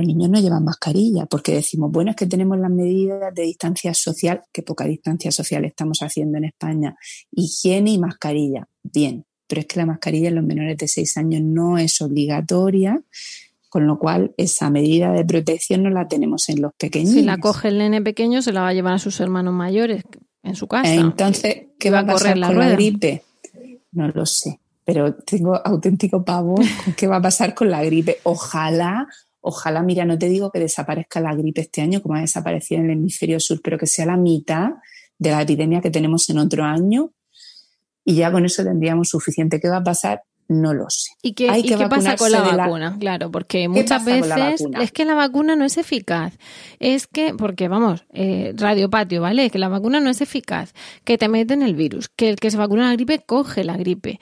los 0.00 0.06
niños 0.06 0.30
no 0.30 0.40
llevan 0.40 0.64
mascarilla 0.64 1.26
porque 1.26 1.54
decimos, 1.54 1.90
bueno, 1.92 2.10
es 2.10 2.16
que 2.16 2.26
tenemos 2.26 2.58
las 2.58 2.70
medidas 2.70 3.34
de 3.34 3.42
distancia 3.42 3.94
social, 3.94 4.42
que 4.52 4.62
poca 4.62 4.84
distancia 4.84 5.30
social 5.30 5.64
estamos 5.64 6.02
haciendo 6.02 6.38
en 6.38 6.44
España, 6.44 6.96
higiene 7.30 7.92
y 7.92 7.98
mascarilla. 7.98 8.68
Bien, 8.82 9.24
pero 9.46 9.60
es 9.60 9.66
que 9.66 9.78
la 9.78 9.86
mascarilla 9.86 10.28
en 10.28 10.36
los 10.36 10.44
menores 10.44 10.76
de 10.76 10.88
6 10.88 11.16
años 11.16 11.42
no 11.42 11.78
es 11.78 12.00
obligatoria, 12.00 13.02
con 13.68 13.86
lo 13.86 13.98
cual 13.98 14.34
esa 14.36 14.70
medida 14.70 15.12
de 15.12 15.24
protección 15.24 15.82
no 15.82 15.90
la 15.90 16.08
tenemos 16.08 16.48
en 16.48 16.60
los 16.60 16.72
pequeños. 16.74 17.12
Si 17.12 17.22
la 17.22 17.38
coge 17.38 17.68
el 17.68 17.78
nene 17.78 18.02
pequeño, 18.02 18.42
se 18.42 18.52
la 18.52 18.62
va 18.62 18.68
a 18.68 18.74
llevar 18.74 18.94
a 18.94 18.98
sus 18.98 19.20
hermanos 19.20 19.54
mayores 19.54 20.04
en 20.42 20.56
su 20.56 20.66
casa. 20.66 20.92
Entonces, 20.92 21.66
¿qué 21.78 21.90
va 21.90 22.00
a 22.00 22.06
pasar 22.06 22.40
con 22.40 22.58
la 22.58 22.70
gripe? 22.70 23.22
No 23.92 24.08
lo 24.08 24.26
sé, 24.26 24.60
pero 24.84 25.14
tengo 25.14 25.54
auténtico 25.64 26.24
pavor 26.24 26.64
con 26.84 26.94
qué 26.94 27.06
va 27.06 27.16
a 27.16 27.22
pasar 27.22 27.54
con 27.54 27.70
la 27.70 27.84
gripe. 27.84 28.18
Ojalá 28.22 29.08
Ojalá, 29.40 29.82
mira, 29.82 30.04
no 30.04 30.18
te 30.18 30.28
digo 30.28 30.50
que 30.50 30.58
desaparezca 30.58 31.20
la 31.20 31.34
gripe 31.34 31.62
este 31.62 31.80
año, 31.80 32.02
como 32.02 32.14
ha 32.14 32.20
desaparecido 32.20 32.80
en 32.80 32.90
el 32.90 32.98
hemisferio 32.98 33.40
sur, 33.40 33.60
pero 33.62 33.78
que 33.78 33.86
sea 33.86 34.06
la 34.06 34.16
mitad 34.16 34.70
de 35.18 35.30
la 35.30 35.42
epidemia 35.42 35.80
que 35.80 35.90
tenemos 35.90 36.28
en 36.30 36.38
otro 36.38 36.64
año 36.64 37.12
y 38.04 38.16
ya 38.16 38.32
con 38.32 38.44
eso 38.44 38.64
tendríamos 38.64 39.08
suficiente. 39.08 39.60
¿Qué 39.60 39.68
va 39.68 39.78
a 39.78 39.84
pasar? 39.84 40.22
No 40.48 40.74
lo 40.74 40.90
sé. 40.90 41.12
¿Y 41.22 41.34
qué, 41.34 41.48
Hay 41.48 41.60
y 41.60 41.68
que 41.68 41.76
qué 41.76 41.86
pasa 41.86 42.16
con 42.16 42.32
la 42.32 42.40
vacuna? 42.40 42.96
Claro, 42.98 43.30
porque 43.30 43.62
¿Qué 43.62 43.68
muchas 43.68 44.04
veces 44.04 44.66
es 44.80 44.90
que 44.90 45.04
la 45.04 45.14
vacuna 45.14 45.54
no 45.54 45.64
es 45.64 45.78
eficaz. 45.78 46.36
Es 46.80 47.06
que, 47.06 47.34
porque 47.34 47.68
vamos, 47.68 48.04
eh, 48.12 48.52
radiopatio, 48.56 49.20
¿vale? 49.22 49.48
Que 49.50 49.60
la 49.60 49.68
vacuna 49.68 50.00
no 50.00 50.10
es 50.10 50.20
eficaz. 50.20 50.72
Que 51.04 51.18
te 51.18 51.28
meten 51.28 51.62
el 51.62 51.76
virus. 51.76 52.08
Que 52.08 52.30
el 52.30 52.36
que 52.36 52.50
se 52.50 52.56
vacuna 52.56 52.88
la 52.88 52.94
gripe 52.94 53.20
coge 53.20 53.62
la 53.62 53.76
gripe. 53.76 54.18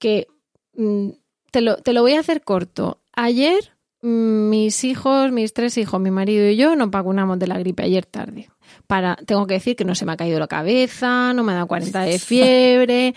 Que 0.00 0.26
mm, 0.74 1.10
te, 1.52 1.60
lo, 1.60 1.76
te 1.76 1.92
lo 1.92 2.02
voy 2.02 2.14
a 2.14 2.20
hacer 2.20 2.42
corto. 2.42 3.00
Ayer 3.14 3.72
mis 4.00 4.84
hijos, 4.84 5.32
mis 5.32 5.52
tres 5.52 5.76
hijos, 5.78 6.00
mi 6.00 6.10
marido 6.10 6.48
y 6.48 6.56
yo 6.56 6.76
nos 6.76 6.90
vacunamos 6.90 7.38
de 7.38 7.46
la 7.46 7.58
gripe 7.58 7.82
ayer 7.82 8.06
tarde. 8.06 8.48
Para, 8.86 9.16
tengo 9.16 9.46
que 9.46 9.54
decir 9.54 9.76
que 9.76 9.84
no 9.84 9.94
se 9.94 10.04
me 10.04 10.12
ha 10.12 10.16
caído 10.16 10.38
la 10.38 10.46
cabeza, 10.46 11.32
no 11.32 11.42
me 11.42 11.52
ha 11.52 11.56
dado 11.56 11.66
40 11.66 12.02
de 12.02 12.18
fiebre, 12.18 13.14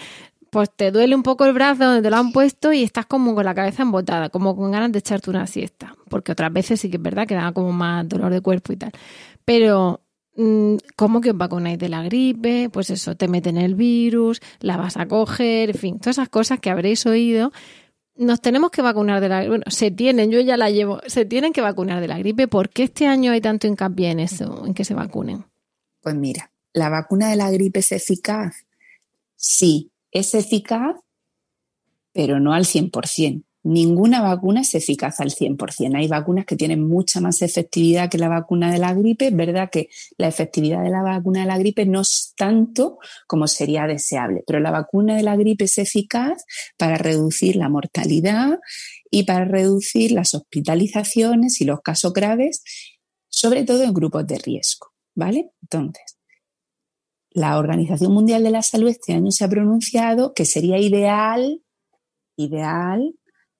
pues 0.52 0.70
te 0.70 0.92
duele 0.92 1.16
un 1.16 1.24
poco 1.24 1.46
el 1.46 1.54
brazo 1.54 1.86
donde 1.86 2.02
te 2.02 2.10
lo 2.10 2.18
han 2.18 2.34
puesto 2.34 2.74
y 2.74 2.84
estás 2.84 3.06
como 3.06 3.34
con 3.34 3.46
la 3.46 3.56
cabeza 3.56 3.84
embotada, 3.84 4.30
como 4.30 4.56
con 4.56 4.72
ganas 4.72 4.92
de 4.92 5.00
echarte 5.00 5.30
una 5.30 5.48
siesta. 5.48 5.96
Porque 6.10 6.34
otras 6.34 6.52
veces 6.52 6.82
sí 6.82 6.90
que 6.90 6.98
es 6.98 7.04
verdad 7.04 7.26
que 7.26 7.36
da 7.36 7.54
como 7.54 7.72
más 7.72 8.08
dolor 8.08 8.34
de 8.34 8.42
cuerpo 8.42 8.74
y 8.74 8.76
tal. 8.76 8.92
Pero, 9.46 10.02
mm, 10.36 10.76
¿cómo 10.98 11.22
que 11.22 11.32
os 11.32 11.38
vacunáis 11.38 11.80
de 11.80 11.88
la 11.88 12.04
gripe? 12.04 12.70
Pues 12.70 12.90
eso, 12.90 13.16
te 13.16 13.30
meten 13.30 13.58
el 13.58 13.76
virus, 13.76 14.42
la 14.60 14.76
vas 14.76 14.98
a 14.98 15.08
coger, 15.08 15.70
en 15.70 15.78
fin, 15.78 16.00
todas 16.00 16.18
esas 16.18 16.28
cosas 16.28 16.60
que 16.60 16.70
habréis 16.70 17.06
oído. 17.06 17.54
Nos 18.22 18.40
tenemos 18.40 18.70
que 18.70 18.84
vacunar 18.84 19.20
de 19.20 19.30
la 19.30 19.38
gripe. 19.40 19.50
Bueno, 19.50 19.66
se 19.68 19.90
tienen, 19.90 20.30
yo 20.30 20.40
ya 20.42 20.56
la 20.56 20.70
llevo, 20.70 21.02
se 21.08 21.26
tienen 21.26 21.54
que 21.54 21.62
vacunar 21.62 22.00
de 22.02 22.08
la 22.08 22.20
gripe. 22.20 22.48
¿Por 22.48 22.70
qué 22.70 22.84
este 22.84 23.08
año 23.08 23.32
hay 23.32 23.42
tanto 23.42 23.66
hincapié 23.66 24.12
en 24.12 24.20
eso, 24.20 24.64
en 24.64 24.76
que 24.76 24.86
se 24.86 24.94
vacunen? 24.94 25.46
Pues 26.02 26.14
mira, 26.14 26.52
¿la 26.72 26.90
vacuna 26.90 27.32
de 27.32 27.36
la 27.36 27.50
gripe 27.50 27.80
es 27.80 27.92
eficaz? 27.92 28.68
Sí, 29.36 29.92
es 30.12 30.36
eficaz, 30.36 30.98
pero 32.14 32.40
no 32.40 32.54
al 32.54 32.66
100%. 32.66 33.44
Ninguna 33.64 34.22
vacuna 34.22 34.62
es 34.62 34.74
eficaz 34.74 35.20
al 35.20 35.30
100%. 35.30 35.96
Hay 35.96 36.08
vacunas 36.08 36.46
que 36.46 36.56
tienen 36.56 36.88
mucha 36.88 37.22
más 37.22 37.44
efectividad 37.44 38.10
que 38.10 38.18
la 38.18 38.28
vacuna 38.28 38.72
de 38.72 38.80
la 38.80 38.94
gripe. 38.94 39.28
Es 39.28 39.36
verdad 39.36 39.70
que 39.72 39.90
la 40.18 40.28
efectividad 40.28 40.82
de 40.84 40.90
la 40.90 41.04
vacuna 41.04 41.42
de 41.42 41.46
la 41.46 41.60
gripe 41.60 41.86
no 41.86 42.02
es 42.02 42.34
tanto 42.36 42.98
como 43.28 43.48
sería 43.48 43.86
deseable, 43.86 44.44
pero 44.48 44.60
la 44.60 44.72
vacuna 44.72 45.16
de 45.16 45.24
la 45.24 45.36
gripe 45.36 45.66
es 45.66 45.78
eficaz 45.78 46.44
para 46.76 46.98
reducir 46.98 47.56
la 47.56 47.70
mortalidad 47.70 48.60
y 49.12 49.24
para 49.24 49.46
reducir 49.46 50.12
las 50.12 50.34
hospitalizaciones 50.34 51.62
y 51.62 51.66
los 51.66 51.82
casos 51.82 52.14
graves, 52.14 52.64
sobre 53.30 53.64
todo 53.64 53.84
en 53.84 53.94
grupos 53.94 54.26
de 54.26 54.40
riesgo. 54.40 54.88
¿Vale? 55.14 55.52
Entonces, 55.62 56.18
la 57.30 57.58
Organización 57.60 58.12
Mundial 58.14 58.44
de 58.44 58.52
la 58.52 58.64
Salud 58.64 58.90
este 58.90 59.14
año 59.14 59.30
se 59.30 59.44
ha 59.44 59.50
pronunciado 59.50 60.34
que 60.34 60.46
sería 60.46 60.78
ideal, 60.78 61.62
ideal, 62.38 63.14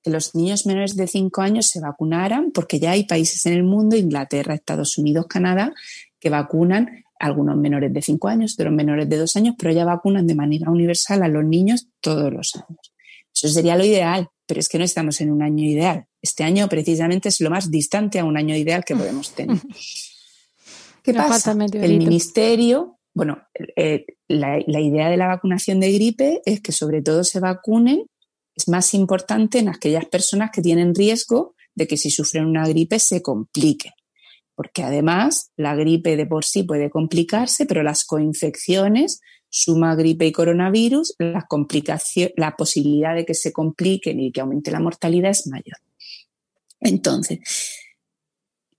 que 0.04 0.10
los 0.10 0.36
niños 0.36 0.66
menores 0.66 0.96
de 0.96 1.08
5 1.08 1.42
años 1.42 1.68
se 1.68 1.80
vacunaran, 1.80 2.52
porque 2.52 2.80
ya 2.80 2.92
hay 2.92 3.06
países 3.06 3.46
en 3.46 3.54
el 3.54 3.64
mundo, 3.64 3.96
Inglaterra, 3.96 4.54
Estados 4.54 4.98
Unidos, 4.98 5.28
Canadá, 5.28 5.74
que 6.20 6.30
vacunan 6.30 7.04
a 7.20 7.26
algunos 7.26 7.56
menores 7.58 7.94
de 7.94 8.02
5 8.02 8.28
años, 8.28 8.56
otros 8.58 8.74
menores 8.74 9.08
de 9.08 9.18
2 9.18 9.36
años, 9.36 9.56
pero 9.58 9.74
ya 9.74 9.86
vacunan 9.86 10.26
de 10.26 10.36
manera 10.36 10.72
universal 10.72 11.24
a 11.24 11.28
los 11.28 11.46
niños 11.46 11.88
todos 12.00 12.32
los 12.34 12.56
años. 12.56 12.94
Eso 13.34 13.48
sería 13.48 13.78
lo 13.78 13.86
ideal, 13.86 14.28
pero 14.46 14.60
es 14.60 14.68
que 14.68 14.78
no 14.78 14.84
estamos 14.84 15.22
en 15.22 15.32
un 15.32 15.42
año 15.42 15.64
ideal. 15.64 16.06
Este 16.22 16.44
año 16.44 16.68
precisamente 16.68 17.30
es 17.30 17.40
lo 17.40 17.50
más 17.50 17.72
distante 17.72 18.20
a 18.20 18.26
un 18.26 18.38
año 18.38 18.56
ideal 18.56 18.84
que 18.84 18.96
podemos 18.96 19.34
tener. 19.34 19.58
¿Qué 21.04 21.14
Nos 21.14 21.28
pasa? 21.28 21.52
el 21.52 21.98
ministerio, 21.98 23.00
bueno, 23.14 23.42
eh, 23.76 24.06
la, 24.28 24.60
la 24.68 24.80
idea 24.80 25.10
de 25.10 25.18
la 25.18 25.28
vacunación 25.28 25.80
de 25.80 25.92
gripe 25.92 26.42
es 26.46 26.62
que 26.62 26.72
sobre 26.72 27.02
todo 27.02 27.24
se 27.24 27.40
vacunen, 27.40 28.06
es 28.56 28.68
más 28.68 28.94
importante 28.94 29.60
en 29.60 29.70
aquellas 29.70 30.06
personas 30.06 30.52
que 30.52 30.62
tienen 30.62 30.94
riesgo 30.96 31.56
de 31.76 31.88
que 31.88 31.98
si 31.98 32.12
sufren 32.12 32.46
una 32.46 32.68
gripe 32.68 33.00
se 33.00 33.22
compliquen. 33.22 33.94
Porque 34.56 34.84
además 34.84 35.52
la 35.56 35.76
gripe 35.76 36.18
de 36.18 36.26
por 36.26 36.46
sí 36.46 36.64
puede 36.64 36.90
complicarse, 36.90 37.66
pero 37.66 37.84
las 37.84 38.04
coinfecciones, 38.04 39.22
suma 39.50 39.96
gripe 39.96 40.26
y 40.26 40.32
coronavirus, 40.32 41.16
las 41.20 41.46
complicaciones, 41.48 42.34
la 42.38 42.56
posibilidad 42.56 43.16
de 43.16 43.26
que 43.26 43.34
se 43.34 43.52
compliquen 43.52 44.20
y 44.20 44.32
que 44.32 44.42
aumente 44.42 44.72
la 44.72 44.80
mortalidad 44.80 45.32
es 45.32 45.48
mayor. 45.48 45.78
Entonces, 46.80 47.40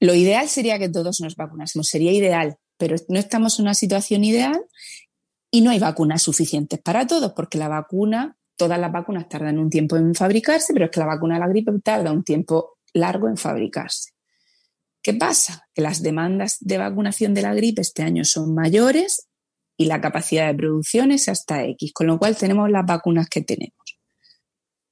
lo 0.00 0.14
ideal 0.14 0.48
sería 0.48 0.78
que 0.78 0.88
todos 0.88 1.20
nos 1.20 1.36
vacunásemos, 1.36 1.86
sería 1.88 2.12
ideal, 2.12 2.56
pero 2.76 2.96
no 3.08 3.18
estamos 3.18 3.58
en 3.58 3.66
una 3.66 3.74
situación 3.74 4.24
ideal 4.24 4.60
y 5.50 5.60
no 5.60 5.70
hay 5.70 5.78
vacunas 5.78 6.22
suficientes 6.22 6.80
para 6.80 7.06
todos, 7.06 7.32
porque 7.34 7.58
la 7.58 7.68
vacuna, 7.68 8.36
todas 8.56 8.78
las 8.78 8.92
vacunas 8.92 9.28
tardan 9.28 9.58
un 9.58 9.70
tiempo 9.70 9.96
en 9.96 10.14
fabricarse, 10.14 10.72
pero 10.72 10.86
es 10.86 10.90
que 10.90 11.00
la 11.00 11.06
vacuna 11.06 11.34
de 11.34 11.40
la 11.40 11.48
gripe 11.48 11.72
tarda 11.82 12.12
un 12.12 12.24
tiempo 12.24 12.78
largo 12.92 13.28
en 13.28 13.36
fabricarse. 13.36 14.10
¿Qué 15.02 15.14
pasa? 15.14 15.66
Que 15.74 15.82
las 15.82 16.02
demandas 16.02 16.58
de 16.60 16.78
vacunación 16.78 17.34
de 17.34 17.42
la 17.42 17.54
gripe 17.54 17.82
este 17.82 18.02
año 18.02 18.24
son 18.24 18.54
mayores 18.54 19.28
y 19.76 19.86
la 19.86 20.00
capacidad 20.00 20.46
de 20.46 20.54
producción 20.54 21.10
es 21.10 21.28
hasta 21.28 21.64
X, 21.64 21.92
con 21.92 22.06
lo 22.06 22.18
cual 22.18 22.36
tenemos 22.36 22.70
las 22.70 22.86
vacunas 22.86 23.28
que 23.28 23.42
tenemos. 23.42 23.98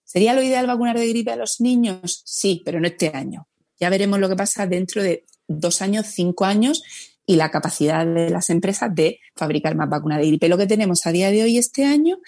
¿Sería 0.05 0.35
lo 0.35 0.43
ideal 0.43 0.67
vacunar 0.67 0.99
de 0.99 1.09
gripe 1.09 1.31
a 1.31 1.37
los 1.37 1.61
niños? 1.61 2.23
Sí, 2.25 2.63
pero 2.65 2.81
no 2.81 2.89
este 2.89 3.13
año. 3.15 3.47
Ya 3.79 3.91
veremos 3.91 4.19
lo 4.19 4.29
que 4.29 4.35
pasa 4.35 4.67
dentro 4.67 5.03
de 5.03 5.25
dos 5.47 5.83
años, 5.83 6.07
cinco 6.07 6.45
años 6.45 6.83
y 7.25 7.37
la 7.37 7.53
capacidad 7.53 8.05
de 8.05 8.29
las 8.31 8.51
empresas 8.51 8.93
de 8.93 9.21
fabricar 9.37 9.77
más 9.77 9.89
vacunas 9.89 10.19
de 10.19 10.27
gripe. 10.27 10.49
Lo 10.49 10.59
que 10.59 10.67
tenemos 10.67 11.07
a 11.07 11.13
día 11.13 11.31
de 11.31 11.45
hoy, 11.45 11.59
este 11.59 11.85
año, 11.85 12.19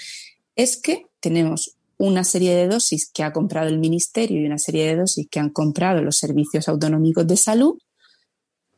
es 0.55 0.77
que 0.77 1.07
tenemos 1.23 1.77
una 1.97 2.25
serie 2.25 2.55
de 2.55 2.67
dosis 2.67 3.09
que 3.11 3.23
ha 3.23 3.33
comprado 3.33 3.69
el 3.69 3.79
Ministerio 3.79 4.41
y 4.41 4.45
una 4.45 4.59
serie 4.59 4.87
de 4.87 4.97
dosis 4.97 5.29
que 5.31 5.39
han 5.39 5.51
comprado 5.51 6.03
los 6.03 6.17
servicios 6.17 6.69
autonómicos 6.69 7.27
de 7.27 7.37
salud, 7.37 7.79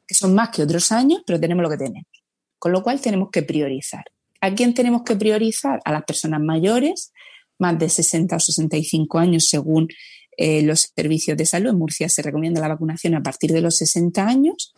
que 0.07 0.15
son 0.15 0.35
más 0.35 0.51
que 0.51 0.63
otros 0.63 0.93
años, 0.93 1.23
pero 1.27 1.41
tenemos 1.41 1.63
lo 1.63 1.71
que 1.71 1.79
tenemos. 1.79 2.11
Con 2.59 2.73
lo 2.73 2.83
cual 2.83 3.01
tenemos 3.01 3.31
que 3.33 3.43
priorizar. 3.43 4.05
¿A 4.43 4.55
quién 4.55 4.75
tenemos 4.75 5.03
que 5.05 5.17
priorizar? 5.17 5.81
A 5.87 5.93
las 5.93 6.05
personas 6.05 6.41
mayores, 6.41 7.13
más 7.59 7.79
de 7.79 7.89
60 7.89 8.37
o 8.37 8.41
65 8.41 9.19
años 9.19 9.49
según 9.49 9.89
eh, 10.37 10.63
los 10.63 10.93
servicios 10.95 11.39
de 11.39 11.47
salud. 11.47 11.71
En 11.71 11.79
Murcia 11.79 12.11
se 12.11 12.21
recomienda 12.21 12.61
la 12.61 12.69
vacunación 12.69 13.15
a 13.15 13.23
partir 13.23 13.53
de 13.53 13.63
los 13.63 13.79
60 13.79 14.27
años 14.27 14.75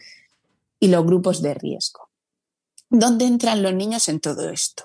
y 0.79 0.87
los 0.87 1.05
grupos 1.05 1.43
de 1.43 1.55
riesgo. 1.55 2.11
¿Dónde 2.91 3.25
entran 3.25 3.64
los 3.64 3.75
niños 3.75 4.09
en 4.09 4.21
todo 4.21 4.51
esto? 4.51 4.85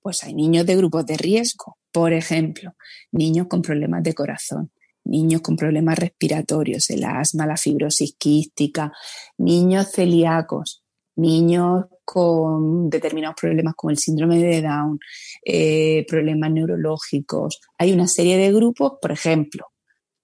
Pues 0.00 0.24
hay 0.24 0.32
niños 0.32 0.64
de 0.64 0.76
grupos 0.76 1.04
de 1.04 1.18
riesgo, 1.18 1.76
por 1.96 2.12
ejemplo, 2.12 2.74
niños 3.12 3.46
con 3.48 3.62
problemas 3.62 4.02
de 4.02 4.12
corazón, 4.12 4.70
niños 5.04 5.40
con 5.40 5.56
problemas 5.56 5.98
respiratorios, 5.98 6.90
el 6.90 7.04
asma, 7.04 7.46
la 7.46 7.56
fibrosis 7.56 8.16
quística, 8.18 8.92
niños 9.38 9.92
celíacos, 9.92 10.84
niños 11.16 11.86
con 12.04 12.90
determinados 12.90 13.36
problemas 13.40 13.72
como 13.74 13.92
el 13.92 13.96
síndrome 13.96 14.36
de 14.36 14.60
Down, 14.60 14.98
eh, 15.42 16.04
problemas 16.06 16.50
neurológicos. 16.50 17.60
Hay 17.78 17.92
una 17.94 18.08
serie 18.08 18.36
de 18.36 18.52
grupos, 18.52 18.98
por 19.00 19.12
ejemplo, 19.12 19.68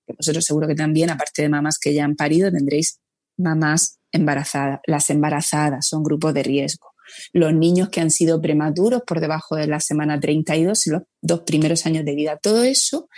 que 0.06 0.12
vosotros 0.12 0.44
seguro 0.44 0.68
que 0.68 0.74
también, 0.74 1.08
aparte 1.08 1.40
de 1.40 1.48
mamás 1.48 1.78
que 1.78 1.94
ya 1.94 2.04
han 2.04 2.16
parido, 2.16 2.52
tendréis 2.52 3.00
mamás 3.38 3.98
embarazadas. 4.10 4.80
Las 4.86 5.08
embarazadas 5.08 5.86
son 5.86 6.02
grupos 6.02 6.34
de 6.34 6.42
riesgo. 6.42 6.91
Los 7.32 7.52
niños 7.54 7.88
que 7.88 8.00
han 8.00 8.10
sido 8.10 8.40
prematuros 8.40 9.02
por 9.06 9.20
debajo 9.20 9.56
de 9.56 9.66
la 9.66 9.80
semana 9.80 10.20
32 10.20 10.86
y 10.86 10.90
los 10.90 11.02
dos 11.20 11.40
primeros 11.40 11.86
años 11.86 12.04
de 12.04 12.14
vida. 12.14 12.38
Todo 12.42 12.64
eso 12.64 13.08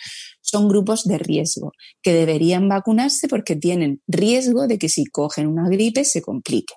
son 0.40 0.68
grupos 0.68 1.04
de 1.04 1.18
riesgo 1.18 1.72
que 2.02 2.12
deberían 2.12 2.68
vacunarse 2.68 3.28
porque 3.28 3.56
tienen 3.56 4.02
riesgo 4.06 4.66
de 4.66 4.78
que 4.78 4.88
si 4.88 5.06
cogen 5.06 5.46
una 5.46 5.68
gripe 5.68 6.04
se 6.04 6.22
complique. 6.22 6.74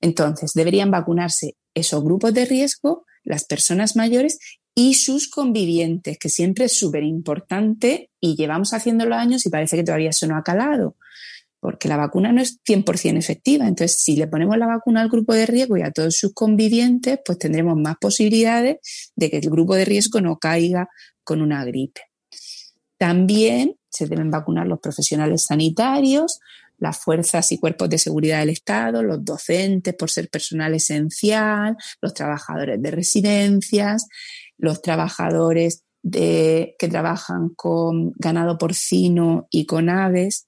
Entonces, 0.00 0.52
deberían 0.54 0.90
vacunarse 0.90 1.56
esos 1.74 2.04
grupos 2.04 2.34
de 2.34 2.44
riesgo, 2.44 3.06
las 3.22 3.44
personas 3.44 3.96
mayores 3.96 4.38
y 4.74 4.94
sus 4.94 5.30
convivientes, 5.30 6.18
que 6.18 6.28
siempre 6.28 6.66
es 6.66 6.76
súper 6.78 7.04
importante 7.04 8.10
y 8.20 8.36
llevamos 8.36 8.74
haciéndolo 8.74 9.14
años 9.14 9.46
y 9.46 9.50
parece 9.50 9.76
que 9.76 9.84
todavía 9.84 10.10
eso 10.10 10.26
no 10.26 10.36
ha 10.36 10.42
calado, 10.42 10.96
porque 11.64 11.88
la 11.88 11.96
vacuna 11.96 12.30
no 12.30 12.42
es 12.42 12.60
100% 12.62 13.16
efectiva. 13.16 13.66
Entonces, 13.66 13.98
si 13.98 14.16
le 14.16 14.26
ponemos 14.26 14.58
la 14.58 14.66
vacuna 14.66 15.00
al 15.00 15.08
grupo 15.08 15.32
de 15.32 15.46
riesgo 15.46 15.78
y 15.78 15.80
a 15.80 15.92
todos 15.92 16.14
sus 16.14 16.34
convivientes, 16.34 17.20
pues 17.24 17.38
tendremos 17.38 17.74
más 17.78 17.96
posibilidades 17.98 19.12
de 19.16 19.30
que 19.30 19.38
el 19.38 19.48
grupo 19.48 19.74
de 19.74 19.86
riesgo 19.86 20.20
no 20.20 20.36
caiga 20.36 20.90
con 21.22 21.40
una 21.40 21.64
gripe. 21.64 22.02
También 22.98 23.76
se 23.88 24.06
deben 24.06 24.30
vacunar 24.30 24.66
los 24.66 24.78
profesionales 24.78 25.44
sanitarios, 25.44 26.38
las 26.76 26.98
fuerzas 26.98 27.50
y 27.50 27.58
cuerpos 27.58 27.88
de 27.88 27.96
seguridad 27.96 28.40
del 28.40 28.50
Estado, 28.50 29.02
los 29.02 29.24
docentes 29.24 29.94
por 29.94 30.10
ser 30.10 30.28
personal 30.28 30.74
esencial, 30.74 31.78
los 32.02 32.12
trabajadores 32.12 32.82
de 32.82 32.90
residencias, 32.90 34.06
los 34.58 34.82
trabajadores 34.82 35.82
que 36.02 36.76
trabajan 36.78 37.54
con 37.56 38.12
ganado 38.16 38.58
porcino 38.58 39.48
y 39.50 39.64
con 39.64 39.88
aves 39.88 40.46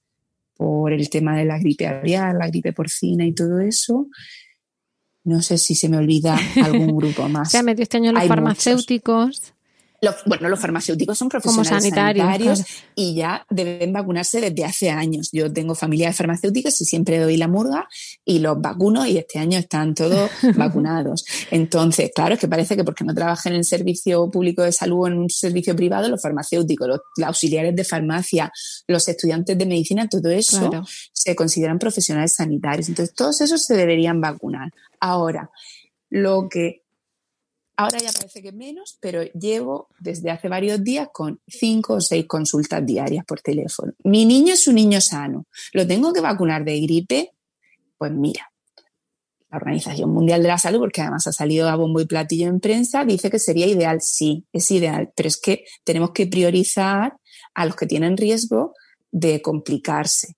por 0.57 0.91
el 0.91 1.09
tema 1.09 1.37
de 1.37 1.45
la 1.45 1.59
gripe 1.59 1.87
aviar, 1.87 2.35
la 2.35 2.47
gripe 2.47 2.73
porcina 2.73 3.25
y 3.25 3.33
todo 3.33 3.59
eso. 3.59 4.07
No 5.23 5.41
sé 5.41 5.57
si 5.57 5.75
se 5.75 5.89
me 5.89 5.97
olvida 5.97 6.37
algún 6.63 6.97
grupo 6.97 7.29
más. 7.29 7.51
Se 7.51 7.57
ha 7.57 7.63
metido 7.63 7.83
este 7.83 7.97
año 7.97 8.11
los 8.11 8.21
Hay 8.21 8.27
farmacéuticos. 8.27 9.53
Los, 9.99 10.15
bueno, 10.25 10.47
los 10.47 10.59
farmacéuticos 10.59 11.17
son 11.17 11.27
profesionales 11.27 11.69
sanitarios, 11.69 12.63
y 12.93 13.15
ya 13.15 13.45
deben 13.49 13.93
vacunarse 13.93 14.39
desde 14.39 14.63
hace 14.63 14.91
años. 14.91 15.29
Yo 15.31 15.51
tengo 15.51 15.73
familia 15.73 16.07
de 16.07 16.13
farmacéuticos 16.13 16.79
y 16.81 16.85
siempre 16.85 17.19
doy 17.19 17.35
la 17.35 17.47
murga 17.47 17.87
y 18.23 18.39
los 18.39 18.61
vacuno 18.61 19.07
y 19.07 19.17
este 19.17 19.39
año 19.39 19.57
están 19.57 19.95
todos 19.95 20.29
vacunados. 20.55 21.25
Entonces, 21.49 22.11
claro, 22.13 22.35
es 22.35 22.39
que 22.39 22.47
parece 22.47 22.75
que 22.75 22.83
porque 22.83 23.03
no 23.03 23.15
trabajan 23.15 23.53
en 23.53 23.59
el 23.59 23.65
servicio 23.65 24.29
público 24.29 24.61
de 24.61 24.71
salud 24.71 25.05
o 25.05 25.07
en 25.07 25.17
un 25.17 25.29
servicio 25.31 25.75
privado, 25.75 26.09
los 26.09 26.21
farmacéuticos, 26.21 26.87
los, 26.87 27.01
auxiliares 27.25 27.75
de 27.75 27.83
farmacia, 27.83 28.51
los 28.87 29.07
estudiantes 29.07 29.57
de 29.57 29.65
medicina, 29.65 30.07
todo 30.07 30.29
eso 30.29 30.69
se 31.11 31.35
consideran 31.35 31.79
profesionales 31.79 32.35
sanitarios. 32.35 32.87
Entonces, 32.89 33.15
todos 33.15 33.41
esos 33.41 33.63
se 33.63 33.75
deberían 33.75 34.21
vacunar. 34.21 34.71
Ahora, 34.99 35.49
lo 36.09 36.47
que 36.49 36.83
Ahora 37.79 37.99
ya 37.99 38.11
parece 38.11 38.41
que 38.41 38.51
menos, 38.51 38.97
pero 38.99 39.23
llevo 39.33 39.89
desde 39.99 40.31
hace 40.31 40.49
varios 40.49 40.83
días 40.83 41.09
con 41.13 41.39
cinco 41.47 41.93
o 41.93 42.01
seis 42.01 42.25
consultas 42.25 42.83
diarias 42.83 43.23
por 43.23 43.39
teléfono. 43.41 43.93
Mi 44.03 44.25
niño 44.25 44.55
es 44.55 44.67
un 44.67 44.75
niño 44.75 44.99
sano. 44.99 45.45
¿Lo 45.73 45.85
tengo 45.85 46.11
que 46.11 46.19
vacunar 46.19 46.65
de 46.65 46.79
gripe? 46.81 47.33
Pues 47.95 48.11
mira, 48.11 48.51
la 49.51 49.57
Organización 49.57 50.09
Mundial 50.09 50.41
de 50.41 50.47
la 50.47 50.57
Salud, 50.57 50.79
porque 50.79 51.01
además 51.01 51.27
ha 51.27 51.31
salido 51.31 51.69
a 51.69 51.75
bombo 51.75 52.01
y 52.01 52.07
platillo 52.07 52.47
en 52.47 52.59
prensa, 52.59 53.05
dice 53.05 53.29
que 53.29 53.37
sería 53.37 53.67
ideal. 53.67 54.01
Sí, 54.01 54.47
es 54.51 54.71
ideal, 54.71 55.13
pero 55.15 55.27
es 55.27 55.39
que 55.39 55.65
tenemos 55.83 56.11
que 56.11 56.25
priorizar 56.25 57.17
a 57.53 57.65
los 57.67 57.75
que 57.75 57.85
tienen 57.85 58.17
riesgo 58.17 58.73
de 59.11 59.43
complicarse 59.43 60.35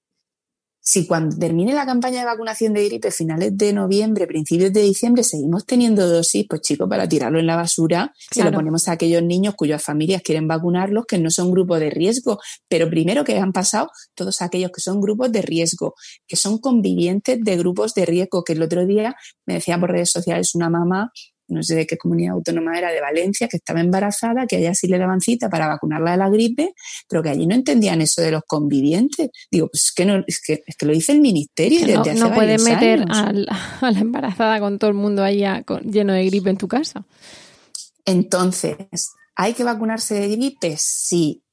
si 0.90 1.06
cuando 1.06 1.38
termine 1.38 1.72
la 1.76 1.86
campaña 1.86 2.22
de 2.22 2.26
vacunación 2.26 2.74
de 2.74 2.84
gripe, 2.84 3.12
finales 3.12 3.56
de 3.56 3.74
noviembre, 3.74 4.26
principios 4.26 4.74
de 4.74 4.82
diciembre, 4.82 5.24
seguimos 5.24 5.64
teniendo 5.68 6.10
dosis, 6.10 6.48
pues 6.50 6.62
chicos, 6.62 6.90
para 6.90 7.08
tirarlo 7.08 7.38
en 7.38 7.46
la 7.46 7.56
basura, 7.56 8.12
se 8.32 8.44
lo 8.44 8.52
ponemos 8.52 8.88
a 8.88 8.94
aquellos 8.94 9.22
niños 9.22 9.54
cuyas 9.56 9.84
familias 9.84 10.24
quieren 10.24 10.48
vacunarlos, 10.48 11.06
que 11.06 11.20
no 11.20 11.30
son 11.30 11.52
grupos 11.52 11.80
de 11.80 11.92
riesgo. 11.92 12.40
Pero 12.68 12.90
primero 12.90 13.24
que 13.24 13.38
han 13.38 13.54
pasado 13.54 13.92
todos 14.16 14.42
aquellos 14.42 14.72
que 14.72 14.82
son 14.82 15.00
grupos 15.00 15.32
de 15.32 15.44
riesgo, 15.44 15.94
que 16.28 16.36
son 16.36 16.58
convivientes 16.58 17.38
de 17.40 17.56
grupos 17.56 17.94
de 17.94 18.08
riesgo, 18.08 18.44
que 18.44 18.54
el 18.54 18.64
otro 18.64 18.88
día 18.88 19.16
me 19.46 19.54
decía 19.54 19.80
por 19.80 19.92
redes 19.92 20.10
sociales 20.10 20.56
una 20.56 20.72
mamá 20.72 21.12
no 21.50 21.64
sé 21.64 21.76
de 21.76 21.88
qué 21.88 21.98
comunidad 21.98 22.34
autónoma 22.34 22.78
era, 22.78 22.92
de 22.92 23.02
Valencia, 23.02 23.48
que 23.48 23.58
estaba 23.58 23.82
embarazada, 23.82 24.48
que 24.48 24.58
allá 24.58 24.74
sí 24.74 24.88
le 24.88 24.98
daban 24.98 25.22
cita 25.22 25.50
para 25.50 25.68
vacunarla 25.68 26.12
de 26.12 26.18
la 26.18 26.30
gripe, 26.30 26.74
pero 27.08 27.22
que 27.24 27.30
allí 27.30 27.46
no 27.46 27.56
entendían 27.56 28.02
eso 28.02 28.22
de 28.22 28.32
los 28.32 28.44
convivientes. 28.46 29.30
Digo, 29.52 29.68
pues 29.68 29.86
es 29.86 29.92
que, 29.92 30.06
no, 30.06 30.24
es 30.26 30.42
que, 30.42 30.64
es 30.66 30.76
que 30.76 30.86
lo 30.86 30.94
dice 30.94 31.12
el 31.12 31.22
ministerio. 31.22 31.98
no, 31.98 32.04
desde 32.04 32.20
no 32.20 32.34
puedes 32.34 32.64
meter 32.64 33.06
a 33.10 33.32
la, 33.34 34.00
embarazada 34.00 34.60
con 34.60 34.80
todo 34.80 34.90
el 34.90 34.96
mundo 34.96 35.24
ahí 35.24 35.44
lleno 35.84 36.14
de 36.14 36.26
gripe 36.26 36.50
en 36.50 36.58
tu 36.58 36.68
casa. 36.68 37.06
Entonces, 38.06 38.78
¿hay 39.36 39.54
que 39.54 39.64
vacunarse 39.64 40.16
de 40.16 40.30
gripe? 40.30 40.76
Sí. 40.78 41.44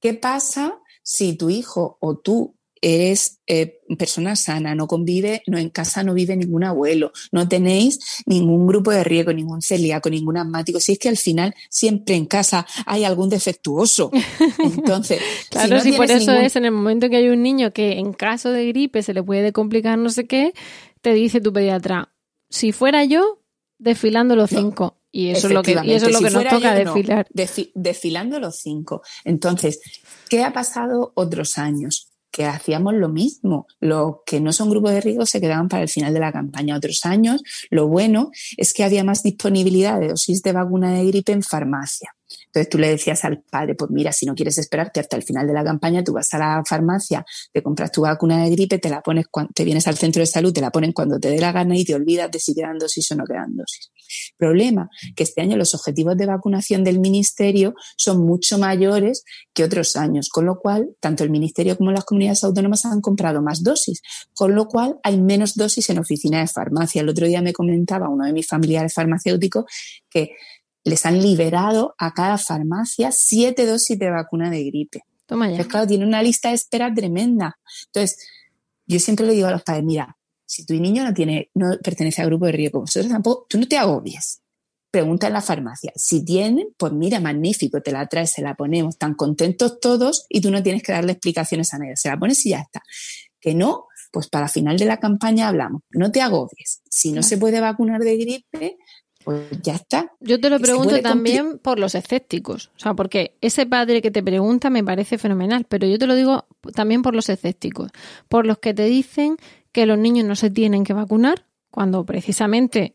¿Qué 0.00 0.14
pasa 0.14 0.78
si 1.02 1.36
tu 1.36 1.50
hijo 1.50 1.98
o 2.00 2.18
tú 2.18 2.56
eres 2.84 3.40
eh, 3.46 3.80
persona 3.98 4.36
sana, 4.36 4.74
no 4.74 4.86
convive, 4.86 5.42
no 5.46 5.56
en 5.56 5.70
casa 5.70 6.02
no 6.02 6.12
vive 6.12 6.36
ningún 6.36 6.64
abuelo, 6.64 7.12
no 7.32 7.48
tenéis 7.48 8.22
ningún 8.26 8.66
grupo 8.66 8.90
de 8.90 9.02
riesgo, 9.02 9.32
ningún 9.32 9.62
celíaco, 9.62 10.10
ningún 10.10 10.36
asmático. 10.36 10.78
Si 10.80 10.92
es 10.92 10.98
que 10.98 11.08
al 11.08 11.16
final 11.16 11.54
siempre 11.70 12.14
en 12.14 12.26
casa 12.26 12.66
hay 12.84 13.04
algún 13.04 13.30
defectuoso. 13.30 14.10
Entonces, 14.58 15.22
claro, 15.48 15.80
si, 15.80 15.92
por 15.92 16.10
eso 16.10 16.32
es 16.32 16.56
en 16.56 16.66
el 16.66 16.72
momento 16.72 17.08
que 17.08 17.16
hay 17.16 17.28
un 17.28 17.42
niño 17.42 17.72
que 17.72 17.98
en 17.98 18.12
caso 18.12 18.50
de 18.50 18.66
gripe 18.66 19.02
se 19.02 19.14
le 19.14 19.22
puede 19.22 19.52
complicar 19.52 19.96
no 19.96 20.10
sé 20.10 20.26
qué, 20.26 20.52
te 21.00 21.14
dice 21.14 21.40
tu 21.40 21.54
pediatra, 21.54 22.12
si 22.50 22.72
fuera 22.72 23.02
yo, 23.04 23.40
desfilando 23.78 24.36
los 24.36 24.50
cinco. 24.50 25.00
Y 25.10 25.30
eso 25.30 25.46
es 25.46 25.54
lo 25.54 25.62
que, 25.62 25.72
eso 25.72 26.06
es 26.08 26.12
lo 26.12 26.20
que 26.20 26.30
nos 26.30 26.44
toca 26.44 26.74
desfilar. 26.74 27.26
desfilando 27.74 28.40
los 28.40 28.56
cinco. 28.56 29.00
Entonces, 29.24 29.80
¿qué 30.28 30.42
ha 30.42 30.52
pasado 30.52 31.12
otros 31.14 31.56
años? 31.56 32.13
Que 32.34 32.46
hacíamos 32.46 32.94
lo 32.94 33.08
mismo. 33.08 33.68
Los 33.78 34.16
que 34.26 34.40
no 34.40 34.52
son 34.52 34.68
grupos 34.68 34.90
de 34.90 35.00
riesgo 35.00 35.24
se 35.24 35.40
quedaban 35.40 35.68
para 35.68 35.84
el 35.84 35.88
final 35.88 36.12
de 36.12 36.18
la 36.18 36.32
campaña. 36.32 36.76
Otros 36.76 37.06
años, 37.06 37.44
lo 37.70 37.86
bueno 37.86 38.32
es 38.56 38.74
que 38.74 38.82
había 38.82 39.04
más 39.04 39.22
disponibilidad 39.22 40.00
de 40.00 40.08
dosis 40.08 40.42
de 40.42 40.50
vacuna 40.50 40.92
de 40.94 41.06
gripe 41.06 41.30
en 41.30 41.44
farmacia. 41.44 42.12
Entonces 42.46 42.68
tú 42.68 42.78
le 42.78 42.88
decías 42.88 43.24
al 43.24 43.40
padre, 43.42 43.76
pues 43.76 43.92
mira, 43.92 44.10
si 44.10 44.26
no 44.26 44.34
quieres 44.34 44.58
esperarte 44.58 44.98
hasta 44.98 45.16
el 45.16 45.22
final 45.22 45.46
de 45.46 45.52
la 45.52 45.62
campaña, 45.62 46.02
tú 46.02 46.12
vas 46.12 46.34
a 46.34 46.38
la 46.38 46.62
farmacia, 46.66 47.24
te 47.52 47.62
compras 47.62 47.92
tu 47.92 48.00
vacuna 48.00 48.42
de 48.42 48.50
gripe, 48.50 48.78
te 48.80 48.90
la 48.90 49.00
pones 49.00 49.26
te 49.54 49.62
vienes 49.62 49.86
al 49.86 49.96
centro 49.96 50.18
de 50.18 50.26
salud, 50.26 50.52
te 50.52 50.60
la 50.60 50.72
ponen 50.72 50.90
cuando 50.90 51.20
te 51.20 51.30
dé 51.30 51.38
la 51.38 51.52
gana 51.52 51.76
y 51.76 51.84
te 51.84 51.94
olvidas 51.94 52.32
de 52.32 52.40
si 52.40 52.52
quedan 52.52 52.78
dosis 52.78 53.12
o 53.12 53.14
no 53.14 53.24
quedan 53.24 53.54
dosis. 53.54 53.92
Problema, 54.36 54.88
que 55.16 55.22
este 55.22 55.40
año 55.40 55.56
los 55.56 55.74
objetivos 55.74 56.16
de 56.16 56.26
vacunación 56.26 56.84
del 56.84 56.98
ministerio 56.98 57.74
son 57.96 58.24
mucho 58.24 58.58
mayores 58.58 59.24
que 59.52 59.64
otros 59.64 59.96
años, 59.96 60.28
con 60.28 60.46
lo 60.46 60.58
cual 60.58 60.96
tanto 61.00 61.24
el 61.24 61.30
ministerio 61.30 61.76
como 61.76 61.92
las 61.92 62.04
comunidades 62.04 62.44
autónomas 62.44 62.84
han 62.84 63.00
comprado 63.00 63.42
más 63.42 63.62
dosis, 63.62 64.02
con 64.34 64.54
lo 64.54 64.66
cual 64.66 64.98
hay 65.02 65.20
menos 65.20 65.54
dosis 65.54 65.90
en 65.90 65.98
oficina 65.98 66.40
de 66.40 66.46
farmacia. 66.46 67.02
El 67.02 67.08
otro 67.08 67.26
día 67.26 67.42
me 67.42 67.52
comentaba 67.52 68.08
uno 68.08 68.24
de 68.24 68.32
mis 68.32 68.46
familiares 68.46 68.94
farmacéuticos 68.94 69.64
que 70.10 70.30
les 70.84 71.06
han 71.06 71.20
liberado 71.20 71.94
a 71.98 72.12
cada 72.12 72.38
farmacia 72.38 73.10
siete 73.10 73.66
dosis 73.66 73.98
de 73.98 74.10
vacuna 74.10 74.50
de 74.50 74.64
gripe. 74.64 75.02
Toma 75.26 75.50
ya. 75.50 75.64
claro, 75.64 75.86
tiene 75.86 76.04
una 76.04 76.22
lista 76.22 76.50
de 76.50 76.54
espera 76.54 76.92
tremenda. 76.92 77.58
Entonces, 77.86 78.18
yo 78.86 78.98
siempre 78.98 79.26
le 79.26 79.32
digo 79.32 79.48
a 79.48 79.52
los 79.52 79.62
padres, 79.62 79.84
mira, 79.84 80.16
si 80.46 80.64
tu 80.64 80.74
niño 80.74 81.04
no 81.04 81.14
tiene, 81.14 81.50
no 81.54 81.76
pertenece 81.82 82.22
a 82.22 82.26
grupo 82.26 82.46
de 82.46 82.52
riesgo, 82.52 82.80
vosotros 82.80 83.10
tampoco, 83.10 83.46
tú 83.48 83.58
no 83.58 83.66
te 83.66 83.78
agobies. 83.78 84.40
Pregunta 84.90 85.26
en 85.26 85.32
la 85.32 85.40
farmacia. 85.40 85.92
Si 85.96 86.24
tienen, 86.24 86.68
pues 86.76 86.92
mira, 86.92 87.18
magnífico, 87.18 87.80
te 87.82 87.90
la 87.90 88.06
traes, 88.06 88.30
se 88.30 88.42
la 88.42 88.54
ponemos, 88.54 88.96
tan 88.96 89.14
contentos 89.14 89.80
todos 89.80 90.26
y 90.28 90.40
tú 90.40 90.50
no 90.50 90.62
tienes 90.62 90.82
que 90.82 90.92
darle 90.92 91.12
explicaciones 91.12 91.74
a 91.74 91.78
nadie. 91.78 91.96
Se 91.96 92.08
la 92.08 92.16
pones 92.16 92.44
y 92.46 92.50
ya 92.50 92.60
está. 92.60 92.80
Que 93.40 93.54
no, 93.54 93.86
pues 94.12 94.28
para 94.28 94.46
final 94.46 94.78
de 94.78 94.84
la 94.84 94.98
campaña 94.98 95.48
hablamos. 95.48 95.82
No 95.90 96.12
te 96.12 96.22
agobies. 96.22 96.80
Si 96.88 97.10
no 97.10 97.24
se 97.24 97.38
puede 97.38 97.58
vacunar 97.58 98.02
de 98.02 98.16
gripe, 98.16 98.76
pues 99.24 99.50
ya 99.62 99.74
está. 99.74 100.12
Yo 100.20 100.38
te 100.38 100.50
lo 100.50 100.60
pregunto 100.60 101.00
también 101.00 101.58
por 101.58 101.78
los 101.78 101.94
escépticos, 101.94 102.70
o 102.76 102.78
sea, 102.78 102.94
porque 102.94 103.36
ese 103.40 103.66
padre 103.66 104.02
que 104.02 104.10
te 104.10 104.22
pregunta 104.22 104.70
me 104.70 104.84
parece 104.84 105.18
fenomenal, 105.18 105.64
pero 105.68 105.86
yo 105.86 105.98
te 105.98 106.06
lo 106.06 106.14
digo 106.14 106.46
también 106.74 107.02
por 107.02 107.14
los 107.14 107.28
escépticos, 107.28 107.90
por 108.28 108.46
los 108.46 108.58
que 108.58 108.74
te 108.74 108.84
dicen 108.84 109.36
que 109.74 109.86
los 109.86 109.98
niños 109.98 110.24
no 110.24 110.36
se 110.36 110.50
tienen 110.50 110.84
que 110.84 110.92
vacunar, 110.92 111.46
cuando 111.70 112.04
precisamente 112.04 112.94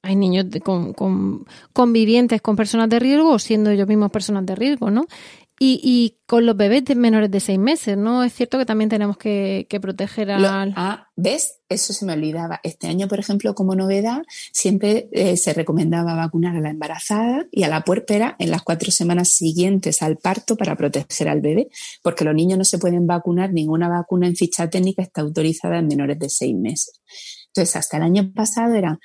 hay 0.00 0.14
niños 0.14 0.46
con, 0.62 0.94
con, 0.94 1.44
convivientes 1.72 2.40
con 2.40 2.54
personas 2.54 2.88
de 2.88 3.00
riesgo 3.00 3.32
o 3.32 3.38
siendo 3.40 3.70
ellos 3.70 3.88
mismos 3.88 4.12
personas 4.12 4.46
de 4.46 4.54
riesgo, 4.54 4.90
¿no? 4.92 5.08
Y, 5.62 5.78
y, 5.84 6.16
con 6.26 6.46
los 6.46 6.56
bebés 6.56 6.86
de 6.86 6.94
menores 6.94 7.30
de 7.30 7.38
seis 7.38 7.58
meses, 7.58 7.94
¿no? 7.94 8.24
Es 8.24 8.32
cierto 8.32 8.56
que 8.56 8.64
también 8.64 8.88
tenemos 8.88 9.18
que, 9.18 9.66
proteger 9.82 10.30
al... 10.30 10.72
ah, 10.74 11.08
¿ves? 11.16 11.60
Eso 11.68 11.92
se 11.92 12.06
me 12.06 12.14
olvidaba. 12.14 12.60
Este 12.62 12.86
año, 12.86 13.08
por 13.08 13.20
ejemplo, 13.20 13.54
como 13.54 13.74
novedad, 13.74 14.22
siempre 14.52 15.10
eh, 15.12 15.36
se 15.36 15.52
recomendaba 15.52 16.14
vacunar 16.14 16.56
a 16.56 16.60
la 16.60 16.70
embarazada 16.70 17.46
y 17.52 17.64
a 17.64 17.68
la 17.68 17.84
puérpera 17.84 18.36
en 18.38 18.50
las 18.50 18.62
cuatro 18.62 18.90
semanas 18.90 19.28
siguientes 19.28 20.00
al 20.00 20.16
parto 20.16 20.56
para 20.56 20.76
proteger 20.76 21.28
al 21.28 21.42
bebé, 21.42 21.68
porque 22.02 22.24
los 22.24 22.34
niños 22.34 22.56
no 22.56 22.64
se 22.64 22.78
pueden 22.78 23.06
vacunar, 23.06 23.52
ninguna 23.52 23.90
vacuna 23.90 24.28
en 24.28 24.36
ficha 24.36 24.70
técnica 24.70 25.02
está 25.02 25.20
autorizada 25.20 25.78
en 25.78 25.88
menores 25.88 26.18
de 26.18 26.30
seis 26.30 26.56
meses. 26.56 27.02
Entonces, 27.48 27.76
hasta 27.76 27.98
el 27.98 28.04
año 28.04 28.32
pasado 28.32 28.74
eran 28.74 28.98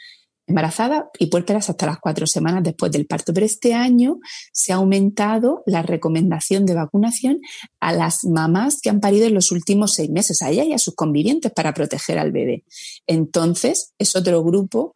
embarazada 0.47 1.09
y 1.17 1.27
puérperas 1.27 1.69
hasta 1.69 1.85
las 1.85 1.99
cuatro 1.99 2.27
semanas 2.27 2.63
después 2.63 2.91
del 2.91 3.07
parto. 3.07 3.33
Pero 3.33 3.45
este 3.45 3.73
año 3.73 4.19
se 4.51 4.73
ha 4.73 4.75
aumentado 4.75 5.63
la 5.65 5.81
recomendación 5.81 6.65
de 6.65 6.75
vacunación 6.75 7.39
a 7.79 7.93
las 7.93 8.23
mamás 8.25 8.79
que 8.81 8.89
han 8.89 8.99
parido 8.99 9.25
en 9.25 9.33
los 9.33 9.51
últimos 9.51 9.93
seis 9.93 10.09
meses, 10.09 10.41
a 10.41 10.49
ella 10.49 10.63
y 10.63 10.73
a 10.73 10.79
sus 10.79 10.95
convivientes 10.95 11.51
para 11.51 11.73
proteger 11.73 12.19
al 12.19 12.31
bebé. 12.31 12.63
Entonces, 13.07 13.93
es 13.97 14.15
otro 14.15 14.43
grupo 14.43 14.93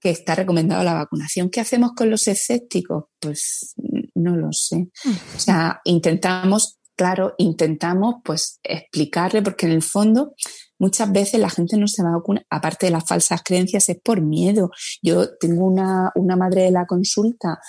que 0.00 0.10
está 0.10 0.34
recomendado 0.34 0.82
la 0.82 0.94
vacunación. 0.94 1.48
¿Qué 1.48 1.60
hacemos 1.60 1.92
con 1.92 2.10
los 2.10 2.26
escépticos? 2.26 3.04
Pues 3.20 3.74
no 4.14 4.36
lo 4.36 4.52
sé. 4.52 4.88
O 5.36 5.38
sea, 5.38 5.80
intentamos, 5.84 6.78
claro, 6.96 7.34
intentamos 7.38 8.16
pues 8.24 8.58
explicarle, 8.64 9.42
porque 9.42 9.66
en 9.66 9.72
el 9.72 9.82
fondo 9.82 10.34
muchas 10.82 11.12
veces 11.12 11.38
la 11.38 11.48
gente 11.48 11.76
no 11.76 11.86
se 11.86 12.02
va 12.02 12.08
a 12.08 12.16
vacunar, 12.16 12.44
aparte 12.50 12.86
de 12.86 12.92
las 12.92 13.06
falsas 13.06 13.40
creencias, 13.44 13.88
es 13.88 14.00
por 14.02 14.20
miedo. 14.20 14.72
Yo 15.00 15.36
tengo 15.38 15.64
una, 15.64 16.10
madre 16.36 16.62
de 16.62 16.72
la 16.72 16.86
consulta 16.86 17.60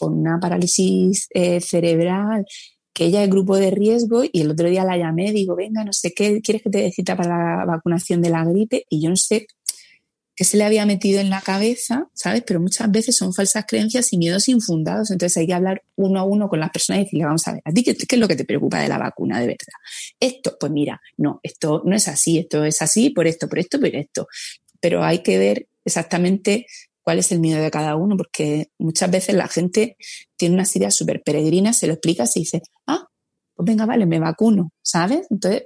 con 0.00 0.18
una 0.18 0.40
parálisis 0.40 1.28
eh, 1.32 1.60
cerebral 1.60 2.44
que 2.92 3.04
ella 3.04 3.22
es 3.22 3.30
grupo 3.30 3.56
de 3.56 3.70
riesgo 3.70 4.22
y 4.24 4.40
el 4.40 4.50
otro 4.50 4.68
día 4.68 4.82
la 4.84 4.96
llamé, 4.96 5.30
digo, 5.30 5.54
venga, 5.54 5.84
no 5.84 5.92
sé 5.92 6.12
qué, 6.12 6.40
¿quieres 6.40 6.62
que 6.62 6.70
te 6.70 6.78
dé 6.78 6.90
cita 6.90 7.14
para 7.14 7.58
la 7.58 7.64
vacunación 7.66 8.20
de 8.22 8.30
la 8.30 8.44
gripe? 8.44 8.86
Y 8.88 9.02
yo 9.02 9.10
no 9.10 9.16
sé 9.16 9.46
qué 10.36 10.44
se 10.44 10.58
le 10.58 10.64
había 10.64 10.84
metido 10.84 11.18
en 11.18 11.30
la 11.30 11.40
cabeza, 11.40 12.08
¿sabes? 12.12 12.42
Pero 12.46 12.60
muchas 12.60 12.90
veces 12.90 13.16
son 13.16 13.32
falsas 13.32 13.64
creencias 13.66 14.12
y 14.12 14.18
miedos 14.18 14.48
infundados. 14.48 15.10
Entonces 15.10 15.38
hay 15.38 15.46
que 15.46 15.54
hablar 15.54 15.82
uno 15.96 16.20
a 16.20 16.24
uno 16.24 16.48
con 16.48 16.60
las 16.60 16.70
personas 16.70 17.00
y 17.00 17.04
decirle, 17.04 17.24
vamos 17.24 17.48
a 17.48 17.54
ver, 17.54 17.62
¿a 17.64 17.72
ti 17.72 17.82
qué, 17.82 17.96
es 17.98 18.18
lo 18.18 18.28
que 18.28 18.36
te 18.36 18.44
preocupa 18.44 18.80
de 18.80 18.88
la 18.88 18.98
vacuna 18.98 19.40
de 19.40 19.46
verdad? 19.46 19.78
Esto, 20.20 20.56
pues 20.60 20.70
mira, 20.70 21.00
no, 21.16 21.40
esto 21.42 21.82
no 21.86 21.96
es 21.96 22.06
así, 22.06 22.38
esto 22.38 22.64
es 22.66 22.82
así, 22.82 23.10
por 23.10 23.26
esto, 23.26 23.48
por 23.48 23.58
esto, 23.58 23.80
por 23.80 23.88
esto. 23.88 24.28
Pero 24.78 25.02
hay 25.02 25.22
que 25.22 25.38
ver 25.38 25.68
exactamente 25.86 26.66
cuál 27.00 27.18
es 27.18 27.32
el 27.32 27.40
miedo 27.40 27.62
de 27.62 27.70
cada 27.70 27.96
uno, 27.96 28.16
porque 28.18 28.68
muchas 28.78 29.10
veces 29.10 29.34
la 29.36 29.48
gente 29.48 29.96
tiene 30.36 30.54
unas 30.54 30.76
ideas 30.76 30.94
súper 30.94 31.22
peregrinas, 31.22 31.78
se 31.78 31.86
lo 31.86 31.94
explicas 31.94 32.36
y 32.36 32.40
dice, 32.40 32.60
ah, 32.86 33.06
pues 33.54 33.66
venga, 33.66 33.86
vale, 33.86 34.04
me 34.04 34.18
vacuno, 34.18 34.70
¿sabes? 34.82 35.26
Entonces 35.30 35.62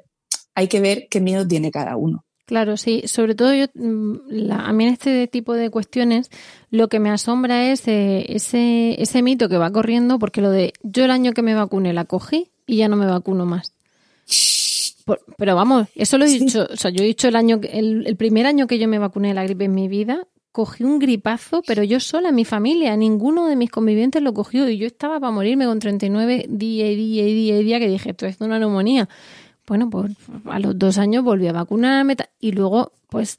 hay 0.55 0.69
que 0.69 0.81
ver 0.81 1.09
qué 1.11 1.21
miedo 1.21 1.49
tiene 1.49 1.73
cada 1.73 1.97
uno. 1.97 2.25
Claro, 2.51 2.77
sí. 2.77 3.05
Sobre 3.07 3.37
todo 3.37 3.55
yo, 3.55 3.67
mm, 3.75 4.51
a 4.51 4.73
mí 4.73 4.83
en 4.83 4.93
este 4.93 5.29
tipo 5.29 5.55
de 5.55 5.71
cuestiones 5.71 6.31
lo 6.73 6.89
que 6.89 6.99
me 6.99 7.09
asombra 7.09 7.71
es 7.71 7.87
eh, 7.87 8.27
ese, 8.29 9.01
ese 9.01 9.23
mito 9.23 9.49
que 9.49 9.57
va 9.57 9.71
corriendo, 9.71 10.19
porque 10.19 10.41
lo 10.41 10.51
de 10.51 10.73
yo 10.83 11.05
el 11.05 11.13
año 11.13 11.31
que 11.33 11.43
me 11.43 11.55
vacuné 11.55 11.93
la 11.93 12.07
cogí 12.07 12.51
y 12.67 12.79
ya 12.79 12.89
no 12.89 12.97
me 12.97 13.07
vacuno 13.07 13.47
más. 13.47 13.73
pero 15.39 15.55
vamos, 15.55 15.87
eso 15.95 16.19
lo 16.19 16.25
he 16.25 16.29
dicho, 16.29 16.67
o 16.69 16.77
sea, 16.77 16.91
yo 16.91 17.05
he 17.05 17.07
dicho 17.07 17.29
el 17.29 17.37
año, 17.37 17.61
el, 17.63 18.05
el 18.05 18.17
primer 18.17 18.47
año 18.47 18.67
que 18.67 18.81
yo 18.81 18.89
me 18.89 18.99
vacuné 18.99 19.29
de 19.29 19.35
la 19.35 19.45
gripe 19.45 19.67
en 19.67 19.75
mi 19.75 19.87
vida, 19.87 20.27
cogí 20.51 20.83
un 20.83 20.99
gripazo, 20.99 21.63
pero 21.65 21.85
yo 21.85 22.01
sola, 22.01 22.33
mi 22.33 22.45
familia, 22.45 22.97
ninguno 22.97 23.47
de 23.47 23.55
mis 23.55 23.71
convivientes 23.71 24.21
lo 24.23 24.35
cogió 24.35 24.69
y 24.69 24.77
yo 24.77 24.89
estaba 24.89 25.21
para 25.21 25.31
morirme 25.31 25.67
con 25.67 25.79
39 25.79 26.47
día 26.49 26.91
y 26.91 26.97
día 26.97 27.29
y 27.29 27.33
día 27.33 27.61
y 27.61 27.63
día 27.63 27.79
que 27.79 27.89
dije, 27.89 28.11
esto 28.11 28.27
es 28.27 28.41
una 28.41 28.59
neumonía. 28.59 29.09
Bueno, 29.67 29.89
pues 29.91 30.13
a 30.47 30.59
los 30.59 30.79
dos 30.79 30.99
años 30.99 31.25
volví 31.25 31.47
a 31.47 31.53
vacunarme 31.53 32.17
y 32.41 32.53
luego, 32.53 32.93
pues, 33.09 33.39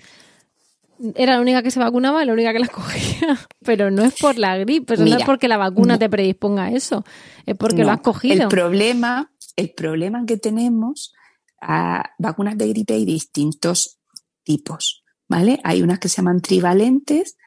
era 1.15 1.33
la 1.33 1.41
única 1.41 1.63
que 1.63 1.71
se 1.71 1.79
vacunaba, 1.79 2.23
la 2.25 2.33
única 2.33 2.53
que 2.53 2.59
la 2.59 2.67
cogía. 2.67 3.39
Pero 3.63 3.91
no 3.91 4.03
es 4.03 4.15
por 4.19 4.37
la 4.37 4.57
gripe, 4.57 4.97
no 4.97 5.17
es 5.17 5.23
porque 5.23 5.47
la 5.47 5.57
vacuna 5.57 5.97
te 5.97 6.09
predisponga 6.09 6.65
a 6.65 6.71
eso, 6.71 7.03
es 7.45 7.55
porque 7.57 7.83
lo 7.83 7.91
has 7.91 8.01
cogido. 8.01 8.43
El 8.43 8.49
problema, 8.49 9.31
el 9.55 9.71
problema 9.71 10.25
que 10.25 10.37
tenemos 10.37 11.13
a 11.61 12.11
vacunas 12.17 12.57
de 12.57 12.67
gripe 12.69 12.93
hay 12.93 13.05
distintos 13.05 13.99
tipos, 14.43 15.03
¿vale? 15.27 15.59
Hay 15.63 15.81
unas 15.81 15.99
que 15.99 16.09
se 16.09 16.17
llaman 16.17 16.41
trivalentes, 16.41 17.37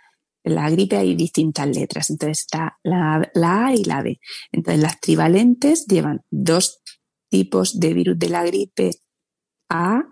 en 0.45 0.55
la 0.57 0.68
gripe 0.70 0.97
hay 0.97 1.14
distintas 1.14 1.66
letras, 1.68 2.11
entonces 2.11 2.41
está 2.41 2.79
la, 2.83 3.31
la 3.35 3.66
A 3.66 3.75
y 3.75 3.83
la 3.85 4.03
B. 4.03 4.20
Entonces 4.53 4.83
las 4.83 5.01
trivalentes 5.01 5.87
llevan 5.87 6.22
dos 6.31 6.83
tipos 7.35 7.80
de 7.80 7.95
virus 7.95 8.16
de 8.16 8.28
la 8.28 8.45
gripe 8.45 8.93
A 9.68 10.05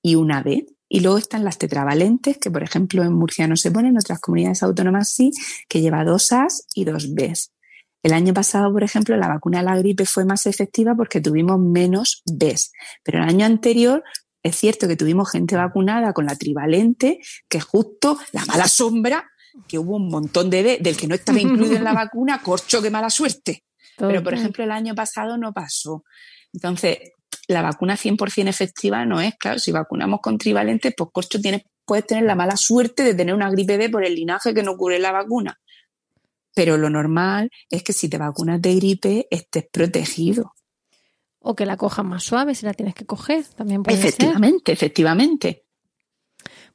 y 0.00 0.14
una 0.14 0.40
B. 0.40 0.66
Y 0.88 1.00
luego 1.00 1.18
están 1.18 1.44
las 1.44 1.58
tetravalentes, 1.58 2.38
que 2.38 2.48
por 2.48 2.62
ejemplo 2.62 3.02
en 3.02 3.12
Murcia 3.12 3.48
no 3.48 3.56
se 3.56 3.72
ponen, 3.72 3.90
en 3.90 3.98
otras 3.98 4.20
comunidades 4.20 4.62
autónomas 4.62 5.12
sí, 5.12 5.32
que 5.68 5.80
lleva 5.80 6.04
dos 6.04 6.30
A's 6.30 6.64
y 6.76 6.84
dos 6.84 7.12
B's. 7.12 7.50
El 8.04 8.12
año 8.12 8.32
pasado, 8.32 8.72
por 8.72 8.84
ejemplo, 8.84 9.16
la 9.16 9.26
vacuna 9.26 9.58
de 9.58 9.64
la 9.64 9.76
gripe 9.76 10.06
fue 10.06 10.24
más 10.24 10.46
efectiva 10.46 10.94
porque 10.94 11.20
tuvimos 11.20 11.58
menos 11.58 12.22
B's. 12.24 12.70
Pero 13.02 13.18
el 13.18 13.28
año 13.28 13.44
anterior 13.44 14.04
es 14.44 14.54
cierto 14.54 14.86
que 14.86 14.94
tuvimos 14.94 15.32
gente 15.32 15.56
vacunada 15.56 16.12
con 16.12 16.24
la 16.24 16.36
trivalente, 16.36 17.18
que 17.48 17.60
justo 17.60 18.16
la 18.30 18.44
mala 18.44 18.68
sombra, 18.68 19.28
que 19.66 19.80
hubo 19.80 19.96
un 19.96 20.08
montón 20.08 20.50
de 20.50 20.62
B 20.62 20.78
del 20.80 20.96
que 20.96 21.08
no 21.08 21.16
estaba 21.16 21.40
incluido 21.40 21.74
en 21.74 21.82
la 21.82 21.92
vacuna, 22.04 22.40
corcho, 22.40 22.80
qué 22.80 22.92
mala 22.92 23.10
suerte. 23.10 23.64
Pero, 23.98 24.22
por 24.22 24.34
ejemplo, 24.34 24.64
el 24.64 24.70
año 24.70 24.94
pasado 24.94 25.36
no 25.36 25.52
pasó. 25.52 26.04
Entonces, 26.52 26.98
la 27.48 27.62
vacuna 27.62 27.96
100% 27.96 28.48
efectiva 28.48 29.04
no 29.04 29.20
es, 29.20 29.34
claro, 29.36 29.58
si 29.58 29.72
vacunamos 29.72 30.20
con 30.20 30.38
trivalentes, 30.38 30.94
pues 30.96 31.10
corcho 31.12 31.40
tienes, 31.40 31.62
puedes 31.84 32.06
tener 32.06 32.24
la 32.24 32.34
mala 32.34 32.56
suerte 32.56 33.02
de 33.02 33.14
tener 33.14 33.34
una 33.34 33.50
gripe 33.50 33.76
B 33.76 33.90
por 33.90 34.04
el 34.04 34.14
linaje 34.14 34.54
que 34.54 34.62
no 34.62 34.76
cubre 34.76 34.98
la 34.98 35.12
vacuna. 35.12 35.58
Pero 36.54 36.76
lo 36.76 36.90
normal 36.90 37.50
es 37.70 37.82
que 37.82 37.92
si 37.92 38.08
te 38.08 38.18
vacunas 38.18 38.60
de 38.60 38.74
gripe 38.74 39.26
estés 39.30 39.66
protegido. 39.70 40.54
O 41.40 41.54
que 41.54 41.66
la 41.66 41.76
cojas 41.76 42.04
más 42.04 42.24
suave 42.24 42.54
si 42.54 42.66
la 42.66 42.74
tienes 42.74 42.94
que 42.94 43.06
coger, 43.06 43.44
también 43.56 43.82
puede 43.82 43.98
Efectivamente, 43.98 44.72
efectivamente. 44.72 45.67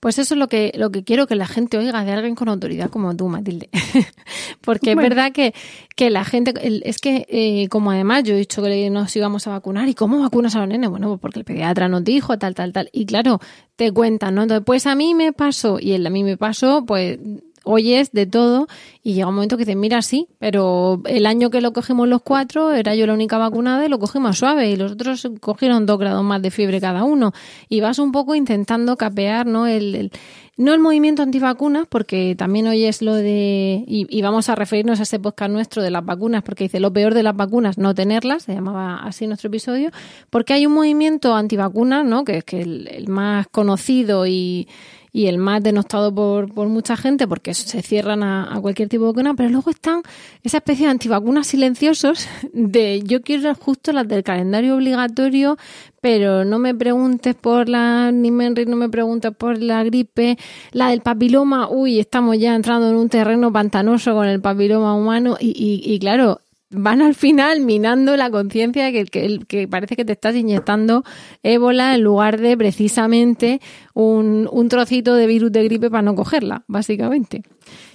Pues 0.03 0.19
eso 0.19 0.33
es 0.33 0.37
lo 0.37 0.49
que, 0.49 0.73
lo 0.75 0.91
que 0.91 1.05
quiero 1.05 1.27
que 1.27 1.35
la 1.35 1.47
gente 1.47 1.77
oiga 1.77 2.03
de 2.03 2.11
alguien 2.11 2.35
con 2.35 2.49
autoridad 2.49 2.89
como 2.89 3.15
tú, 3.15 3.29
Matilde. 3.29 3.69
Porque 4.59 4.91
es 4.91 4.97
verdad 4.97 5.31
que, 5.31 5.53
que, 5.95 6.09
la 6.09 6.25
gente, 6.25 6.53
es 6.83 6.97
que 6.97 7.25
eh, 7.29 7.69
como 7.69 7.91
además 7.91 8.23
yo 8.25 8.33
he 8.33 8.37
dicho 8.37 8.61
que 8.61 8.89
nos 8.89 9.15
íbamos 9.15 9.47
a 9.47 9.51
vacunar, 9.51 9.87
¿y 9.87 9.93
cómo 9.93 10.19
vacunas 10.19 10.57
a 10.57 10.59
los 10.59 10.67
nenes? 10.67 10.89
Bueno, 10.89 11.07
pues 11.07 11.21
porque 11.21 11.39
el 11.39 11.45
pediatra 11.45 11.87
nos 11.87 12.03
dijo 12.03 12.37
tal, 12.37 12.53
tal, 12.53 12.73
tal. 12.73 12.89
Y 12.91 13.05
claro, 13.05 13.39
te 13.77 13.93
cuentan, 13.93 14.35
¿no? 14.35 14.41
Entonces, 14.41 14.65
pues 14.65 14.87
a 14.87 14.95
mí 14.95 15.15
me 15.15 15.31
pasó, 15.31 15.79
y 15.79 15.95
a 15.95 16.09
mí 16.09 16.25
me 16.25 16.35
pasó, 16.35 16.83
pues 16.85 17.17
oyes 17.63 18.11
de 18.11 18.25
todo 18.25 18.67
y 19.01 19.13
llega 19.13 19.27
un 19.27 19.35
momento 19.35 19.57
que 19.57 19.65
dices, 19.65 19.75
mira, 19.75 20.01
sí, 20.01 20.27
pero 20.39 21.01
el 21.05 21.25
año 21.25 21.49
que 21.49 21.61
lo 21.61 21.73
cogimos 21.73 22.07
los 22.07 22.21
cuatro 22.21 22.73
era 22.73 22.95
yo 22.95 23.07
la 23.07 23.13
única 23.13 23.37
vacunada 23.37 23.85
y 23.85 23.89
lo 23.89 23.99
cogimos 23.99 24.37
suave 24.37 24.69
y 24.69 24.75
los 24.75 24.93
otros 24.93 25.27
cogieron 25.39 25.85
dos 25.85 25.97
grados 25.97 26.23
más 26.23 26.41
de 26.41 26.51
fiebre 26.51 26.79
cada 26.79 27.03
uno 27.03 27.33
y 27.69 27.81
vas 27.81 27.99
un 27.99 28.11
poco 28.11 28.35
intentando 28.35 28.97
capear, 28.97 29.45
¿no? 29.45 29.67
El, 29.67 30.11
no 30.55 30.73
el 30.73 30.79
movimiento 30.79 31.23
antivacunas, 31.23 31.87
porque 31.87 32.35
también 32.37 32.67
oyes 32.67 33.01
lo 33.01 33.15
de, 33.15 33.83
y, 33.87 34.21
vamos 34.21 34.49
a 34.49 34.55
referirnos 34.55 34.99
a 34.99 35.03
ese 35.03 35.19
podcast 35.19 35.51
nuestro 35.51 35.81
de 35.81 35.89
las 35.89 36.05
vacunas, 36.05 36.43
porque 36.43 36.65
dice 36.65 36.79
lo 36.79 36.93
peor 36.93 37.13
de 37.13 37.23
las 37.23 37.35
vacunas, 37.35 37.77
no 37.77 37.95
tenerlas, 37.95 38.43
se 38.43 38.53
llamaba 38.53 38.97
así 38.97 39.25
nuestro 39.25 39.47
episodio, 39.47 39.89
porque 40.29 40.53
hay 40.53 40.65
un 40.65 40.73
movimiento 40.73 41.35
antivacunas, 41.35 42.05
¿no? 42.05 42.23
Que 42.23 42.37
es 42.37 42.43
que 42.43 42.61
el 42.61 43.07
más 43.07 43.47
conocido 43.47 44.27
y, 44.27 44.67
y 45.15 45.27
el 45.27 45.37
más 45.37 45.61
denostado 45.61 46.13
por, 46.13 46.51
por 46.51 46.67
mucha 46.67 46.97
gente 46.97 47.27
porque 47.27 47.53
se 47.53 47.83
cierran 47.83 48.23
a, 48.23 48.57
cualquier 48.61 48.89
tipo 48.89 49.03
de 49.03 49.11
vacuna, 49.11 49.35
pero 49.35 49.49
luego 49.49 49.69
están 49.69 50.01
esa 50.43 50.57
especie 50.57 50.87
de 50.87 50.91
antivacunas 50.91 51.45
silenciosos 51.45 52.27
de 52.51 53.03
yo 53.03 53.21
quiero 53.21 53.53
justo 53.53 53.93
las 53.93 54.07
del 54.07 54.23
calendario 54.23 54.75
obligatorio, 54.75 55.57
pero 56.01 56.43
no 56.43 56.57
me 56.57 56.73
preguntes 56.73 57.35
por 57.35 57.69
la 57.69 58.11
Nimenrix, 58.11 58.67
no 58.67 58.75
me 58.75 58.89
preguntes 58.89 59.31
por 59.37 59.61
la 59.61 59.83
gripe, 59.83 60.37
la 60.71 60.89
del 60.89 61.01
papiloma, 61.01 61.69
uy, 61.69 61.99
estamos 61.99 62.39
ya 62.39 62.55
entrando 62.55 62.89
en 62.89 62.95
un 62.95 63.07
terreno 63.07 63.53
pantanoso 63.53 64.15
con 64.15 64.27
el 64.27 64.41
papiloma 64.41 64.95
humano 64.95 65.37
y, 65.39 65.49
y, 65.49 65.93
y 65.93 65.99
claro, 65.99 66.39
van 66.73 67.01
al 67.01 67.15
final 67.15 67.61
minando 67.61 68.17
la 68.17 68.29
conciencia 68.29 68.85
de 68.85 69.05
que, 69.05 69.39
que, 69.47 69.67
parece 69.67 69.95
que 69.95 70.05
te 70.05 70.13
estás 70.13 70.35
inyectando 70.35 71.03
ébola 71.43 71.95
en 71.95 72.01
lugar 72.01 72.39
de 72.39 72.57
precisamente 72.57 73.61
un, 73.93 74.49
un, 74.51 74.69
trocito 74.69 75.15
de 75.15 75.27
virus 75.27 75.51
de 75.51 75.63
gripe 75.63 75.89
para 75.89 76.01
no 76.01 76.15
cogerla, 76.15 76.63
básicamente. 76.67 77.43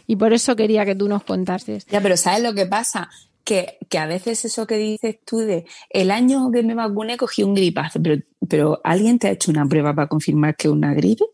Y 0.06 0.16
por 0.16 0.32
eso 0.32 0.56
quería 0.56 0.84
que 0.84 0.94
tú 0.94 1.08
nos 1.08 1.24
contases. 1.24 1.86
Ya, 1.86 2.00
pero 2.00 2.16
¿sabes 2.16 2.42
lo 2.42 2.54
que 2.54 2.66
pasa? 2.66 3.10
Que, 3.44 3.78
que, 3.88 3.98
a 3.98 4.06
veces 4.06 4.44
eso 4.44 4.66
que 4.66 4.76
dices 4.76 5.18
tú 5.24 5.38
de 5.38 5.66
el 5.90 6.10
año 6.10 6.50
que 6.50 6.62
me 6.62 6.74
vacuné 6.74 7.16
cogí 7.16 7.42
un 7.42 7.54
gripazo, 7.54 8.00
pero, 8.02 8.22
pero 8.46 8.80
¿alguien 8.84 9.18
te 9.18 9.28
ha 9.28 9.30
hecho 9.30 9.50
una 9.50 9.66
prueba 9.66 9.94
para 9.94 10.08
confirmar 10.08 10.56
que 10.56 10.68
es 10.68 10.72
una 10.72 10.94
gripe? 10.94 11.24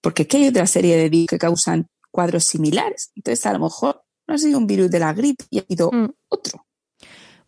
Porque 0.00 0.22
es 0.22 0.28
que 0.28 0.36
hay 0.38 0.48
otra 0.48 0.66
serie 0.66 0.96
de 0.96 1.08
virus 1.08 1.28
que 1.28 1.38
causan 1.38 1.88
cuadros 2.10 2.44
similares. 2.44 3.10
Entonces, 3.16 3.44
a 3.46 3.52
lo 3.52 3.60
mejor 3.60 4.04
no 4.26 4.34
ha 4.34 4.38
sido 4.38 4.58
un 4.58 4.66
virus 4.66 4.90
de 4.90 4.98
la 4.98 5.12
gripe 5.12 5.44
y 5.50 5.58
ha 5.58 5.64
sido 5.66 5.90
mm. 5.92 6.12
otro. 6.28 6.63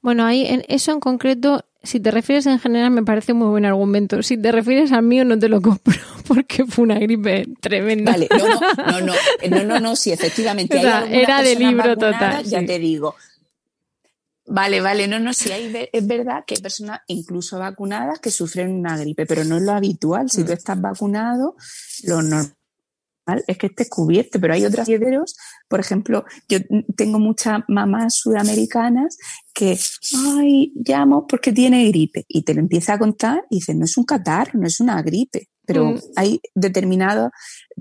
Bueno, 0.07 0.25
ahí 0.25 0.47
en 0.47 0.65
eso 0.69 0.93
en 0.93 1.01
concreto, 1.01 1.65
si 1.83 1.99
te 1.99 2.13
refieres 2.13 2.47
en 2.47 2.61
general, 2.61 2.93
me 2.93 3.03
parece 3.03 3.33
muy 3.35 3.49
buen 3.49 3.65
argumento. 3.65 4.23
Si 4.23 4.41
te 4.41 4.53
refieres 4.53 4.93
al 4.93 5.03
mío, 5.03 5.25
no 5.25 5.37
te 5.37 5.49
lo 5.49 5.61
compro 5.61 5.97
porque 6.29 6.65
fue 6.65 6.85
una 6.85 6.97
gripe 7.01 7.49
tremenda. 7.61 8.13
Vale, 8.13 8.29
no, 8.31 8.47
no, 8.47 8.61
no, 8.87 9.01
no, 9.01 9.15
eh, 9.43 9.51
no, 9.51 9.65
no, 9.65 9.81
no 9.81 9.97
sí, 9.97 10.13
efectivamente. 10.13 10.79
era 10.79 11.43
de 11.43 11.57
libro 11.57 11.97
total. 11.97 12.45
Ya 12.45 12.65
te 12.65 12.79
digo. 12.79 13.17
Vale, 14.47 14.81
vale, 14.81 15.09
no, 15.09 15.19
no, 15.19 15.35
sí, 15.35 15.51
hay, 15.51 15.89
es 15.93 16.07
verdad 16.07 16.45
que 16.47 16.55
hay 16.55 16.63
personas 16.63 17.01
incluso 17.09 17.59
vacunadas 17.59 18.21
que 18.21 18.31
sufren 18.31 18.71
una 18.71 18.97
gripe, 18.97 19.27
pero 19.27 19.43
no 19.43 19.57
es 19.57 19.63
lo 19.65 19.73
habitual. 19.73 20.31
Si 20.31 20.45
tú 20.45 20.53
mm. 20.53 20.55
estás 20.55 20.81
vacunado, 20.81 21.57
lo 22.05 22.23
normal 22.23 22.53
es 23.47 23.59
que 23.59 23.67
estés 23.67 23.89
cubierto, 23.89 24.41
pero 24.41 24.55
hay 24.55 24.65
otros 24.65 24.89
herederos, 24.89 25.37
por 25.69 25.81
ejemplo, 25.81 26.25
yo 26.49 26.59
tengo 26.97 27.19
muchas 27.19 27.61
mamás 27.69 28.17
sudamericanas 28.17 29.19
que, 29.53 29.79
ay, 30.39 30.73
llamo 30.77 31.27
porque 31.27 31.53
tiene 31.53 31.87
gripe 31.89 32.25
y 32.29 32.43
te 32.43 32.55
lo 32.55 32.61
empieza 32.61 32.95
a 32.95 32.99
contar 32.99 33.45
y 33.51 33.57
dice, 33.57 33.75
no 33.75 33.85
es 33.85 33.97
un 33.97 34.05
catarro, 34.05 34.59
no 34.61 34.67
es 34.67 34.81
una 34.81 35.03
gripe, 35.03 35.49
pero 35.65 35.93
mm. 35.93 36.01
hay 36.17 36.41
determinados, 36.55 37.31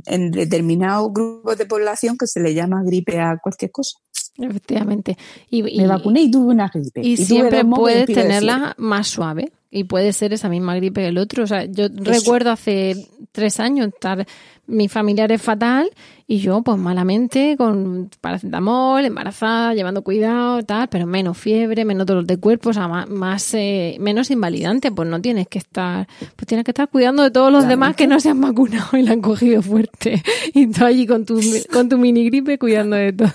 en 0.06 0.32
determinados 0.32 1.14
grupos 1.14 1.58
de 1.58 1.66
población 1.66 2.18
que 2.18 2.28
se 2.28 2.40
le 2.40 2.54
llama 2.54 2.84
gripe 2.84 3.20
a 3.20 3.38
cualquier 3.42 3.72
cosa. 3.72 4.00
Efectivamente. 4.38 5.18
Y, 5.50 5.64
Me 5.64 5.88
vacuné 5.88 6.24
y 6.24 6.32
tuve 6.32 6.54
una 6.54 6.70
gripe. 6.74 7.02
Y, 7.02 7.18
siempre 7.18 7.64
puedes 7.64 8.06
tenerla 8.08 8.76
más 8.78 9.08
suave. 9.08 9.54
Y 9.72 9.86
puede 9.86 10.14
ser 10.14 10.34
esa 10.34 10.50
misma 10.50 10.76
gripe 10.76 11.02
que 11.02 11.08
el 11.08 11.18
otro. 11.18 11.44
O 11.44 11.48
sea, 11.48 11.66
yo 11.66 11.88
recuerdo 11.90 12.52
hace 12.52 13.08
tres 13.36 13.60
años 13.60 13.90
estar 13.90 14.26
mi 14.68 14.88
familiar 14.90 15.32
es 15.32 15.42
fatal 15.42 15.90
y 16.28 16.40
yo 16.40 16.64
pues 16.64 16.78
malamente 16.80 17.56
con 17.56 18.10
paracetamol, 18.20 19.06
embarazada, 19.06 19.76
llevando 19.76 20.04
cuidado, 20.04 20.64
tal, 20.64 20.88
pero 20.88 21.06
menos 21.06 21.38
fiebre, 21.38 21.86
menos 21.86 22.08
dolor 22.08 22.26
de 22.26 22.38
cuerpo, 22.38 22.70
o 22.70 22.74
sea, 22.74 22.88
más, 22.88 23.54
eh, 23.54 23.98
menos 24.00 24.32
invalidante, 24.32 24.92
pues 24.92 25.08
no 25.08 25.22
tienes 25.22 25.48
que 25.48 25.60
estar, 25.60 26.08
pues 26.36 26.48
tienes 26.48 26.66
que 26.66 26.72
estar 26.72 26.90
cuidando 26.90 27.22
de 27.22 27.32
todos 27.32 27.52
los 27.52 27.68
demás 27.68 27.96
que 27.96 28.08
no 28.08 28.20
se 28.20 28.30
han 28.30 28.42
vacunado 28.42 28.98
y 28.98 29.04
la 29.04 29.12
han 29.12 29.22
cogido 29.22 29.62
fuerte 29.62 30.24
y 30.54 30.68
tú 30.68 30.84
allí 30.84 31.06
con 31.06 31.26
tu, 31.26 31.40
con 31.72 31.90
tu 31.90 31.98
mini 31.98 32.26
gripe 32.26 32.58
cuidando 32.58 32.96
de 32.96 33.14
todo. 33.14 33.32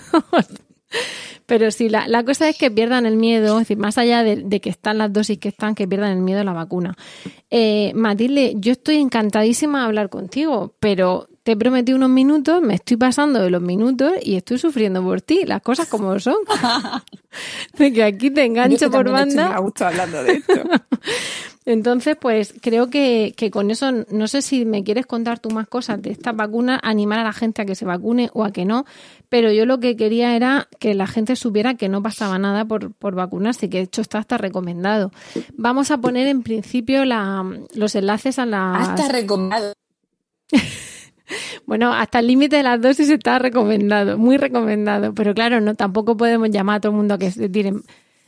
Pero 1.51 1.69
sí, 1.69 1.89
la, 1.89 2.07
la, 2.07 2.23
cosa 2.23 2.47
es 2.47 2.57
que 2.57 2.71
pierdan 2.71 3.05
el 3.05 3.17
miedo, 3.17 3.55
es 3.55 3.67
decir, 3.67 3.77
más 3.77 3.97
allá 3.97 4.23
de, 4.23 4.61
que 4.61 4.69
están 4.69 4.97
las 4.97 5.11
dosis 5.11 5.37
que 5.37 5.49
están, 5.49 5.75
que 5.75 5.85
pierdan 5.85 6.13
el 6.13 6.21
miedo 6.21 6.39
a 6.39 6.43
la 6.45 6.53
vacuna. 6.53 6.95
Eh, 7.49 7.91
Matilde, 7.93 8.53
yo 8.55 8.71
estoy 8.71 8.95
encantadísima 8.95 9.79
de 9.79 9.85
hablar 9.87 10.07
contigo, 10.07 10.75
pero 10.79 11.27
te 11.43 11.53
he 11.53 11.57
prometido 11.57 11.97
unos 11.97 12.09
minutos, 12.09 12.61
me 12.61 12.75
estoy 12.75 12.97
pasando 12.97 13.41
de 13.41 13.49
los 13.49 13.61
minutos 13.61 14.13
y 14.21 14.35
estoy 14.35 14.59
sufriendo 14.59 15.01
por 15.03 15.21
ti, 15.21 15.43
las 15.45 15.61
cosas 15.61 15.87
como 15.87 16.19
son. 16.19 16.35
de 17.77 17.93
que 17.93 18.03
aquí 18.03 18.29
te 18.29 18.45
engancho 18.45 18.91
por 18.91 19.09
banda. 19.09 19.57
Gusto 19.57 19.85
hablando 19.85 20.23
de 20.23 20.33
esto. 20.33 20.53
Entonces, 21.65 22.17
pues 22.19 22.55
creo 22.59 22.89
que, 22.89 23.33
que, 23.37 23.51
con 23.51 23.69
eso, 23.69 23.91
no 23.91 24.27
sé 24.27 24.41
si 24.41 24.65
me 24.65 24.83
quieres 24.83 25.05
contar 25.05 25.39
tú 25.39 25.51
más 25.51 25.67
cosas 25.67 26.01
de 26.01 26.09
esta 26.09 26.31
vacuna, 26.31 26.79
animar 26.81 27.19
a 27.19 27.23
la 27.23 27.33
gente 27.33 27.61
a 27.61 27.65
que 27.65 27.75
se 27.75 27.85
vacune 27.85 28.31
o 28.33 28.43
a 28.43 28.51
que 28.51 28.65
no, 28.65 28.85
pero 29.29 29.51
yo 29.51 29.67
lo 29.67 29.79
que 29.79 29.95
quería 29.95 30.35
era 30.35 30.67
que 30.79 30.95
la 30.95 31.05
gente 31.05 31.35
supiera 31.35 31.75
que 31.75 31.87
no 31.87 32.01
pasaba 32.01 32.39
nada 32.39 32.65
por, 32.65 32.93
por 32.93 33.13
vacunarse, 33.13 33.69
que 33.69 33.77
de 33.77 33.83
hecho 33.83 34.01
está 34.01 34.17
hasta 34.17 34.37
recomendado. 34.37 35.11
Vamos 35.55 35.91
a 35.91 35.99
poner 35.99 36.27
en 36.27 36.41
principio 36.41 37.05
la, 37.05 37.45
los 37.75 37.95
enlaces 37.95 38.39
a 38.39 38.47
la... 38.47 38.75
Hasta 38.75 39.07
recomendado. 39.09 39.73
Bueno, 41.65 41.93
hasta 41.93 42.19
el 42.19 42.27
límite 42.27 42.57
de 42.57 42.63
las 42.63 42.81
dosis 42.81 43.09
está 43.09 43.39
recomendado, 43.39 44.17
muy 44.17 44.37
recomendado. 44.37 45.13
Pero 45.13 45.33
claro, 45.33 45.61
no 45.61 45.75
tampoco 45.75 46.17
podemos 46.17 46.49
llamar 46.49 46.77
a 46.77 46.79
todo 46.81 46.91
el 46.91 46.97
mundo 46.97 47.13
a 47.13 47.17
que 47.17 47.31
se 47.31 47.49
tiren 47.49 47.83